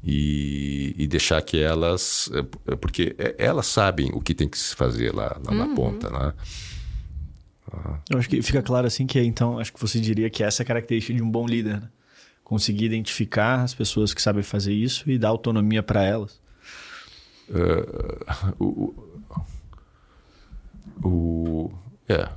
E, 0.03 0.95
e, 0.97 1.07
deixar 1.07 1.41
que 1.41 1.59
elas, 1.59 2.29
eh, 2.33 2.75
porque 2.77 3.13
elas 3.37 3.65
sabem 3.65 4.09
o 4.13 4.21
que 4.21 4.33
tem 4.33 4.47
que 4.47 4.57
se 4.57 4.73
fazer 4.73 5.13
lá, 5.13 5.37
lá 5.43 5.51
uhum. 5.51 5.57
na 5.57 5.75
ponta, 5.75 6.09
né? 6.09 6.33
Eu 8.09 8.17
acho 8.17 8.29
que 8.29 8.41
fica 8.41 8.61
claro 8.61 8.87
assim 8.87 9.05
que 9.05 9.19
então 9.21 9.59
acho 9.59 9.73
que 9.73 9.79
você 9.79 9.99
diria 9.99 10.29
que 10.29 10.43
essa 10.43 10.61
é 10.61 10.63
a 10.63 10.67
característica 10.67 11.13
de 11.13 11.21
um 11.21 11.29
bom 11.29 11.45
líder, 11.45 11.81
né? 11.81 11.89
conseguir 12.47 12.85
identificar 12.85 13.63
as 13.63 13.73
pessoas 13.73 14.13
que 14.13 14.21
sabem 14.21 14.41
fazer 14.41 14.73
isso 14.73 15.09
e 15.09 15.17
dar 15.17 15.27
autonomia 15.27 15.83
para 15.83 16.01
elas. 16.01 16.39
Uh, 17.49 18.63
o, 18.63 18.95
o, 21.03 21.71
é, 22.07 22.29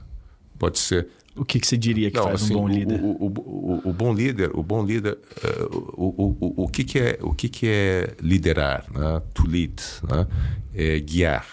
pode 0.58 0.80
ser. 0.80 1.06
O 1.36 1.44
que, 1.44 1.60
que 1.60 1.66
você 1.66 1.76
diria 1.76 2.10
que 2.10 2.16
Não, 2.16 2.24
faz 2.24 2.42
assim, 2.42 2.54
um 2.54 2.58
bom 2.58 2.68
líder? 2.68 3.00
O, 3.00 3.06
o, 3.06 3.26
o, 3.26 3.88
o, 3.88 3.92
bom 3.92 4.12
líder, 4.12 4.50
o 4.52 4.64
bom 4.64 4.84
líder, 4.84 5.16
uh, 5.16 5.76
o, 5.96 6.36
o, 6.40 6.64
o, 6.64 6.68
que, 6.68 6.82
que 6.82 6.98
é 6.98 7.18
o 7.22 7.32
que, 7.32 7.48
que 7.48 7.68
é 7.68 8.14
liderar, 8.20 8.84
né? 8.92 9.22
To 9.32 9.46
lead, 9.46 9.80
né? 10.08 10.26
É 10.74 10.98
guiar, 10.98 11.46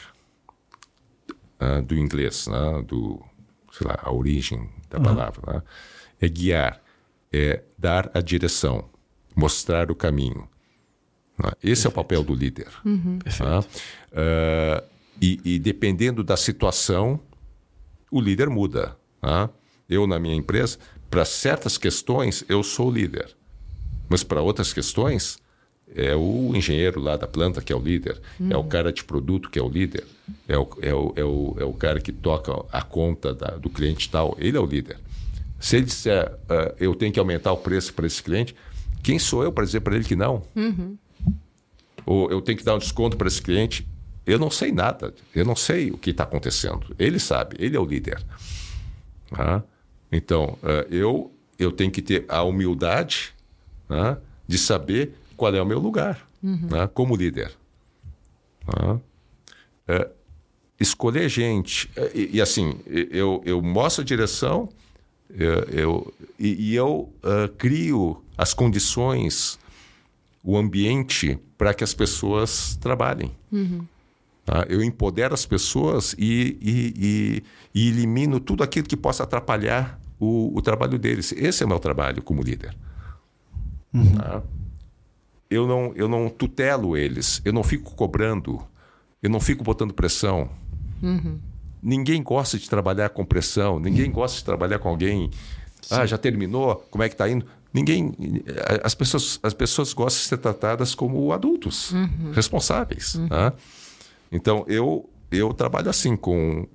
uh, 1.62 1.82
do 1.84 1.96
inglês, 1.96 2.48
né? 2.48 2.84
Do 2.88 3.24
sei 3.78 3.88
lá 3.88 4.00
a 4.02 4.12
origem 4.12 4.70
da 4.90 5.00
palavra, 5.00 5.42
uhum. 5.46 5.54
né? 5.54 5.64
É 6.20 6.28
guiar, 6.28 6.82
é 7.32 7.64
dar 7.78 8.10
a 8.14 8.22
direção, 8.22 8.90
mostrar 9.36 9.92
o 9.92 9.96
caminho. 9.96 10.48
Né? 11.38 11.52
Esse 11.64 11.84
Perfeito. 11.84 11.86
é 11.86 11.90
o 11.90 11.92
papel 11.92 12.24
do 12.24 12.34
líder. 12.34 12.70
Uhum. 12.84 13.20
Né? 13.24 13.60
Uh, 14.12 14.84
e, 15.22 15.40
e 15.44 15.60
dependendo 15.60 16.24
da 16.24 16.36
situação 16.36 17.20
o 18.10 18.20
líder 18.20 18.50
muda. 18.50 18.98
Tá? 19.22 19.50
Eu, 19.90 20.08
na 20.08 20.20
minha 20.20 20.36
empresa, 20.36 20.80
para 21.10 21.26
certas 21.26 21.78
questões, 21.78 22.44
eu 22.50 22.64
sou 22.64 22.88
o 22.88 22.92
líder. 22.92 23.36
Mas 24.10 24.24
para 24.24 24.42
outras 24.42 24.74
questões, 24.74 25.38
é 25.96 26.16
o 26.16 26.56
engenheiro 26.56 27.00
lá 27.00 27.16
da 27.18 27.28
planta 27.28 27.62
que 27.62 27.72
é 27.72 27.76
o 27.76 27.80
líder, 27.80 28.20
uhum. 28.40 28.52
é 28.52 28.58
o 28.58 28.64
cara 28.64 28.92
de 28.92 29.04
produto 29.04 29.50
que 29.50 29.58
é 29.58 29.62
o 29.62 29.70
líder, 29.70 30.04
é 30.48 30.58
o, 30.58 30.68
é 30.82 30.94
o, 30.94 31.14
é 31.16 31.24
o, 31.24 31.56
é 31.60 31.64
o 31.64 31.74
cara 31.74 32.00
que 32.00 32.12
toca 32.12 32.54
a 32.72 32.82
conta 32.82 33.34
da, 33.34 33.52
do 33.52 33.70
cliente 33.70 34.10
tal, 34.10 34.36
ele 34.40 34.58
é 34.58 34.60
o 34.60 34.66
líder. 34.66 34.98
Se 35.60 35.78
ele 35.78 35.86
disser, 35.86 36.32
uh, 36.32 36.76
eu 36.80 36.94
tenho 36.94 37.12
que 37.12 37.20
aumentar 37.20 37.52
o 37.52 37.58
preço 37.58 37.94
para 37.94 38.06
esse 38.06 38.22
cliente, 38.22 38.56
Quem 39.02 39.18
sou 39.18 39.44
eu 39.44 39.52
para 39.52 39.66
dizer 39.66 39.80
para 39.82 39.96
ele 39.96 40.04
que 40.04 40.16
não? 40.16 40.44
Uhum. 40.56 40.98
Ou 42.06 42.30
eu 42.30 42.42
tenho 42.42 42.58
que 42.58 42.64
dar 42.64 42.76
um 42.76 42.80
desconto 42.80 43.18
para 43.18 43.28
esse 43.28 43.42
cliente? 43.42 43.88
Eu 44.26 44.38
não 44.38 44.52
sei 44.52 44.72
nada. 44.72 45.14
Eu 45.34 45.46
não 45.46 45.56
sei 45.56 45.92
o 45.92 45.98
que 45.98 46.10
está 46.10 46.24
acontecendo. 46.24 46.96
Ele 47.00 47.20
sabe. 47.20 47.56
Ele 47.60 47.76
é 47.76 47.80
o 47.80 47.86
líder. 47.86 48.22
Ah, 49.32 49.62
então, 50.12 50.58
uh, 50.62 50.94
eu, 50.94 51.32
eu 51.58 51.72
tenho 51.72 51.92
que 51.92 52.02
ter 52.02 52.26
a 52.28 52.44
humildade 52.44 53.34
ah, 53.90 54.18
de 54.48 54.58
saber 54.58 55.14
qual 55.38 55.56
é 55.56 55.62
o 55.62 55.66
meu 55.66 55.80
lugar 55.80 56.28
uhum. 56.44 56.68
ah, 56.74 56.88
como 56.88 57.16
líder. 57.16 57.52
Uh, 58.68 59.00
escolher 60.78 61.30
gente. 61.30 61.90
E, 62.14 62.38
e, 62.38 62.42
assim, 62.42 62.78
eu, 62.86 63.42
eu 63.46 63.62
mostro 63.62 64.02
a 64.02 64.06
direção 64.06 64.68
eu, 65.30 65.64
eu 65.70 66.14
e, 66.40 66.72
e, 66.72 66.76
eu 66.76 67.14
uh, 67.24 67.52
crio 67.58 68.24
as 68.38 68.54
condições, 68.54 69.60
o 70.44 70.58
ambiente 70.58 71.38
para 71.58 71.74
que 71.74 71.84
as 71.84 71.94
pessoas 71.94 72.78
trabalhem. 72.78 73.32
Uhum. 73.52 73.86
Tá? 74.46 74.66
Eu 74.70 74.82
empodero 74.82 75.34
as 75.34 75.46
pessoas 75.46 76.16
e, 76.18 76.58
e, 76.62 77.44
e, 77.76 77.88
elimino 77.88 78.40
tudo 78.40 78.64
aquilo 78.64 78.88
que 78.88 78.96
possa 78.96 79.24
atrapalhar 79.24 80.00
o, 80.20 80.58
o, 80.58 80.62
trabalho 80.62 80.98
deles. 80.98 81.34
Esse 81.34 81.64
é 81.64 81.66
o 81.66 81.70
meu 81.70 81.80
trabalho 81.80 82.22
como 82.22 82.42
líder. 82.42 82.76
Uhum. 83.94 84.16
Tá? 84.16 84.44
Eu, 85.50 85.66
não, 85.66 85.94
eu 85.96 86.08
não 86.08 86.30
tutelo 86.30 86.98
eles, 86.98 87.42
eu 87.46 87.54
não 87.54 87.64
fico 87.64 87.96
cobrando, 87.96 88.62
eu 89.24 89.30
não 89.30 89.40
fico 89.40 89.64
botando 89.64 89.94
pressão. 89.94 90.50
Uhum. 91.02 91.40
Ninguém 91.82 92.22
gosta 92.22 92.58
de 92.58 92.70
trabalhar 92.70 93.10
com 93.10 93.24
pressão, 93.24 93.80
ninguém 93.80 94.12
gosta 94.12 94.38
de 94.40 94.44
trabalhar 94.44 94.80
com 94.80 94.90
alguém. 94.90 95.30
Sim. 95.82 95.96
Ah, 95.96 96.06
já 96.06 96.18
terminou? 96.18 96.76
Como 96.92 97.04
é 97.04 97.08
que 97.08 97.14
está 97.14 97.30
indo? 97.30 97.46
Ninguém. 97.74 98.14
As 98.84 98.96
pessoas, 98.96 99.40
as 99.44 99.54
pessoas 99.54 99.94
gostam 99.94 100.22
de 100.22 100.28
ser 100.28 100.38
tratadas 100.38 100.96
como 100.96 101.32
adultos, 101.32 101.92
uhum. 101.92 102.32
responsáveis. 102.34 103.16
Uhum. 103.16 103.28
Né? 103.28 103.54
Então, 104.32 104.66
eu, 104.68 105.10
eu 105.32 105.54
trabalho 105.54 105.90
assim 105.90 106.16
com 106.16 106.68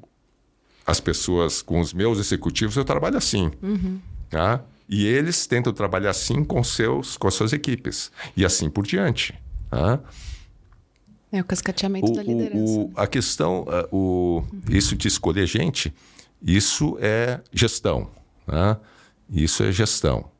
as 0.86 1.00
pessoas, 1.00 1.60
com 1.60 1.80
os 1.80 1.92
meus 1.92 2.18
executivos, 2.18 2.76
eu 2.76 2.84
trabalho 2.84 3.16
assim. 3.16 3.50
Uhum. 3.62 4.00
Tá? 4.30 4.62
E 4.94 5.06
eles 5.06 5.46
tentam 5.46 5.72
trabalhar 5.72 6.10
assim 6.10 6.44
com, 6.44 6.62
seus, 6.62 7.16
com 7.16 7.26
as 7.26 7.32
suas 7.32 7.54
equipes. 7.54 8.12
E 8.36 8.44
assim 8.44 8.68
por 8.68 8.86
diante. 8.86 9.34
Tá? 9.70 9.98
É 11.32 11.40
o 11.40 11.44
cascateamento 11.46 12.12
o, 12.12 12.14
da 12.14 12.22
liderança. 12.22 12.78
O, 12.78 12.92
a 12.94 13.06
questão, 13.06 13.62
uh, 13.62 13.88
o, 13.90 14.44
isso 14.68 14.94
de 14.94 15.08
escolher 15.08 15.46
gente, 15.46 15.94
isso 16.42 16.98
é 17.00 17.40
gestão. 17.50 18.10
Né? 18.46 18.76
Isso 19.30 19.62
é 19.62 19.72
gestão. 19.72 20.30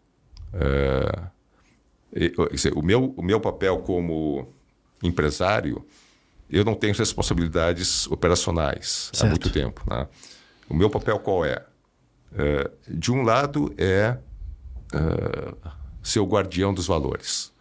É, 0.53 1.23
o, 2.77 2.83
meu, 2.83 3.15
o 3.17 3.23
meu 3.23 3.41
papel 3.41 3.79
como 3.79 4.47
empresário, 5.03 5.83
eu 6.51 6.63
não 6.63 6.75
tenho 6.75 6.95
responsabilidades 6.95 8.07
operacionais 8.09 9.09
certo. 9.15 9.25
há 9.25 9.31
muito 9.31 9.49
tempo. 9.51 9.83
Né? 9.89 10.07
O 10.69 10.75
meu 10.75 10.91
papel 10.91 11.19
qual 11.21 11.43
é? 11.43 11.65
é 12.35 12.71
de 12.87 13.11
um 13.11 13.23
lado 13.23 13.73
é, 13.79 14.19
é 14.93 15.71
ser 16.03 16.21
o 16.21 16.27
guardião 16.27 16.75
dos 16.75 16.87
valores. 16.87 17.53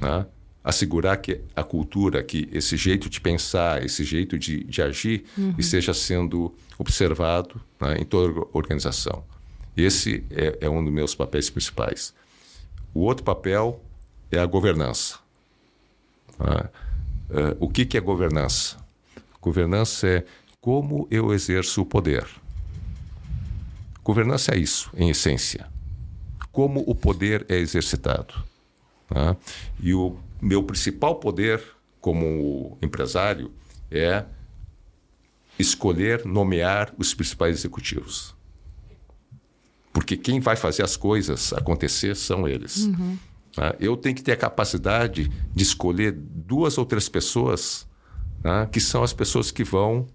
Né? 0.00 0.26
assegurar 0.64 1.18
que 1.18 1.42
a 1.54 1.62
cultura, 1.62 2.24
que 2.24 2.48
esse 2.50 2.74
jeito 2.74 3.10
de 3.10 3.20
pensar, 3.20 3.84
esse 3.84 4.02
jeito 4.02 4.38
de, 4.38 4.64
de 4.64 4.80
agir, 4.80 5.24
uhum. 5.36 5.54
esteja 5.58 5.92
sendo 5.92 6.54
observado 6.78 7.60
né, 7.78 7.98
em 7.98 8.04
toda 8.04 8.40
a 8.40 8.44
organização. 8.54 9.22
Esse 9.76 10.24
é, 10.30 10.58
é, 10.62 10.70
um 10.70 10.82
dos 10.82 10.92
meus 10.92 11.14
papéis 11.14 11.50
principais. 11.50 12.14
O 12.94 13.00
outro 13.00 13.22
papel 13.22 13.78
é 14.30 14.38
a 14.38 14.46
governança. 14.46 15.18
Uh, 16.40 16.64
uh, 17.30 17.56
o 17.60 17.68
que, 17.68 17.84
que 17.84 17.98
é 17.98 18.00
governança? 18.00 18.78
Governança 19.42 20.08
é 20.08 20.24
como 20.60 21.06
eu 21.10 21.34
exerço 21.34 21.82
o 21.82 21.86
poder. 21.86 22.26
Governança 24.02 24.54
é 24.54 24.58
isso, 24.58 24.90
em 24.96 25.10
essência. 25.10 25.66
Como 26.54 26.82
o 26.86 26.94
poder 26.94 27.44
é 27.50 27.56
exercitado. 27.56 28.32
Uh, 29.10 29.36
e 29.78 29.92
o 29.92 30.16
meu 30.40 30.62
principal 30.62 31.16
poder 31.16 31.62
como 32.00 32.78
empresário 32.80 33.52
é 33.90 34.24
escolher, 35.58 36.24
nomear 36.24 36.94
os 36.96 37.12
principais 37.12 37.58
executivos. 37.58 38.34
Porque 39.92 40.16
quem 40.16 40.40
vai 40.40 40.56
fazer 40.56 40.82
as 40.82 40.96
coisas 40.96 41.52
acontecer 41.52 42.16
são 42.16 42.48
eles. 42.48 42.86
Uhum. 42.86 43.18
Tá? 43.54 43.74
Eu 43.78 43.96
tenho 43.96 44.14
que 44.14 44.22
ter 44.22 44.32
a 44.32 44.36
capacidade 44.36 45.30
de 45.54 45.62
escolher 45.62 46.12
duas 46.12 46.78
ou 46.78 46.86
três 46.86 47.08
pessoas 47.08 47.86
né, 48.42 48.68
que 48.70 48.80
são 48.80 49.02
as 49.02 49.12
pessoas 49.12 49.50
que 49.50 49.64
vão 49.64 50.06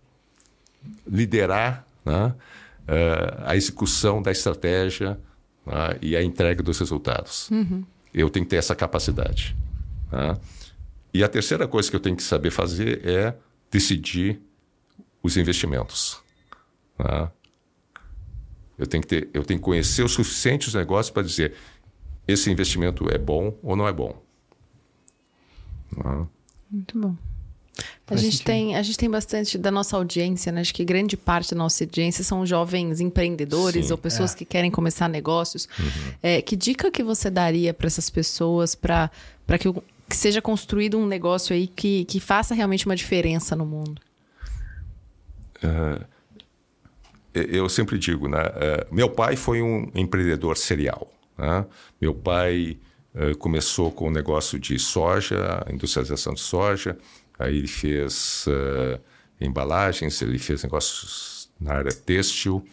liderar 1.05 1.85
né, 2.05 2.27
uh, 2.27 3.43
a 3.45 3.55
execução 3.57 4.21
da 4.21 4.31
estratégia 4.31 5.19
né, 5.69 5.97
e 6.01 6.15
a 6.15 6.23
entrega 6.23 6.63
dos 6.63 6.79
resultados. 6.79 7.49
Uhum. 7.49 7.83
Eu 8.13 8.29
tenho 8.29 8.45
que 8.45 8.49
ter 8.49 8.57
essa 8.57 8.75
capacidade. 8.75 9.55
Tá? 10.09 10.37
E 11.13 11.23
a 11.23 11.27
terceira 11.27 11.67
coisa 11.67 11.89
que 11.89 11.95
eu 11.95 11.99
tenho 11.99 12.15
que 12.15 12.23
saber 12.23 12.51
fazer 12.51 13.05
é 13.07 13.35
decidir 13.71 14.41
os 15.21 15.37
investimentos. 15.37 16.21
Tá? 16.97 17.31
Eu, 18.77 18.87
tenho 18.87 19.01
que 19.01 19.07
ter, 19.07 19.29
eu 19.33 19.43
tenho 19.43 19.59
que 19.59 19.65
conhecer 19.65 20.03
o 20.03 20.09
suficiente 20.09 20.67
os 20.67 20.73
negócios 20.73 21.11
para 21.11 21.23
dizer 21.23 21.53
esse 22.27 22.49
investimento 22.49 23.09
é 23.09 23.17
bom 23.17 23.57
ou 23.61 23.75
não 23.75 23.87
é 23.87 23.93
bom. 23.93 24.21
Tá? 25.95 26.27
Muito 26.69 26.99
bom. 26.99 27.15
A 28.07 28.15
gente, 28.15 28.43
tem, 28.43 28.75
a 28.75 28.81
gente 28.81 28.97
tem 28.97 29.09
bastante 29.09 29.57
da 29.57 29.69
nossa 29.69 29.95
audiência, 29.95 30.51
né? 30.51 30.61
Acho 30.61 30.73
que 30.73 30.83
grande 30.83 31.15
parte 31.15 31.51
da 31.51 31.57
nossa 31.57 31.83
audiência 31.83 32.23
são 32.23 32.45
jovens 32.45 32.99
empreendedores 32.99 33.87
Sim, 33.87 33.91
ou 33.91 33.97
pessoas 33.97 34.33
é. 34.33 34.37
que 34.37 34.45
querem 34.45 34.71
começar 34.71 35.07
negócios. 35.07 35.67
Uhum. 35.79 36.13
É, 36.23 36.41
que 36.41 36.55
dica 36.55 36.89
que 36.89 37.03
você 37.03 37.29
daria 37.29 37.73
para 37.73 37.87
essas 37.87 38.09
pessoas 38.09 38.75
para 38.75 39.09
que 39.59 39.71
que 40.09 40.17
seja 40.17 40.41
construído 40.41 40.97
um 40.97 41.05
negócio 41.05 41.55
aí 41.55 41.67
que, 41.67 42.03
que 42.05 42.19
faça 42.19 42.55
realmente 42.55 42.87
uma 42.87 42.95
diferença 42.95 43.55
no 43.55 43.65
mundo? 43.65 44.01
Uh, 45.63 46.03
eu 47.33 47.69
sempre 47.69 47.99
digo, 47.99 48.27
né? 48.27 48.41
Uh, 48.41 48.93
meu 48.93 49.09
pai 49.09 49.35
foi 49.35 49.61
um 49.61 49.91
empreendedor 49.93 50.57
serial. 50.57 51.07
Né? 51.37 51.65
Meu 52.01 52.15
pai 52.15 52.79
uh, 53.13 53.37
começou 53.37 53.91
com 53.91 54.05
o 54.05 54.07
um 54.07 54.11
negócio 54.11 54.57
de 54.57 54.79
soja, 54.79 55.63
industrialização 55.71 56.33
de 56.33 56.41
soja. 56.41 56.97
Aí 57.39 57.57
ele 57.57 57.67
fez 57.67 58.45
embalagens, 59.39 60.21
ele 60.21 60.37
fez 60.37 60.63
negócios 60.63 61.49
na 61.59 61.73
área 61.73 61.91
têxtil. 61.91 62.65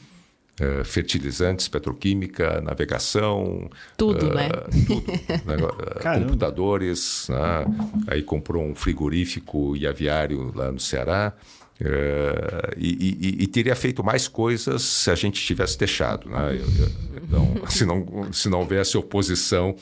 Uh, 0.59 0.83
fertilizantes, 0.87 1.69
petroquímica, 1.69 2.63
navegação. 2.63 3.69
Tudo, 3.95 4.29
uh, 4.31 4.35
né? 4.35 4.49
Tudo. 4.87 5.13
né? 5.45 6.19
computadores. 6.19 7.29
Né? 7.29 7.67
Aí 8.07 8.23
comprou 8.23 8.65
um 8.65 8.75
frigorífico 8.75 9.77
e 9.77 9.87
aviário 9.87 10.51
lá 10.55 10.73
no 10.73 10.81
Ceará. 10.81 11.35
Uh, 11.79 12.73
e, 12.75 13.19
e, 13.21 13.43
e, 13.43 13.47
teria 13.49 13.77
feito 13.77 14.03
mais 14.03 14.29
coisas 14.29 14.81
se 14.81 15.11
a 15.11 15.15
gente 15.15 15.45
tivesse 15.45 15.79
deixado. 15.79 16.27
Né? 16.27 16.53
Eu, 16.53 16.85
eu, 16.85 16.93
então, 17.23 17.55
se, 17.69 17.85
não, 17.85 18.33
se 18.33 18.49
não 18.49 18.61
houvesse 18.61 18.97
oposição 18.97 19.77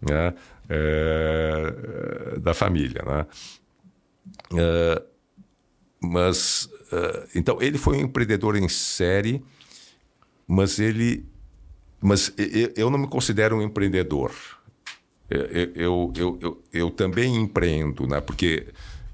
né? 0.00 0.32
da 2.40 2.54
família. 2.54 3.02
Né? 3.04 3.26
Mas, 6.00 6.68
então, 7.34 7.60
ele 7.60 7.78
foi 7.78 7.98
um 7.98 8.00
empreendedor 8.00 8.56
em 8.56 8.68
série 8.68 9.42
mas 10.50 10.80
ele. 10.80 11.24
Mas 12.00 12.34
eu 12.74 12.90
não 12.90 12.98
me 12.98 13.06
considero 13.06 13.56
um 13.56 13.62
empreendedor. 13.62 14.32
Eu, 15.28 16.12
eu, 16.16 16.38
eu, 16.40 16.64
eu, 16.72 16.90
também 16.90 17.36
empreendo, 17.36 18.04
né? 18.04 18.20
porque 18.20 18.66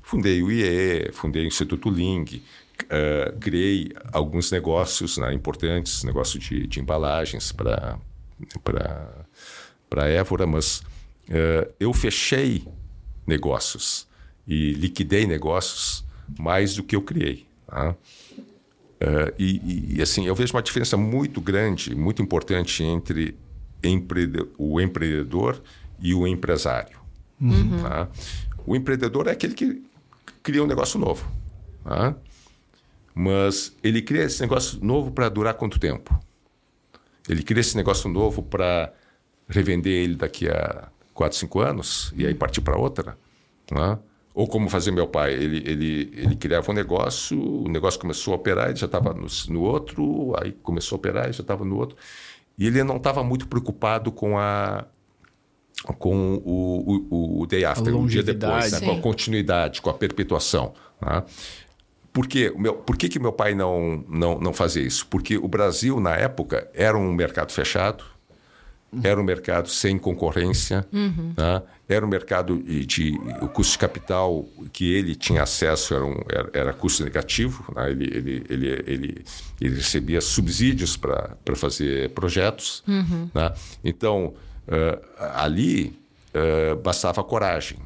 fundei 0.02 0.42
o 0.42 0.50
IE, 0.50 1.12
fundei 1.12 1.44
o 1.44 1.46
Instituto 1.46 1.90
Ling, 1.90 2.42
uh, 2.84 3.38
criei 3.38 3.92
alguns 4.12 4.50
negócios 4.50 5.18
né, 5.18 5.34
importantes, 5.34 6.04
negócio 6.04 6.38
de, 6.38 6.66
de 6.66 6.80
embalagens 6.80 7.52
para 7.52 7.98
a 9.94 10.08
Évora, 10.08 10.46
mas 10.46 10.78
uh, 11.28 11.70
eu 11.78 11.92
fechei 11.92 12.66
negócios 13.26 14.06
e 14.46 14.72
liquidei 14.72 15.26
negócios 15.26 16.04
mais 16.38 16.76
do 16.76 16.82
que 16.82 16.96
eu 16.96 17.02
criei. 17.02 17.46
Tá? 17.66 17.94
Uh, 18.96 19.32
e, 19.38 19.96
e, 19.96 20.02
assim, 20.02 20.26
eu 20.26 20.34
vejo 20.34 20.54
uma 20.54 20.62
diferença 20.62 20.96
muito 20.96 21.40
grande, 21.40 21.94
muito 21.94 22.22
importante 22.22 22.82
entre 22.82 23.36
o 24.58 24.80
empreendedor 24.80 25.62
e 26.00 26.14
o 26.14 26.26
empresário. 26.26 26.98
Uhum. 27.40 27.82
Tá? 27.82 28.08
O 28.66 28.74
empreendedor 28.74 29.26
é 29.26 29.32
aquele 29.32 29.54
que 29.54 29.82
cria 30.42 30.62
um 30.62 30.66
negócio 30.66 30.98
novo. 30.98 31.30
Tá? 31.84 32.16
Mas 33.14 33.74
ele 33.82 34.02
cria 34.02 34.24
esse 34.24 34.40
negócio 34.40 34.78
novo 34.82 35.10
para 35.10 35.28
durar 35.28 35.54
quanto 35.54 35.78
tempo? 35.78 36.18
Ele 37.28 37.42
cria 37.42 37.60
esse 37.60 37.76
negócio 37.76 38.08
novo 38.08 38.42
para 38.42 38.92
revender 39.48 39.92
ele 39.92 40.14
daqui 40.14 40.48
a 40.48 40.88
4, 41.14 41.38
5 41.38 41.60
anos 41.60 42.12
e 42.16 42.26
aí 42.26 42.34
partir 42.34 42.60
para 42.60 42.76
outra. 42.76 43.16
Né? 43.70 43.98
Ou 44.36 44.46
como 44.46 44.68
fazia 44.68 44.92
meu 44.92 45.08
pai, 45.08 45.32
ele, 45.32 45.62
ele, 45.66 46.12
ele 46.14 46.36
criava 46.36 46.70
um 46.70 46.74
negócio, 46.74 47.40
o 47.40 47.68
negócio 47.70 47.98
começou 47.98 48.34
a 48.34 48.36
operar, 48.36 48.68
ele 48.68 48.76
já 48.76 48.84
estava 48.84 49.14
no, 49.14 49.26
no 49.48 49.62
outro, 49.62 50.34
aí 50.38 50.52
começou 50.52 50.96
a 50.96 50.98
operar, 50.98 51.24
ele 51.24 51.32
já 51.32 51.40
estava 51.40 51.64
no 51.64 51.74
outro. 51.74 51.96
E 52.58 52.66
ele 52.66 52.84
não 52.84 52.98
estava 52.98 53.24
muito 53.24 53.48
preocupado 53.48 54.12
com 54.12 54.38
a 54.38 54.84
com 55.98 56.34
o, 56.44 57.06
o, 57.08 57.40
o 57.40 57.46
day 57.46 57.64
after, 57.64 57.96
o 57.96 58.06
dia 58.06 58.22
depois, 58.22 58.72
né? 58.72 58.80
com 58.80 58.92
a 58.92 59.00
continuidade, 59.00 59.80
com 59.80 59.88
a 59.88 59.94
perpetuação. 59.94 60.74
Né? 61.00 61.22
Por, 62.12 62.26
quê? 62.26 62.52
Meu, 62.54 62.74
por 62.74 62.94
que, 62.98 63.08
que 63.08 63.18
meu 63.18 63.32
pai 63.32 63.54
não, 63.54 64.04
não, 64.06 64.38
não 64.38 64.52
fazia 64.52 64.82
isso? 64.82 65.06
Porque 65.06 65.38
o 65.38 65.48
Brasil, 65.48 65.98
na 65.98 66.14
época, 66.14 66.68
era 66.74 66.98
um 66.98 67.10
mercado 67.10 67.52
fechado, 67.52 68.04
era 69.02 69.18
um 69.18 69.24
mercado 69.24 69.70
sem 69.70 69.96
concorrência, 69.96 70.86
uhum. 70.92 71.32
né? 71.34 71.62
Era 71.88 72.04
um 72.04 72.08
mercado 72.08 72.58
de, 72.58 73.18
o 73.40 73.48
custo 73.48 73.72
de 73.72 73.78
capital 73.78 74.44
que 74.72 74.92
ele 74.92 75.14
tinha 75.14 75.42
acesso 75.42 75.94
era, 75.94 76.04
um, 76.04 76.20
era, 76.28 76.50
era 76.52 76.72
custo 76.72 77.04
negativo, 77.04 77.64
né? 77.74 77.90
ele, 77.90 78.04
ele, 78.04 78.46
ele, 78.48 78.66
ele, 78.86 79.24
ele, 79.60 79.74
recebia 79.76 80.20
subsídios 80.20 80.96
para 80.96 81.36
fazer 81.54 82.10
projetos. 82.10 82.82
Uhum. 82.88 83.30
Né? 83.32 83.52
Então, 83.84 84.34
uh, 84.66 85.22
ali 85.34 85.98
uh, 86.34 86.76
bastava 86.76 87.22
coragem, 87.22 87.78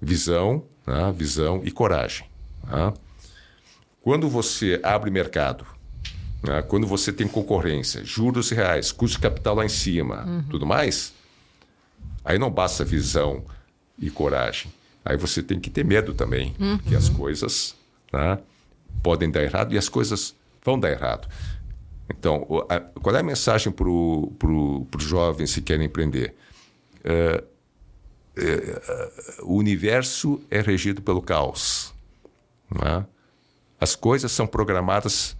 visão, 0.00 0.62
né? 0.86 1.14
visão 1.16 1.62
e 1.64 1.70
coragem. 1.70 2.26
Né? 2.66 2.92
Quando 4.02 4.28
você 4.28 4.78
abre 4.82 5.10
mercado 5.10 5.66
né? 6.46 6.62
Quando 6.62 6.86
você 6.86 7.12
tem 7.12 7.26
concorrência, 7.26 8.04
juros 8.04 8.50
reais, 8.50 8.92
custo 8.92 9.16
de 9.16 9.22
capital 9.22 9.56
lá 9.56 9.64
em 9.64 9.68
cima, 9.68 10.24
uhum. 10.24 10.44
tudo 10.48 10.64
mais, 10.64 11.12
aí 12.26 12.38
não 12.38 12.50
basta 12.50 12.84
visão 12.84 13.44
e 13.96 14.10
coragem. 14.10 14.70
Aí 15.04 15.16
você 15.16 15.42
tem 15.42 15.60
que 15.60 15.70
ter 15.70 15.84
medo 15.84 16.12
também, 16.12 16.54
uhum. 16.58 16.78
que 16.78 16.96
as 16.96 17.08
coisas 17.08 17.76
né, 18.12 18.38
podem 19.02 19.30
dar 19.30 19.42
errado 19.42 19.72
e 19.72 19.78
as 19.78 19.88
coisas 19.88 20.34
vão 20.64 20.78
dar 20.78 20.90
errado. 20.90 21.28
Então, 22.10 22.44
a, 22.68 22.80
qual 22.80 23.14
é 23.14 23.20
a 23.20 23.22
mensagem 23.22 23.72
para 23.72 23.88
os 23.88 25.04
jovens 25.04 25.54
que 25.54 25.60
querem 25.60 25.86
empreender? 25.86 26.34
É, 27.04 27.44
é, 28.36 29.42
o 29.42 29.54
universo 29.54 30.40
é 30.50 30.60
regido 30.60 31.00
pelo 31.00 31.22
caos. 31.22 31.94
É? 32.84 33.04
As 33.80 33.94
coisas 33.94 34.32
são 34.32 34.46
programadas 34.46 35.36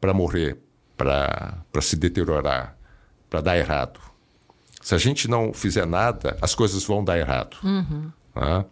para 0.00 0.14
morrer, 0.14 0.56
para 0.96 1.64
se 1.82 1.96
deteriorar, 1.96 2.78
para 3.28 3.40
dar 3.40 3.58
errado. 3.58 4.07
Se 4.88 4.94
a 4.94 4.98
gente 4.98 5.28
não 5.28 5.52
fizer 5.52 5.86
nada, 5.86 6.38
as 6.40 6.54
coisas 6.54 6.82
vão 6.82 7.04
dar 7.04 7.18
errado. 7.18 7.58
Uhum. 7.62 8.10
Né? 8.34 8.64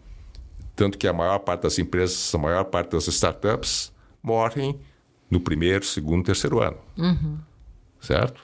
Tanto 0.75 0.97
que 0.97 1.07
a 1.07 1.13
maior 1.13 1.37
parte 1.37 1.61
das 1.61 1.77
empresas, 1.77 2.33
a 2.33 2.39
maior 2.39 2.63
parte 2.63 2.89
das 2.89 3.05
startups 3.05 3.93
morrem 4.23 4.79
no 5.29 5.39
primeiro, 5.39 5.85
segundo, 5.85 6.25
terceiro 6.25 6.59
ano. 6.59 6.79
Uhum. 6.97 7.37
Certo? 8.01 8.41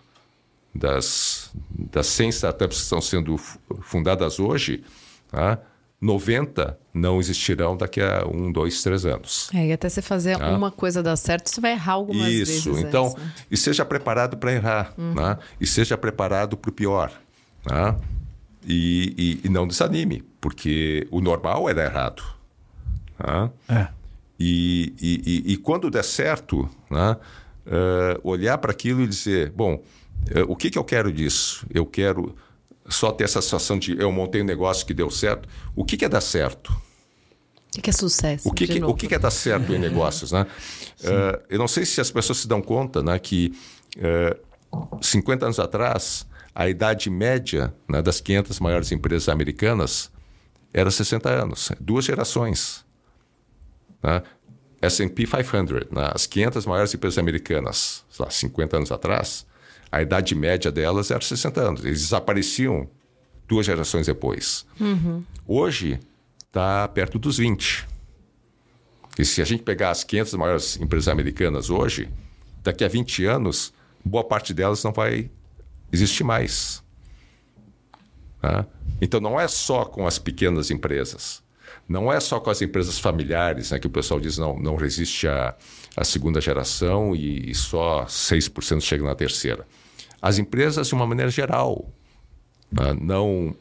Das, 0.75 1.51
das 1.71 2.05
100 2.05 2.29
startups 2.29 2.77
que 2.77 2.83
estão 2.83 3.01
sendo 3.01 3.35
fundadas 3.81 4.39
hoje, 4.39 4.83
né? 5.31 5.57
90 5.99 6.77
não 6.93 7.19
existirão 7.19 7.75
daqui 7.75 8.01
a 8.01 8.23
um, 8.27 8.51
dois, 8.51 8.83
três 8.83 9.03
anos. 9.03 9.49
É, 9.51 9.65
e 9.65 9.71
até 9.71 9.89
você 9.89 10.01
fazer 10.01 10.37
tá? 10.37 10.55
uma 10.55 10.69
coisa 10.69 11.01
dar 11.01 11.15
certo, 11.15 11.49
você 11.49 11.59
vai 11.59 11.71
errar 11.71 11.93
algumas 11.93 12.27
Isso, 12.27 12.37
vezes. 12.37 12.65
Isso, 12.67 12.77
então, 12.77 13.07
antes, 13.07 13.23
né? 13.23 13.33
e 13.49 13.57
seja 13.57 13.83
preparado 13.83 14.37
para 14.37 14.53
errar, 14.53 14.93
uhum. 14.95 15.15
né? 15.15 15.39
e 15.59 15.65
seja 15.65 15.97
preparado 15.97 16.55
para 16.55 16.69
o 16.69 16.71
pior. 16.71 17.22
Né? 17.69 17.95
E, 18.65 19.39
e, 19.43 19.47
e, 19.47 19.49
não 19.49 19.67
desanime, 19.67 20.23
porque 20.39 21.07
o 21.11 21.19
normal 21.19 21.69
é 21.69 21.73
dar 21.73 21.85
errado. 21.85 22.23
Né? 23.19 23.51
É. 23.69 23.87
E, 24.39 24.93
e, 25.01 25.53
e, 25.53 25.57
quando 25.57 25.89
der 25.89 26.03
certo, 26.03 26.69
né? 26.89 27.17
Uh, 27.65 28.19
olhar 28.29 28.57
para 28.57 28.71
aquilo 28.71 29.01
e 29.01 29.07
dizer: 29.07 29.51
bom, 29.51 29.75
uh, 29.75 30.43
o 30.49 30.55
que, 30.55 30.69
que 30.69 30.77
eu 30.77 30.83
quero 30.83 31.13
disso? 31.13 31.65
Eu 31.73 31.85
quero 31.85 32.35
só 32.89 33.11
ter 33.11 33.23
essa 33.23 33.41
sensação 33.41 33.79
de 33.79 33.97
eu 33.97 34.11
montei 34.11 34.41
um 34.41 34.45
negócio 34.45 34.85
que 34.85 34.93
deu 34.93 35.09
certo. 35.09 35.47
O 35.75 35.85
que, 35.85 35.95
que 35.95 36.05
é 36.05 36.09
dar 36.09 36.21
certo? 36.21 36.75
O 37.77 37.81
que, 37.81 37.89
é 37.89 37.93
sucesso? 37.93 38.47
O 38.47 38.53
que, 38.53 38.67
que 38.67 38.83
o 38.83 38.93
que, 38.93 39.13
é 39.13 39.17
dar 39.17 39.31
certo 39.31 39.73
em 39.73 39.79
negócios? 39.79 40.31
Né? 40.31 40.45
Uh, 41.03 41.35
eu 41.49 41.59
não 41.59 41.67
sei 41.67 41.85
se 41.85 41.99
as 41.99 42.09
pessoas 42.09 42.37
se 42.37 42.47
dão 42.47 42.61
conta 42.61 43.03
né, 43.03 43.19
que 43.19 43.51
uh, 43.97 44.01
eh, 44.31 44.37
50 45.01 45.47
anos 45.47 45.59
atrás, 45.59 46.25
a 46.55 46.69
idade 46.69 47.09
média 47.09 47.73
né, 47.87 48.01
das 48.01 48.21
500 48.21 48.59
maiores 48.59 48.91
empresas 48.91 49.29
americanas 49.29 50.11
era 50.73 50.89
60 50.89 51.29
anos, 51.29 51.71
duas 51.79 52.05
gerações. 52.05 52.85
Né? 54.01 54.21
S&P 54.81 55.25
500, 55.25 55.89
né? 55.91 56.11
as 56.13 56.25
500 56.25 56.65
maiores 56.65 56.93
empresas 56.93 57.17
americanas, 57.17 58.03
lá, 58.19 58.29
50 58.29 58.77
anos 58.77 58.91
atrás, 58.91 59.45
a 59.91 60.01
idade 60.01 60.35
média 60.35 60.71
delas 60.71 61.09
era 61.11 61.21
60 61.21 61.61
anos. 61.61 61.85
Eles 61.85 62.01
desapareciam 62.01 62.89
duas 63.47 63.65
gerações 63.65 64.07
depois. 64.07 64.65
Uhum. 64.79 65.23
Hoje 65.47 65.99
está 66.47 66.87
perto 66.87 67.17
dos 67.17 67.37
20. 67.37 67.87
E 69.17 69.23
se 69.23 69.41
a 69.41 69.45
gente 69.45 69.63
pegar 69.63 69.91
as 69.91 70.03
500 70.03 70.33
maiores 70.33 70.77
empresas 70.77 71.07
americanas 71.07 71.69
hoje, 71.69 72.09
daqui 72.63 72.83
a 72.83 72.87
20 72.87 73.25
anos, 73.25 73.71
boa 74.03 74.23
parte 74.23 74.53
delas 74.53 74.83
não 74.83 74.91
vai 74.91 75.29
existir 75.93 76.23
mais. 76.23 76.83
Né? 78.41 78.65
Então 78.99 79.21
não 79.21 79.39
é 79.39 79.47
só 79.47 79.85
com 79.85 80.05
as 80.05 80.19
pequenas 80.19 80.69
empresas. 80.71 81.41
Não 81.87 82.11
é 82.11 82.19
só 82.19 82.39
com 82.39 82.49
as 82.49 82.61
empresas 82.61 82.97
familiares, 82.97 83.71
né, 83.71 83.79
que 83.79 83.87
o 83.87 83.89
pessoal 83.89 84.19
diz 84.19 84.37
não, 84.37 84.57
não 84.57 84.75
resiste 84.75 85.27
à, 85.27 85.55
à 85.95 86.03
segunda 86.03 86.39
geração 86.39 87.13
e 87.15 87.53
só 87.53 88.05
6% 88.05 88.81
chega 88.81 89.03
na 89.03 89.15
terceira. 89.15 89.67
As 90.21 90.37
empresas, 90.37 90.87
de 90.87 90.93
uma 90.93 91.05
maneira 91.05 91.29
geral, 91.29 91.89
né, 92.71 92.93
não, 92.99 93.53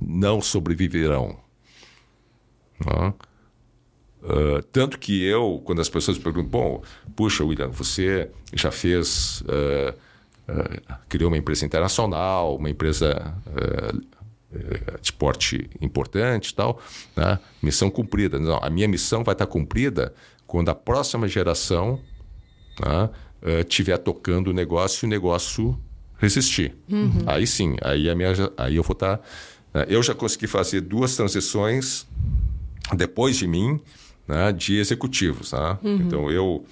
não 0.00 0.40
sobreviverão. 0.40 1.36
Uh, 4.22 4.62
tanto 4.70 4.98
que 4.98 5.24
eu, 5.24 5.60
quando 5.64 5.80
as 5.80 5.88
pessoas 5.88 6.16
perguntam, 6.16 6.48
bom, 6.48 6.82
puxa, 7.16 7.44
William, 7.44 7.70
você 7.70 8.30
já 8.54 8.70
fez, 8.70 9.42
uh, 9.42 9.98
uh, 10.48 10.94
criou 11.08 11.30
uma 11.30 11.36
empresa 11.36 11.64
internacional, 11.64 12.56
uma 12.56 12.70
empresa 12.70 13.34
de 15.00 15.14
porte 15.14 15.70
importante 15.80 16.50
e 16.50 16.54
tal, 16.54 16.78
né? 17.16 17.38
missão 17.62 17.90
cumprida. 17.90 18.38
Não, 18.38 18.58
a 18.62 18.68
minha 18.68 18.86
missão 18.86 19.24
vai 19.24 19.32
estar 19.32 19.46
cumprida 19.46 20.12
quando 20.46 20.68
a 20.68 20.74
próxima 20.74 21.26
geração 21.26 21.98
né, 22.78 23.08
estiver 23.60 23.94
uh, 23.94 23.98
tocando 23.98 24.48
o 24.48 24.52
negócio 24.52 25.04
e 25.04 25.06
o 25.06 25.08
negócio 25.08 25.80
resistir. 26.18 26.76
Uhum. 26.86 27.22
Aí 27.26 27.46
sim, 27.46 27.76
aí, 27.80 28.10
a 28.10 28.14
minha, 28.14 28.32
aí 28.58 28.76
eu 28.76 28.82
vou 28.82 28.92
estar. 28.92 29.20
Né, 29.72 29.86
eu 29.88 30.02
já 30.02 30.14
consegui 30.14 30.46
fazer 30.46 30.82
duas 30.82 31.16
transições 31.16 32.06
depois 32.94 33.36
de 33.36 33.46
mim 33.46 33.80
né, 34.26 34.52
de 34.52 34.78
executivos. 34.78 35.52
Né? 35.52 35.78
Uhum. 35.82 35.96
Então 35.96 36.30
eu 36.30 36.64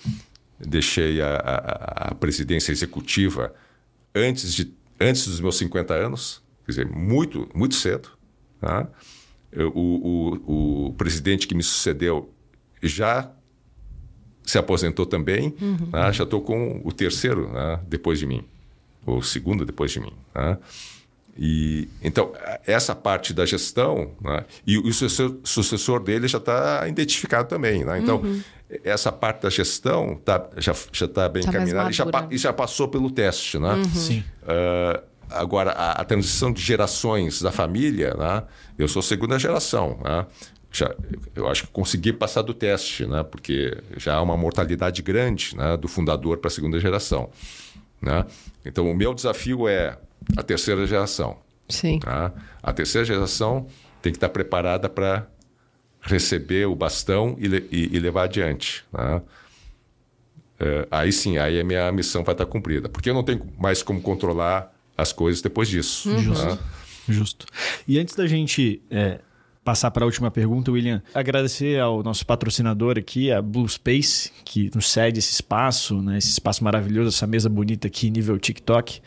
deixei 0.60 1.20
a, 1.20 1.36
a, 1.36 2.08
a, 2.08 2.14
presidência 2.14 2.72
executiva 2.72 3.54
antes, 4.14 4.52
de, 4.52 4.72
antes 5.00 5.26
dos 5.26 5.40
meus 5.40 5.56
50 5.58 5.94
anos, 5.94 6.42
quer 6.64 6.72
dizer, 6.72 6.86
muito, 6.86 7.48
muito 7.54 7.74
cedo. 7.74 8.10
Né? 8.60 8.86
o, 9.74 10.38
o, 10.46 10.88
o 10.88 10.92
presidente 10.94 11.46
que 11.46 11.54
me 11.54 11.62
sucedeu 11.62 12.32
já 12.82 13.30
se 14.42 14.58
aposentou 14.58 15.06
também, 15.06 15.54
uhum. 15.60 15.88
né? 15.92 16.12
já 16.12 16.24
estou 16.24 16.40
com 16.40 16.80
o 16.84 16.92
terceiro 16.92 17.52
né? 17.52 17.80
depois 17.88 18.18
de 18.18 18.26
mim, 18.26 18.44
ou 19.06 19.18
o 19.18 19.22
segundo 19.22 19.64
depois 19.64 19.90
de 19.92 20.00
mim. 20.00 20.12
Né? 20.34 20.58
E, 21.42 21.88
então, 22.02 22.34
essa 22.66 22.94
parte 22.94 23.32
da 23.32 23.46
gestão, 23.46 24.12
né? 24.20 24.44
e 24.66 24.76
o 24.76 24.92
sucessor, 24.92 25.38
sucessor 25.42 25.98
dele 26.02 26.28
já 26.28 26.36
está 26.36 26.86
identificado 26.86 27.48
também. 27.48 27.82
Né? 27.82 27.98
Então, 27.98 28.16
uhum. 28.18 28.42
essa 28.84 29.10
parte 29.10 29.40
da 29.44 29.48
gestão 29.48 30.20
tá, 30.22 30.50
já 30.58 30.72
está 30.72 31.30
bem 31.30 31.42
tá 31.42 31.48
encaminhada 31.48 31.88
e 31.88 31.94
já, 31.94 32.04
e 32.30 32.36
já, 32.36 32.52
passou 32.52 32.88
pelo 32.88 33.10
teste. 33.10 33.58
Né? 33.58 33.72
Uhum. 33.72 33.84
Sim. 33.86 34.22
Uh, 34.42 35.02
agora, 35.30 35.70
a, 35.70 36.02
a, 36.02 36.04
transição 36.04 36.52
de 36.52 36.60
gerações 36.60 37.40
da 37.40 37.50
família, 37.50 38.12
né? 38.18 38.42
eu 38.78 38.86
sou 38.86 39.00
segunda 39.00 39.38
geração. 39.38 39.98
Né? 40.04 40.26
já, 40.70 40.94
eu 41.34 41.48
acho 41.48 41.62
que 41.62 41.72
consegui 41.72 42.12
passar 42.12 42.42
do 42.42 42.52
teste, 42.52 43.06
né? 43.06 43.22
porque 43.22 43.78
já 43.96 44.16
há 44.16 44.20
uma 44.20 44.36
mortalidade 44.36 45.00
grande 45.00 45.56
né? 45.56 45.74
do 45.78 45.88
fundador 45.88 46.36
para 46.36 46.48
a 46.48 46.50
segunda 46.50 46.78
geração. 46.78 47.30
Né? 48.02 48.26
Então, 48.62 48.90
o 48.90 48.94
meu 48.94 49.14
desafio 49.14 49.66
é 49.66 49.96
a 50.36 50.42
terceira 50.42 50.86
geração. 50.86 51.38
Sim. 51.68 51.98
Tá? 52.00 52.32
A 52.62 52.72
terceira 52.72 53.04
geração 53.04 53.66
tem 54.02 54.12
que 54.12 54.16
estar 54.16 54.28
preparada 54.28 54.88
para 54.88 55.26
receber 56.00 56.66
o 56.66 56.74
bastão 56.74 57.36
e, 57.38 57.46
e, 57.46 57.96
e 57.96 57.98
levar 57.98 58.24
adiante. 58.24 58.84
Né? 58.92 59.22
É, 60.58 60.88
aí 60.90 61.12
sim, 61.12 61.38
aí 61.38 61.60
a 61.60 61.64
minha 61.64 61.90
missão 61.92 62.24
vai 62.24 62.34
estar 62.34 62.46
cumprida. 62.46 62.88
Porque 62.88 63.10
eu 63.10 63.14
não 63.14 63.22
tenho 63.22 63.46
mais 63.58 63.82
como 63.82 64.00
controlar 64.00 64.74
as 64.96 65.12
coisas 65.12 65.40
depois 65.40 65.68
disso. 65.68 66.10
Uhum. 66.10 66.34
Né? 66.34 66.58
Justo. 67.08 67.46
E 67.86 67.98
antes 67.98 68.14
da 68.14 68.26
gente 68.26 68.82
é, 68.90 69.20
passar 69.64 69.90
para 69.90 70.04
a 70.04 70.06
última 70.06 70.30
pergunta, 70.30 70.70
William, 70.70 71.02
agradecer 71.14 71.80
ao 71.80 72.02
nosso 72.02 72.24
patrocinador 72.24 72.98
aqui, 72.98 73.30
a 73.30 73.42
Blue 73.42 73.68
Space, 73.68 74.32
que 74.44 74.70
nos 74.74 74.90
cede 74.90 75.18
esse 75.18 75.32
espaço, 75.32 76.00
né, 76.00 76.18
esse 76.18 76.28
espaço 76.30 76.64
maravilhoso, 76.64 77.08
essa 77.08 77.26
mesa 77.26 77.48
bonita 77.48 77.86
aqui, 77.86 78.10
nível 78.10 78.38
TikTok. 78.38 79.00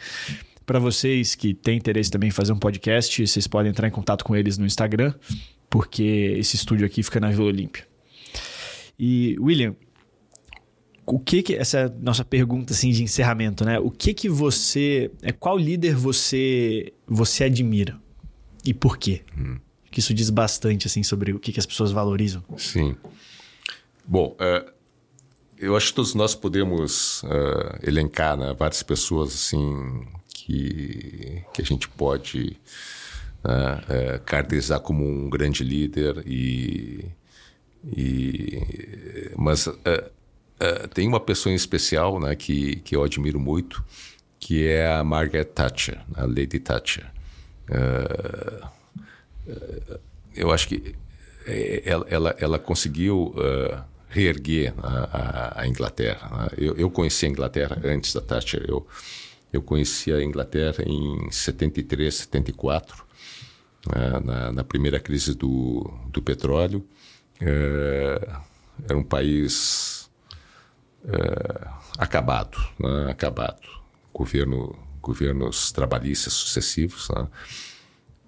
Para 0.65 0.79
vocês 0.79 1.35
que 1.35 1.53
têm 1.53 1.77
interesse 1.77 2.09
também 2.09 2.29
em 2.29 2.31
fazer 2.31 2.53
um 2.53 2.59
podcast, 2.59 3.27
vocês 3.27 3.47
podem 3.47 3.69
entrar 3.69 3.87
em 3.87 3.91
contato 3.91 4.23
com 4.23 4.35
eles 4.35 4.57
no 4.57 4.65
Instagram, 4.65 5.13
porque 5.69 6.35
esse 6.37 6.55
estúdio 6.55 6.85
aqui 6.85 7.03
fica 7.03 7.19
na 7.19 7.29
Vila 7.29 7.45
Olímpia. 7.45 7.85
E, 8.97 9.35
William, 9.39 9.75
o 11.05 11.19
que 11.19 11.43
que 11.43 11.55
essa 11.55 11.79
é 11.79 11.85
a 11.85 11.89
nossa 11.89 12.23
pergunta 12.23 12.73
assim 12.73 12.91
de 12.91 13.03
encerramento, 13.03 13.65
né? 13.65 13.79
O 13.79 13.91
que 13.91 14.13
que 14.13 14.29
você, 14.29 15.11
é 15.21 15.31
qual 15.31 15.57
líder 15.57 15.95
você 15.95 16.93
você 17.05 17.45
admira 17.45 17.99
e 18.63 18.73
por 18.73 18.97
quê? 18.97 19.21
Hum. 19.37 19.57
Que 19.91 19.99
isso 19.99 20.13
diz 20.13 20.29
bastante 20.29 20.87
assim 20.87 21.03
sobre 21.03 21.33
o 21.33 21.39
que 21.39 21.51
que 21.51 21.59
as 21.59 21.65
pessoas 21.65 21.91
valorizam. 21.91 22.43
Sim. 22.57 22.95
Bom, 24.05 24.35
uh, 24.39 24.71
eu 25.57 25.75
acho 25.75 25.87
que 25.87 25.93
todos 25.93 26.15
nós 26.15 26.33
podemos 26.33 27.21
uh, 27.23 27.79
elencar 27.81 28.37
né, 28.37 28.55
várias 28.57 28.81
pessoas 28.81 29.33
assim 29.33 30.05
que, 30.45 31.41
que 31.53 31.61
a 31.61 31.65
gente 31.65 31.87
pode 31.87 32.57
uh, 33.45 34.17
uh, 34.17 34.19
caracterizar 34.25 34.81
como 34.81 35.07
um 35.07 35.29
grande 35.29 35.63
líder 35.63 36.21
e, 36.27 37.05
e 37.85 39.31
mas 39.37 39.67
uh, 39.67 39.73
tem 40.93 41.07
uma 41.07 41.19
pessoa 41.21 41.53
em 41.53 41.55
especial 41.55 42.19
né, 42.19 42.35
que, 42.35 42.77
que 42.77 42.93
eu 42.93 43.03
admiro 43.03 43.39
muito 43.39 43.83
que 44.37 44.67
é 44.67 44.91
a 44.91 45.01
Margaret 45.01 45.45
Thatcher 45.45 46.01
a 46.15 46.25
Lady 46.25 46.59
Thatcher 46.59 47.09
eu 50.35 50.51
acho 50.51 50.67
que 50.67 50.93
ela, 51.85 52.05
ela, 52.09 52.35
ela 52.37 52.59
conseguiu 52.59 53.33
reerguer 54.09 54.73
a, 54.77 55.61
a, 55.61 55.67
Inglaterra. 55.67 56.29
Né? 56.37 56.49
Eu, 56.57 56.75
eu 56.75 56.89
conheci 56.89 57.25
a 57.25 57.29
Inglaterra 57.29 57.81
antes 57.83 58.13
da 58.13 58.21
Thatcher. 58.21 58.63
Eu, 58.67 58.85
eu 59.53 59.61
conheci 59.61 60.11
a 60.11 60.23
Inglaterra 60.23 60.83
em 60.83 61.29
73, 61.29 62.13
74, 62.13 63.05
né, 63.87 64.19
na, 64.25 64.51
na, 64.51 64.63
primeira 64.63 64.99
crise 64.99 65.35
do, 65.35 65.93
do 66.07 66.23
petróleo. 66.23 66.83
É, 67.39 68.29
era 68.89 68.97
um 68.97 69.03
país 69.03 70.09
é, 71.05 71.67
acabado, 71.99 72.57
né, 72.79 73.11
acabado. 73.11 73.61
Governo, 74.11 74.75
governos 74.99 75.71
trabalhistas 75.71 76.33
sucessivos. 76.33 77.09
Né? 77.09 77.27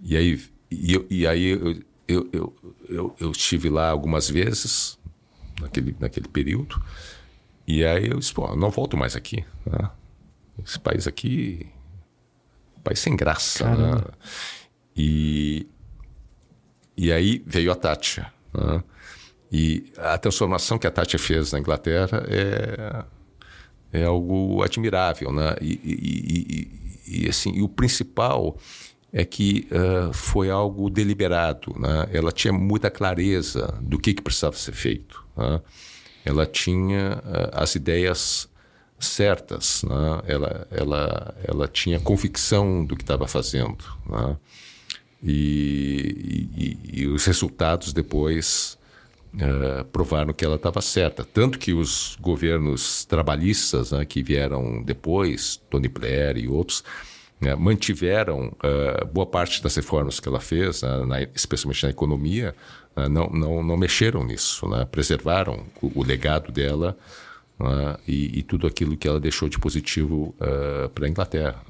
E 0.04 0.16
aí, 0.16 0.44
e, 0.70 1.06
e 1.10 1.28
aí 1.28 1.46
eu, 1.46 1.82
eu, 2.08 2.30
eu, 2.32 2.56
eu, 2.88 3.16
eu 3.20 3.32
estive 3.32 3.70
lá 3.70 3.90
algumas 3.90 4.30
vezes 4.30 5.00
naquele, 5.60 5.96
naquele 6.00 6.28
período. 6.28 6.80
E 7.68 7.84
aí 7.84 8.10
eu 8.10 8.20
disse, 8.20 8.32
pô, 8.32 8.56
não 8.56 8.70
volto 8.70 8.96
mais 8.96 9.16
aqui. 9.16 9.44
Né? 9.66 9.90
Esse 10.64 10.80
país 10.80 11.08
aqui. 11.08 11.68
país 12.84 13.00
sem 13.00 13.16
graça. 13.16 13.68
Né? 13.76 14.04
E, 14.96 15.68
e 16.96 17.12
aí 17.12 17.44
veio 17.46 17.72
a 17.72 17.76
Tátia. 17.76 18.32
Né? 18.54 18.84
E 19.52 19.92
a 19.98 20.18
transformação 20.18 20.78
que 20.78 20.88
a 20.88 20.92
Tátia 20.92 21.20
fez 21.20 21.52
na 21.52 21.60
Inglaterra 21.60 22.24
é, 22.28 23.04
é 24.02 24.04
algo 24.04 24.64
admirável. 24.64 25.32
Né? 25.32 25.56
E, 25.62 25.80
e, 25.84 27.18
e, 27.18 27.24
e 27.26 27.30
assim, 27.30 27.52
e 27.54 27.62
o 27.62 27.70
principal 27.70 28.58
é 29.12 29.24
que 29.24 29.68
uh, 29.72 30.12
foi 30.12 30.50
algo 30.50 30.90
deliberado. 30.90 31.74
Né? 31.80 32.10
Ela 32.12 32.32
tinha 32.32 32.52
muita 32.52 32.92
clareza 32.92 33.78
do 33.82 33.98
que, 33.98 34.14
que 34.14 34.22
precisava 34.22 34.58
ser 34.58 34.74
feito. 34.74 35.26
Né? 35.38 35.62
Ela 36.26 36.46
tinha 36.46 37.22
uh, 37.24 37.50
as 37.54 37.76
ideias 37.76 38.50
certas, 39.00 39.84
né? 39.84 40.22
ela, 40.26 40.68
ela, 40.72 41.36
ela 41.44 41.68
tinha 41.68 42.00
convicção 42.00 42.86
do 42.86 42.96
que 42.96 43.04
estava 43.04 43.28
fazendo. 43.28 43.84
Né? 44.08 44.38
E, 45.24 46.48
e, 46.56 47.02
e, 47.02 47.08
os 47.08 47.26
resultados 47.26 47.92
depois 47.92 48.78
uh, 49.34 49.84
provaram 49.86 50.34
que 50.34 50.46
ela 50.46 50.56
estava 50.56 50.82
certa. 50.82 51.24
Tanto 51.24 51.58
que 51.58 51.74
os 51.74 52.18
governos 52.22 53.06
trabalhistas 53.06 53.92
né, 53.92 54.06
que 54.06 54.22
vieram 54.22 54.84
depois, 54.84 55.62
Tony 55.70 55.88
Blair 55.88 56.38
e 56.38 56.48
outros, 56.48 56.84
né, 57.40 57.56
mantiveram 57.56 58.48
uh, 58.48 59.06
boa 59.08 59.26
parte 59.26 59.62
das 59.62 59.76
reformas 59.76 60.20
que 60.20 60.28
ela 60.28 60.40
fez, 60.40 60.82
né, 60.82 61.06
na, 61.06 61.22
especialmente 61.34 61.84
na 61.84 61.90
economia, 61.90 62.56
uh, 62.96 63.10
não, 63.10 63.28
não, 63.30 63.64
não 63.64 63.78
mexeram 63.78 64.24
nisso, 64.24 64.68
né, 64.68 64.86
preservaram 64.86 65.66
o, 65.82 66.00
o 66.00 66.04
legado 66.04 66.52
dela 66.52 66.98
né, 67.60 67.98
e, 68.08 68.40
e, 68.40 68.44
tudo 68.44 68.68
aquilo 68.68 68.98
que 68.98 69.08
ela 69.08 69.20
deixou 69.20 69.48
de 69.48 69.58
positivo 69.58 70.36
uh, 70.40 70.90
para 70.90 71.06
a 71.06 71.10
Inglaterra. 71.10 71.62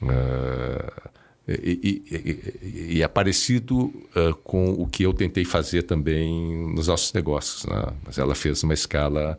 Uh, 0.00 1.16
e, 1.48 2.02
e, 2.10 2.96
e, 2.96 3.02
é 3.02 3.08
parecido 3.08 3.84
uh, 3.86 4.34
com 4.42 4.70
o 4.70 4.86
que 4.86 5.04
eu 5.04 5.12
tentei 5.12 5.44
fazer 5.44 5.84
também 5.84 6.74
nos 6.74 6.88
nossos 6.88 7.12
negócios, 7.12 7.64
né? 7.66 7.84
mas 8.04 8.18
ela 8.18 8.34
fez 8.34 8.62
uma 8.62 8.74
escala 8.74 9.38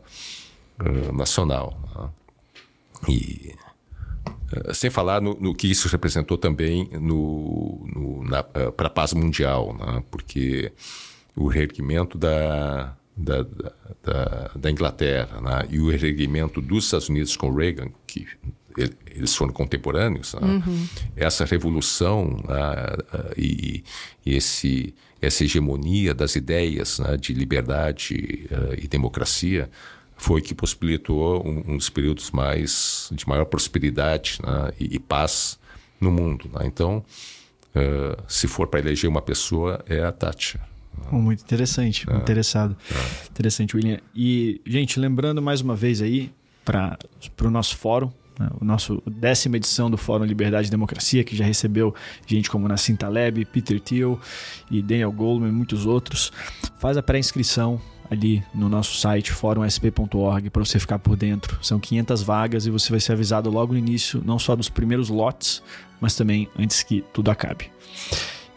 nacional. 1.12 1.76
Né? 1.94 2.10
E 3.08 3.54
sem 4.72 4.90
falar 4.90 5.20
no, 5.20 5.34
no, 5.38 5.54
que 5.54 5.70
isso 5.70 5.88
representou 5.88 6.38
também 6.38 6.88
para 8.76 8.86
a 8.86 8.90
paz 8.90 9.12
mundial, 9.12 9.76
né? 9.76 10.02
porque 10.10 10.72
o 11.36 11.46
reerguimento 11.48 12.16
da, 12.16 12.96
da, 13.18 13.44
da, 14.04 14.50
da 14.54 14.70
Inglaterra 14.70 15.40
né? 15.40 15.68
e 15.70 15.80
o 15.80 15.90
erguimento 15.90 16.60
dos 16.60 16.84
Estados 16.84 17.08
Unidos 17.08 17.36
com 17.36 17.52
Reagan, 17.52 17.90
que 18.06 18.26
eles 19.10 19.34
foram 19.34 19.52
contemporâneos, 19.52 20.34
né? 20.34 20.62
uhum. 20.64 20.86
essa 21.16 21.44
revolução 21.44 22.40
né? 22.46 23.32
e, 23.36 23.82
e, 24.24 24.36
esse, 24.36 24.94
essa 25.20 25.42
hegemonia 25.42 26.14
das 26.14 26.36
ideias 26.36 27.00
né? 27.00 27.16
de 27.16 27.34
liberdade 27.34 28.46
uh, 28.52 28.74
e 28.78 28.86
democracia 28.86 29.68
foi 30.16 30.40
que 30.40 30.54
possibilitou 30.54 31.44
um, 31.44 31.72
um, 31.72 31.76
dos 31.76 31.90
períodos 31.90 32.30
mais 32.30 33.08
de 33.12 33.28
maior 33.28 33.46
prosperidade 33.46 34.38
né? 34.44 34.72
e, 34.78 34.96
e, 34.96 34.98
paz 35.00 35.58
no 36.00 36.12
mundo. 36.12 36.48
Né? 36.52 36.66
Então, 36.66 37.04
uh, 37.74 38.22
se 38.28 38.46
for 38.46 38.68
para 38.68 38.78
eleger 38.78 39.10
uma 39.10 39.22
pessoa, 39.22 39.84
é 39.88 40.04
a 40.04 40.12
Thatcher. 40.12 40.60
Muito 41.10 41.42
interessante, 41.42 42.06
é. 42.08 42.16
interessado. 42.16 42.76
É. 42.90 43.30
Interessante, 43.30 43.76
William. 43.76 43.98
E, 44.14 44.60
gente, 44.66 44.98
lembrando 44.98 45.40
mais 45.40 45.60
uma 45.60 45.74
vez 45.74 46.02
aí 46.02 46.30
para 46.64 46.98
o 47.42 47.50
nosso 47.50 47.76
fórum, 47.76 48.10
né, 48.38 48.48
o 48.60 48.64
nosso 48.64 49.02
décima 49.06 49.56
edição 49.56 49.90
do 49.90 49.96
Fórum 49.96 50.24
Liberdade 50.24 50.68
e 50.68 50.70
Democracia, 50.70 51.24
que 51.24 51.34
já 51.34 51.44
recebeu 51.44 51.94
gente 52.26 52.50
como 52.50 52.68
Nassim 52.68 52.94
Taleb, 52.94 53.44
Peter 53.46 53.80
Thiel 53.80 54.20
e 54.70 54.80
Daniel 54.80 55.12
Goldman 55.12 55.48
e 55.48 55.52
muitos 55.52 55.86
outros. 55.86 56.32
Faz 56.78 56.96
a 56.96 57.02
pré-inscrição 57.02 57.80
ali 58.10 58.42
no 58.54 58.68
nosso 58.68 58.96
site 58.98 59.32
fórumsp.org 59.32 60.50
para 60.50 60.64
você 60.64 60.78
ficar 60.78 60.98
por 60.98 61.16
dentro. 61.16 61.58
São 61.62 61.78
500 61.78 62.22
vagas 62.22 62.66
e 62.66 62.70
você 62.70 62.90
vai 62.90 63.00
ser 63.00 63.12
avisado 63.12 63.50
logo 63.50 63.72
no 63.72 63.78
início, 63.78 64.22
não 64.24 64.38
só 64.38 64.56
dos 64.56 64.68
primeiros 64.68 65.08
lotes, 65.08 65.62
mas 66.00 66.14
também 66.14 66.48
antes 66.58 66.82
que 66.82 67.04
tudo 67.12 67.30
acabe. 67.30 67.70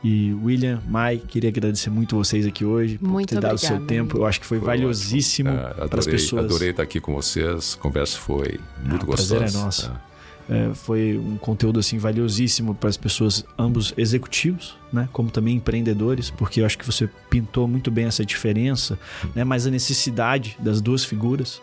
E 0.04 0.34
William, 0.34 0.82
Mai, 0.88 1.18
queria 1.18 1.50
agradecer 1.50 1.92
muito 1.92 2.16
vocês 2.16 2.46
aqui 2.48 2.66
hoje 2.66 2.98
por 2.98 3.08
muito 3.08 3.30
ter 3.30 3.36
dado 3.40 3.54
obrigada. 3.54 3.78
seu 3.78 3.86
tempo. 3.86 4.18
Eu 4.18 4.26
acho 4.26 4.40
que 4.40 4.46
foi, 4.46 4.58
foi 4.58 4.68
valiosíssimo 4.68 5.50
é, 5.50 5.88
para 5.88 6.00
as 6.00 6.08
pessoas. 6.08 6.46
Adorei 6.46 6.72
estar 6.72 6.84
aqui 6.84 7.00
com 7.00 7.14
vocês. 7.14 7.78
A 7.78 7.82
conversa 7.82 8.18
foi 8.18 8.60
muito 8.84 9.04
ah, 9.04 9.06
gostosa. 9.06 9.36
O 9.36 9.38
prazer 9.38 9.60
é 9.60 9.64
nosso. 9.64 9.92
É. 10.08 10.12
É, 10.50 10.74
foi 10.74 11.18
um 11.18 11.38
conteúdo 11.38 11.80
assim 11.80 11.98
valiosíssimo 11.98 12.76
para 12.76 12.90
as 12.90 12.98
pessoas, 12.98 13.46
ambos 13.58 13.94
executivos, 13.96 14.76
né, 14.92 15.08
como 15.14 15.32
também 15.32 15.56
empreendedores, 15.56 16.30
porque 16.30 16.60
eu 16.60 16.66
acho 16.66 16.78
que 16.78 16.86
você 16.86 17.10
pintou 17.30 17.70
muito 17.70 17.90
bem 17.90 18.06
essa 18.06 18.26
diferença, 18.26 19.00
né, 19.34 19.46
mas 19.46 19.66
a 19.66 19.72
necessidade 19.72 20.58
das 20.60 20.82
duas 20.82 21.06
figuras. 21.06 21.62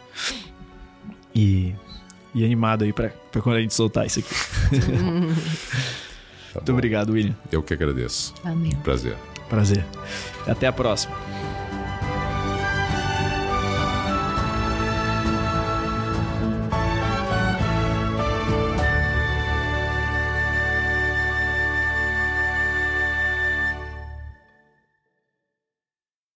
E, 1.35 1.75
e 2.35 2.45
animado 2.45 2.85
aí 2.85 2.93
para 2.93 3.11
quando 3.43 3.57
a 3.57 3.61
gente 3.61 3.75
soltar 3.75 4.07
isso 4.07 4.21
aqui. 4.21 4.35
Tá 6.53 6.61
Muito 6.61 6.73
obrigado, 6.73 7.11
William. 7.11 7.35
Eu 7.51 7.63
que 7.63 7.75
agradeço. 7.75 8.35
Amém. 8.45 8.73
Prazer. 8.83 9.17
Prazer. 9.49 9.85
Até 10.47 10.67
a 10.67 10.73
próxima. 10.73 11.15